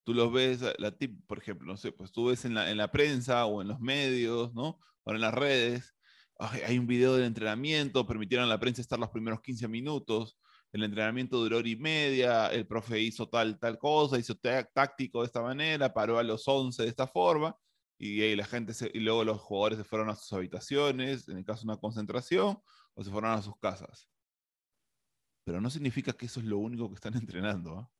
Tú 0.03 0.13
los 0.13 0.31
ves, 0.31 0.61
la 0.77 0.95
por 1.27 1.39
ejemplo, 1.39 1.67
no 1.67 1.77
sé, 1.77 1.91
pues 1.91 2.11
tú 2.11 2.27
ves 2.27 2.45
en 2.45 2.53
la, 2.53 2.69
en 2.69 2.77
la 2.77 2.91
prensa 2.91 3.45
o 3.45 3.61
en 3.61 3.67
los 3.67 3.79
medios, 3.79 4.53
¿no? 4.53 4.79
O 5.03 5.11
en 5.13 5.21
las 5.21 5.33
redes, 5.33 5.95
hay 6.37 6.77
un 6.77 6.87
video 6.87 7.15
del 7.15 7.25
entrenamiento, 7.25 8.05
permitieron 8.05 8.45
a 8.45 8.49
la 8.49 8.59
prensa 8.59 8.81
estar 8.81 8.99
los 8.99 9.09
primeros 9.09 9.41
15 9.41 9.67
minutos, 9.67 10.37
el 10.71 10.83
entrenamiento 10.83 11.37
duró 11.37 11.57
hora 11.57 11.69
y 11.69 11.75
media, 11.77 12.47
el 12.47 12.67
profe 12.67 12.99
hizo 12.99 13.29
tal, 13.29 13.57
tal 13.59 13.77
cosa, 13.77 14.19
hizo 14.19 14.35
táctico 14.35 15.21
de 15.21 15.27
esta 15.27 15.41
manera, 15.41 15.93
paró 15.93 16.19
a 16.19 16.23
los 16.23 16.45
11 16.47 16.83
de 16.83 16.89
esta 16.89 17.07
forma, 17.07 17.55
y, 17.97 18.21
ahí 18.21 18.35
la 18.35 18.45
gente 18.45 18.73
y 18.93 18.99
luego 18.99 19.23
los 19.23 19.39
jugadores 19.39 19.77
se 19.77 19.83
fueron 19.83 20.09
a 20.09 20.15
sus 20.15 20.33
habitaciones, 20.33 21.27
en 21.29 21.37
el 21.37 21.45
caso 21.45 21.61
de 21.61 21.71
una 21.71 21.79
concentración, 21.79 22.59
o 22.93 23.03
se 23.03 23.11
fueron 23.11 23.31
a 23.31 23.41
sus 23.41 23.57
casas. 23.57 24.09
Pero 25.45 25.61
no 25.61 25.69
significa 25.69 26.13
que 26.13 26.25
eso 26.25 26.39
es 26.39 26.45
lo 26.45 26.57
único 26.57 26.89
que 26.89 26.95
están 26.95 27.15
entrenando. 27.15 27.79
¿ah? 27.79 27.91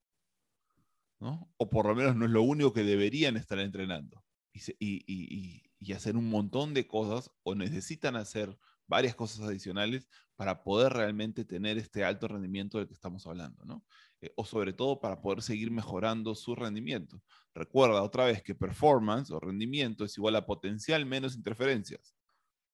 ¿no? 1.20 1.52
O 1.58 1.70
por 1.70 1.88
lo 1.88 1.96
menos 1.96 2.16
no 2.16 2.26
es 2.26 2.32
lo 2.32 2.42
único 2.42 2.74
que 2.74 2.84
deberían 2.84 3.38
estar 3.38 3.60
entrenando. 3.60 4.24
Y, 4.54 4.62
y, 4.80 5.94
hacer 5.94 6.18
un 6.18 6.30
montón 6.30 6.74
de 6.74 6.88
cosas 6.88 7.30
o 7.44 7.54
necesitan 7.54 8.16
hacer 8.16 8.58
varias 8.88 9.16
cosas 9.16 9.42
adicionales 9.42 10.08
para 10.36 10.64
poder 10.64 10.94
realmente 10.94 11.46
tener 11.46 11.78
este 11.78 12.04
alto 12.04 12.28
rendimiento 12.28 12.78
del 12.78 12.88
que 12.88 12.94
estamos 12.94 13.28
hablando, 13.28 13.64
¿no? 13.66 13.86
Eh, 14.26 14.34
o 14.36 14.46
sobre 14.46 14.74
todo 14.74 15.00
para 15.00 15.22
poder 15.22 15.42
seguir 15.42 15.72
mejorando 15.72 16.34
su 16.36 16.56
rendimiento. 16.56 17.22
Recuerda 17.54 18.02
otra 18.02 18.26
vez 18.26 18.42
que 18.42 18.56
performance 18.56 19.32
o 19.32 19.40
rendimiento 19.40 20.04
es 20.06 20.18
igual 20.18 20.36
a 20.36 20.46
potencial 20.46 21.06
menos 21.06 21.36
interferencias. 21.36 22.16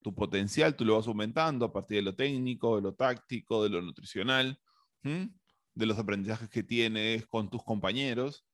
Tu 0.01 0.15
potencial 0.15 0.75
tú 0.75 0.85
lo 0.85 0.95
vas 0.95 1.07
aumentando 1.07 1.65
a 1.65 1.73
partir 1.73 1.97
de 1.97 2.03
lo 2.03 2.15
técnico, 2.15 2.77
de 2.77 2.81
lo 2.81 2.93
táctico, 2.93 3.63
de 3.63 3.69
lo 3.69 3.81
nutricional, 3.81 4.59
de 5.03 5.85
los 5.85 5.97
aprendizajes 5.99 6.49
que 6.49 6.63
tienes 6.63 7.27
con 7.27 7.49
tus 7.49 7.63
compañeros 7.63 8.45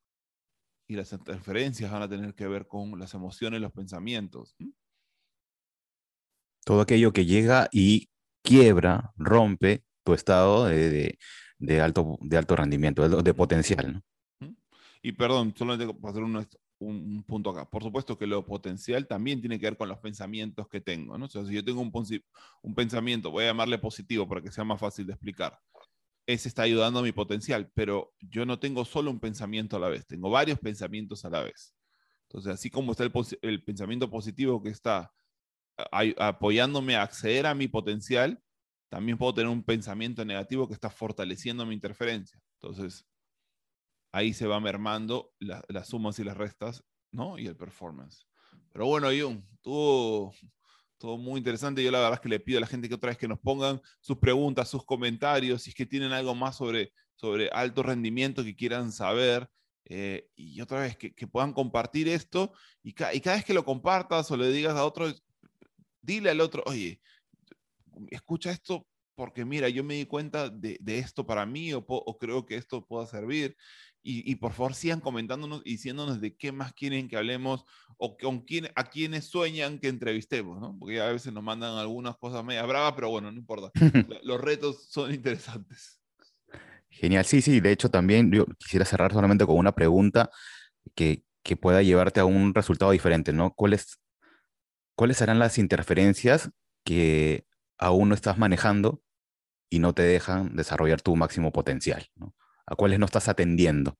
y 0.87 0.95
las 0.95 1.11
interferencias 1.13 1.91
van 1.91 2.01
a 2.01 2.09
tener 2.09 2.33
que 2.33 2.47
ver 2.47 2.67
con 2.67 2.97
las 2.99 3.13
emociones, 3.13 3.61
los 3.61 3.71
pensamientos. 3.71 4.55
Todo 6.65 6.81
aquello 6.81 7.13
que 7.13 7.25
llega 7.25 7.69
y 7.71 8.09
quiebra, 8.41 9.13
rompe 9.17 9.85
tu 10.03 10.13
estado 10.13 10.65
de, 10.65 11.17
alto, 11.81 12.17
de 12.21 12.37
alto 12.37 12.55
rendimiento, 12.55 13.07
de, 13.07 13.33
potencial. 13.33 14.03
Y 15.01 15.11
perdón, 15.11 15.53
solamente 15.55 15.93
para 15.93 16.11
hacer 16.11 16.23
un, 16.23 16.47
un, 16.79 17.23
punto 17.23 17.51
acá. 17.51 17.69
Por 17.69 17.83
supuesto 17.83 18.17
que 18.17 18.27
lo 18.27 18.45
potencial 18.45 19.07
también 19.07 19.39
tiene 19.39 19.59
que 19.59 19.67
ver 19.67 19.77
con 19.77 19.89
los 19.89 19.99
pensamientos 19.99 20.67
que 20.67 20.81
tengo. 20.81 21.17
¿no? 21.17 21.25
O 21.25 21.45
si 21.45 21.53
yo 21.53 21.63
tengo 21.63 21.81
un, 21.81 21.91
un 22.61 22.75
pensamiento, 22.75 23.31
voy 23.31 23.45
a 23.45 23.47
llamarle 23.47 23.77
positivo 23.77 24.27
para 24.27 24.41
que 24.41 24.51
sea 24.51 24.63
más 24.63 24.79
fácil 24.79 25.05
de 25.07 25.13
explicar 25.13 25.59
ese 26.27 26.49
está 26.49 26.63
ayudando 26.63 26.99
a 26.99 27.03
mi 27.03 27.13
potencial, 27.13 27.71
pero 27.73 28.13
yo 28.19 28.45
no 28.45 28.59
tengo 28.59 28.83
solo 28.83 29.09
un 29.09 29.19
pensamiento 29.19 29.77
a 29.77 29.79
la 29.79 29.87
vez, 29.87 30.05
tengo 30.05 30.29
varios 30.29 30.59
pensamientos 30.59 31.23
a 31.23 31.29
la 31.29 31.41
vez. 31.41 31.73
Entonces, 32.23 32.53
así 32.53 32.69
como 32.69 32.91
está 32.91 33.05
el, 33.41 33.63
pensamiento 33.63 34.09
positivo 34.09 34.61
que 34.61 34.69
está 34.69 35.13
apoyándome 36.17 36.97
a 36.97 37.03
acceder 37.03 37.45
a 37.45 37.55
mi 37.55 37.69
potencial, 37.69 38.43
también 38.89 39.17
puedo 39.17 39.33
tener 39.33 39.49
un 39.49 39.63
pensamiento 39.63 40.23
negativo 40.23 40.67
que 40.67 40.73
está 40.73 40.89
fortaleciendo 40.89 41.65
mi 41.65 41.73
interferencia. 41.73 42.41
Entonces, 42.61 43.05
ahí 44.11 44.33
se 44.33 44.47
va 44.47 44.59
mermando 44.59 45.33
las 45.39 45.87
sumas 45.87 46.17
y 46.19 46.23
las 46.23 46.37
restas, 46.37 46.83
¿no? 47.11 47.37
Y 47.37 47.47
el 47.47 47.55
performance. 47.55 48.25
Pero 48.71 48.85
bueno, 48.85 49.07
Jung, 49.07 49.43
tú 49.61 50.31
todo 50.97 51.17
muy 51.17 51.37
interesante. 51.37 51.83
Yo 51.83 51.91
la 51.91 51.99
verdad 51.99 52.15
es 52.15 52.19
que 52.21 52.29
le 52.29 52.39
pido 52.39 52.57
a 52.57 52.61
la 52.61 52.67
gente 52.67 52.87
que 52.87 52.95
otra 52.95 53.09
vez 53.09 53.17
que 53.17 53.27
nos 53.27 53.39
pongan 53.39 53.81
sus 53.99 54.17
preguntas, 54.17 54.69
sus 54.69 54.85
comentarios, 54.85 55.63
si 55.63 55.69
es 55.71 55.75
que 55.75 55.85
tienen 55.85 56.11
algo 56.11 56.35
más 56.35 56.57
sobre, 56.57 56.93
sobre 57.15 57.49
alto 57.49 57.83
rendimiento 57.83 58.43
que 58.43 58.55
quieran 58.55 58.91
saber. 58.91 59.49
Eh, 59.89 60.27
y 60.35 60.59
otra 60.59 60.81
vez 60.81 60.97
que, 60.97 61.27
puedan 61.27 61.53
compartir 61.53 62.09
esto 62.09 62.51
y, 62.83 62.89
y, 62.89 62.93
cada 63.21 63.37
vez 63.37 63.45
que 63.45 63.53
lo 63.53 63.63
compartas 63.63 64.29
o 64.31 64.35
le 64.35 64.49
digas 64.49 64.75
a 64.75 64.83
otro, 64.83 65.13
dile 66.01 66.29
al 66.29 66.41
otro, 66.41 66.61
oye, 66.65 66.99
escucha 68.09 68.51
esto 68.51 68.85
porque 69.17 69.45
mira, 69.45 69.67
yo 69.67 69.83
me 69.83 69.95
di 69.95 70.05
cuenta 70.05 70.47
de, 70.47 70.77
de 70.79 70.99
esto 70.99 71.25
para 71.25 71.45
mí 71.45 71.73
o, 71.73 71.83
o, 71.87 72.17
creo 72.19 72.45
que 72.45 72.55
esto 72.55 72.85
pueda 72.85 73.07
servir 73.07 73.57
y, 74.09 74.35
por 74.35 74.53
favor 74.53 74.73
sigan 74.73 75.01
comentándonos 75.01 75.61
y 75.65 75.71
diciéndonos 75.71 76.21
de 76.21 76.33
qué 76.33 76.53
más 76.53 76.71
quieren 76.71 77.09
que 77.09 77.17
hablemos 77.17 77.65
o 77.97 78.15
con 78.15 78.39
quién, 78.39 78.69
a 78.75 78.85
quiénes 78.85 79.25
sueñan 79.25 79.79
que 79.79 79.89
entrevistemos, 79.89 80.61
¿no? 80.61 80.77
Porque 80.79 81.01
a 81.01 81.11
veces 81.11 81.33
nos 81.33 81.43
mandan 81.43 81.77
algunas 81.77 82.15
cosas 82.15 82.45
media 82.45 82.65
bravas, 82.65 82.93
pero 82.95 83.09
bueno, 83.09 83.29
no 83.33 83.37
importa. 83.37 83.69
Los 84.23 84.39
retos 84.39 84.87
son 84.89 85.13
interesantes. 85.13 85.99
Genial, 86.89 87.25
sí, 87.25 87.41
sí, 87.41 87.59
de 87.59 87.71
hecho 87.71 87.89
también 87.89 88.31
yo 88.31 88.45
quisiera 88.57 88.85
cerrar 88.85 89.11
solamente 89.11 89.45
con 89.45 89.57
una 89.57 89.73
pregunta 89.73 90.29
que, 90.95 91.23
que 91.43 91.57
pueda 91.57 91.81
llevarte 91.81 92.21
a 92.21 92.25
un 92.25 92.53
resultado 92.53 92.91
diferente, 92.91 93.33
¿no? 93.33 93.53
¿Cuáles, 93.55 93.99
¿Cuáles 94.95 95.17
serán 95.17 95.39
las 95.39 95.57
interferencias 95.57 96.49
que 96.85 97.46
aún 97.77 98.09
no 98.09 98.15
estás 98.15 98.37
manejando 98.37 99.03
y 99.69 99.79
no 99.79 99.93
te 99.93 100.03
dejan 100.03 100.55
desarrollar 100.55 101.01
tu 101.01 101.15
máximo 101.15 101.51
potencial, 101.51 102.07
¿no? 102.15 102.35
a 102.65 102.75
cuáles 102.75 102.99
no 102.99 103.05
estás 103.05 103.27
atendiendo? 103.27 103.97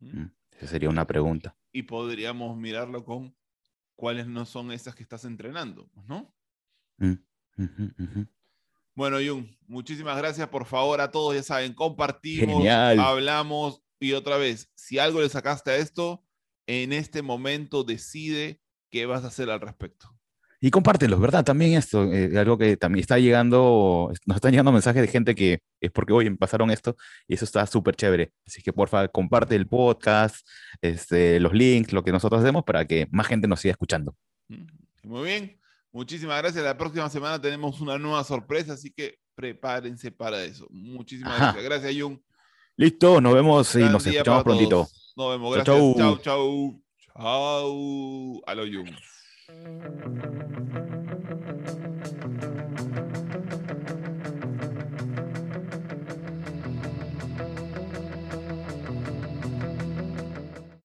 Mm. 0.00 0.26
Esa 0.58 0.66
sería 0.66 0.88
una 0.88 1.06
pregunta. 1.06 1.56
Y 1.72 1.84
podríamos 1.84 2.56
mirarlo 2.56 3.04
con 3.04 3.36
cuáles 3.94 4.26
no 4.26 4.44
son 4.44 4.72
esas 4.72 4.94
que 4.94 5.02
estás 5.02 5.24
entrenando, 5.24 5.90
¿no? 6.06 6.34
Mm, 6.98 7.14
bueno, 8.94 9.18
Jung, 9.24 9.46
muchísimas 9.66 10.16
gracias. 10.18 10.48
Por 10.48 10.66
favor, 10.66 11.00
a 11.00 11.10
todos, 11.10 11.34
ya 11.34 11.42
saben, 11.42 11.72
compartimos, 11.72 12.66
hablamos 12.66 13.82
y 14.00 14.12
otra 14.12 14.36
vez, 14.36 14.70
si 14.74 14.98
algo 14.98 15.20
le 15.20 15.28
sacaste 15.28 15.70
a 15.70 15.76
esto, 15.76 16.24
en 16.66 16.92
este 16.92 17.22
momento 17.22 17.84
decide 17.84 18.60
qué 18.90 19.06
vas 19.06 19.24
a 19.24 19.28
hacer 19.28 19.50
al 19.50 19.60
respecto. 19.60 20.17
Y 20.60 20.70
compártelo, 20.70 21.20
¿verdad? 21.20 21.44
También 21.44 21.74
esto, 21.74 22.12
eh, 22.12 22.36
algo 22.36 22.58
que 22.58 22.76
también 22.76 23.00
está 23.00 23.18
llegando, 23.18 24.12
nos 24.26 24.36
están 24.36 24.50
llegando 24.50 24.72
mensajes 24.72 25.02
de 25.02 25.08
gente 25.08 25.34
que 25.36 25.60
es 25.80 25.90
porque, 25.92 26.12
hoy 26.12 26.30
pasaron 26.30 26.70
esto 26.72 26.96
y 27.28 27.34
eso 27.34 27.44
está 27.44 27.64
súper 27.66 27.94
chévere. 27.94 28.32
Así 28.44 28.60
que, 28.60 28.72
porfa, 28.72 29.06
comparte 29.06 29.54
el 29.54 29.68
podcast, 29.68 30.44
este, 30.82 31.38
los 31.38 31.52
links, 31.52 31.92
lo 31.92 32.02
que 32.02 32.10
nosotros 32.10 32.42
hacemos 32.42 32.64
para 32.64 32.84
que 32.86 33.06
más 33.12 33.28
gente 33.28 33.46
nos 33.46 33.60
siga 33.60 33.72
escuchando. 33.72 34.16
Muy 35.04 35.24
bien, 35.24 35.60
muchísimas 35.92 36.38
gracias. 36.38 36.64
La 36.64 36.76
próxima 36.76 37.08
semana 37.08 37.40
tenemos 37.40 37.80
una 37.80 37.96
nueva 37.96 38.24
sorpresa, 38.24 38.72
así 38.72 38.90
que 38.90 39.18
prepárense 39.36 40.10
para 40.10 40.42
eso. 40.42 40.66
Muchísimas 40.70 41.38
gracias. 41.38 41.64
Gracias, 41.64 41.94
Jung. 41.96 42.18
Listo, 42.76 43.20
nos 43.20 43.32
vemos 43.32 43.74
y 43.76 43.80
nos 43.80 44.04
escuchamos 44.04 44.42
prontito. 44.42 44.88
Nos 45.16 45.30
vemos, 45.30 45.54
gracias. 45.54 45.76
Chau, 45.76 45.94
chau. 45.96 46.18
Chau, 46.18 46.82
chau. 47.14 48.42
Chau. 48.44 48.66
Jung. 48.72 48.90
Thank 49.48 50.76
you. 50.76 50.87